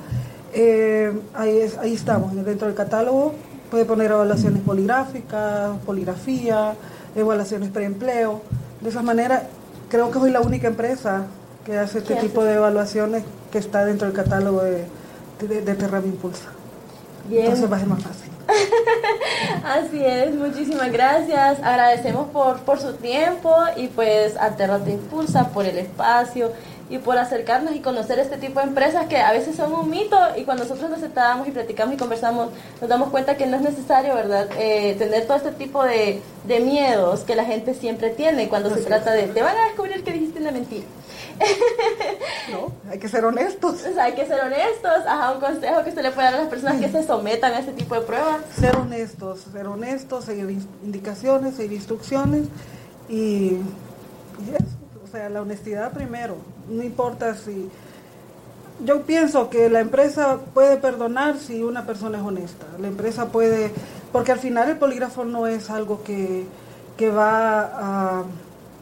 ahí, 1.35 1.73
ahí 1.81 1.95
estamos, 1.95 2.35
dentro 2.45 2.69
del 2.69 2.77
catálogo 2.77 3.33
puede 3.75 3.87
poner 3.87 4.13
evaluaciones 4.13 4.63
poligráficas, 4.63 5.77
poligrafía, 5.85 6.75
evaluaciones 7.17 7.71
preempleo. 7.71 8.41
De 8.81 8.91
esa 8.91 9.03
manera, 9.03 9.49
creo 9.95 10.11
que 10.11 10.19
soy 10.19 10.33
la 10.33 10.41
única 10.41 10.67
empresa 10.67 11.27
que 11.65 11.79
hace 11.79 11.99
este 11.99 12.17
tipo 12.17 12.43
de 12.43 12.55
evaluaciones 12.55 13.23
que 13.53 13.59
está 13.59 13.85
dentro 13.85 14.09
del 14.09 14.17
catálogo 14.17 14.61
de, 14.61 14.87
de, 15.39 16.09
Impulsa. 16.09 16.49
Bien. 17.29 17.45
Entonces 17.45 17.71
va 17.71 17.77
a 17.77 17.79
ser 17.79 17.89
más 17.89 18.03
fácil. 18.03 18.33
Así 19.65 20.05
es, 20.05 20.35
muchísimas 20.35 20.91
gracias. 20.91 21.61
Agradecemos 21.63 22.27
por, 22.31 22.59
por 22.63 22.81
su 22.81 22.95
tiempo 22.95 23.55
y 23.77 23.87
pues 23.87 24.37
a 24.37 24.57
Terra 24.57 24.81
Te 24.81 24.95
Impulsa 24.95 25.51
por 25.51 25.65
el 25.65 25.79
espacio 25.79 26.51
y 26.91 26.99
por 26.99 27.17
acercarnos 27.17 27.75
y 27.75 27.81
conocer 27.81 28.19
este 28.19 28.37
tipo 28.37 28.61
de 28.61 28.67
empresas 28.67 29.07
que 29.07 29.17
a 29.17 29.33
veces 29.33 29.57
son 29.57 29.73
un 29.73 29.89
mito 29.89 30.19
y 30.37 30.45
cuando 30.45 30.65
nosotros 30.65 30.91
nos 30.91 31.01
sentábamos 31.01 31.49
y 31.49 31.51
platicamos 31.51 31.95
y 31.95 31.99
conversamos 31.99 32.51
nos 32.81 32.91
damos 32.91 33.09
cuenta 33.09 33.37
que 33.37 33.47
no 33.47 33.57
es 33.57 33.63
necesario, 33.63 34.15
¿verdad? 34.15 34.49
Eh, 34.59 34.95
tener 34.99 35.27
todo 35.27 35.37
este 35.37 35.53
tipo 35.53 35.83
de, 35.83 36.21
de, 36.47 36.61
miedos 36.61 37.21
que 37.21 37.37
la 37.37 37.45
gente 37.45 37.75
siempre 37.75 38.11
tiene 38.11 38.49
cuando 38.49 38.75
se 38.75 38.83
trata 38.83 39.13
de, 39.13 39.25
te 39.25 39.43
van 39.43 39.57
a 39.57 39.65
descubrir 39.67 40.05
que 40.05 40.13
dijiste 40.13 40.41
una 40.41 40.51
mentira. 40.51 40.85
No, 42.53 42.73
hay 42.91 42.99
que 42.99 43.09
ser 43.09 43.25
honestos. 43.25 43.85
O 43.85 43.95
sea, 43.95 44.05
hay 44.05 44.13
que 44.13 44.27
ser 44.27 44.41
honestos. 44.41 45.07
Ajá, 45.07 45.33
un 45.33 45.41
consejo 45.41 45.83
que 45.83 45.93
se 45.93 46.03
le 46.03 46.11
puede 46.11 46.27
dar 46.27 46.35
a 46.35 46.39
las 46.41 46.49
personas 46.49 46.81
que 46.81 46.89
se 46.91 47.03
sometan 47.03 47.55
a 47.55 47.59
este 47.59 47.73
tipo 47.73 47.95
de 47.95 48.03
pruebas. 48.03 48.43
Ser 48.55 48.77
honestos, 48.77 49.41
ser 49.51 49.67
honestos, 49.67 50.27
seguir 50.27 50.51
indicaciones, 50.85 51.55
seguir 51.55 51.73
instrucciones 51.73 52.43
y, 53.09 53.15
y 53.15 54.51
eso. 54.53 54.74
O 55.15 55.17
sea, 55.17 55.29
la 55.29 55.43
honestidad 55.43 55.93
primero. 55.93 56.35
No 56.69 56.83
importa 56.83 57.37
si... 57.37 57.71
Yo 58.85 59.03
pienso 59.03 59.49
que 59.49 59.71
la 59.71 59.79
empresa 59.79 60.41
puede 60.53 60.77
perdonar 60.77 61.39
si 61.39 61.63
una 61.63 61.87
persona 61.87 62.19
es 62.19 62.25
honesta. 62.25 62.67
La 62.81 62.89
empresa 62.89 63.27
puede... 63.27 63.71
Porque 64.11 64.33
al 64.33 64.41
final 64.41 64.71
el 64.71 64.77
polígrafo 64.77 65.25
no 65.25 65.47
es 65.47 65.71
algo 65.71 66.03
que, 66.03 66.47
que 66.97 67.11
va 67.11 67.61
a 67.61 68.25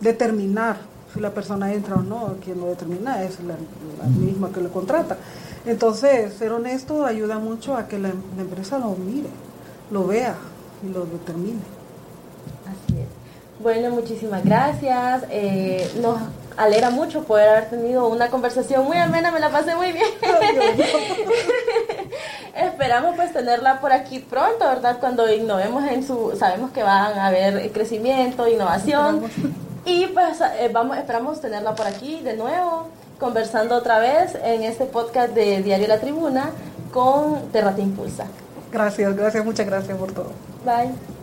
determinar 0.01 0.79
si 1.13 1.21
la 1.21 1.35
persona 1.35 1.71
entra 1.71 1.97
o 1.97 2.03
no, 2.03 2.37
quien 2.43 2.59
lo 2.59 2.69
determina 2.69 3.23
es 3.23 3.39
la, 3.45 3.57
misma 4.09 4.51
que 4.51 4.63
lo 4.63 4.71
contrata. 4.71 5.19
Entonces, 5.67 6.33
ser 6.33 6.53
honesto 6.53 7.05
ayuda 7.05 7.39
mucho 7.39 7.77
a 7.77 7.89
que 7.89 7.99
la, 7.99 8.09
la, 8.09 8.41
empresa 8.41 8.79
lo 8.79 8.97
mire, 8.97 9.29
lo 9.91 10.07
vea 10.07 10.35
y 10.83 10.89
lo 10.95 11.05
determine. 11.05 11.61
Así 12.65 13.01
es. 13.01 13.22
Bueno, 13.63 13.91
muchísimas 13.91 14.45
gracias. 14.45 15.23
Eh, 15.31 15.89
nos 16.01 16.19
alegra 16.57 16.91
mucho 16.91 17.23
poder 17.23 17.49
haber 17.49 17.71
tenido 17.71 18.09
una 18.09 18.29
conversación 18.29 18.85
muy 18.85 18.97
amena, 18.97 19.31
me 19.31 19.39
la 19.39 19.51
pasé 19.51 19.77
muy 19.77 19.93
bien. 19.93 20.07
Esperamos 22.57 23.15
pues 23.15 23.33
tenerla 23.33 23.81
por 23.81 23.93
aquí 23.93 24.19
pronto, 24.19 24.67
¿verdad? 24.67 24.99
Cuando 24.99 25.33
innovemos 25.33 25.85
en 25.85 26.05
su, 26.05 26.35
sabemos 26.37 26.73
que 26.73 26.83
van 26.83 27.19
a 27.19 27.29
haber 27.29 27.71
crecimiento, 27.73 28.49
innovación. 28.49 29.23
Y 29.85 30.09
pues 30.09 30.41
eh, 30.41 30.69
vamos, 30.73 30.99
esperamos 30.99 31.41
tenerla 31.41 31.75
por 31.75 31.87
aquí 31.87 32.21
de 32.21 32.37
nuevo, 32.37 32.89
conversando 33.19 33.77
otra 33.77 33.99
vez 33.99 34.37
en 34.43 34.65
este 34.65 34.87
podcast 34.87 35.35
de 35.35 35.63
Diario 35.63 35.87
La 35.87 36.01
Tribuna 36.01 36.51
con 36.93 37.51
Terra 37.53 37.75
Te 37.75 37.83
Impulsa. 37.83 38.27
Gracias, 38.73 39.17
gracias, 39.17 39.45
muchas 39.45 39.67
gracias 39.67 39.97
por 39.97 40.13
todo. 40.13 40.33
Bye. 40.65 41.22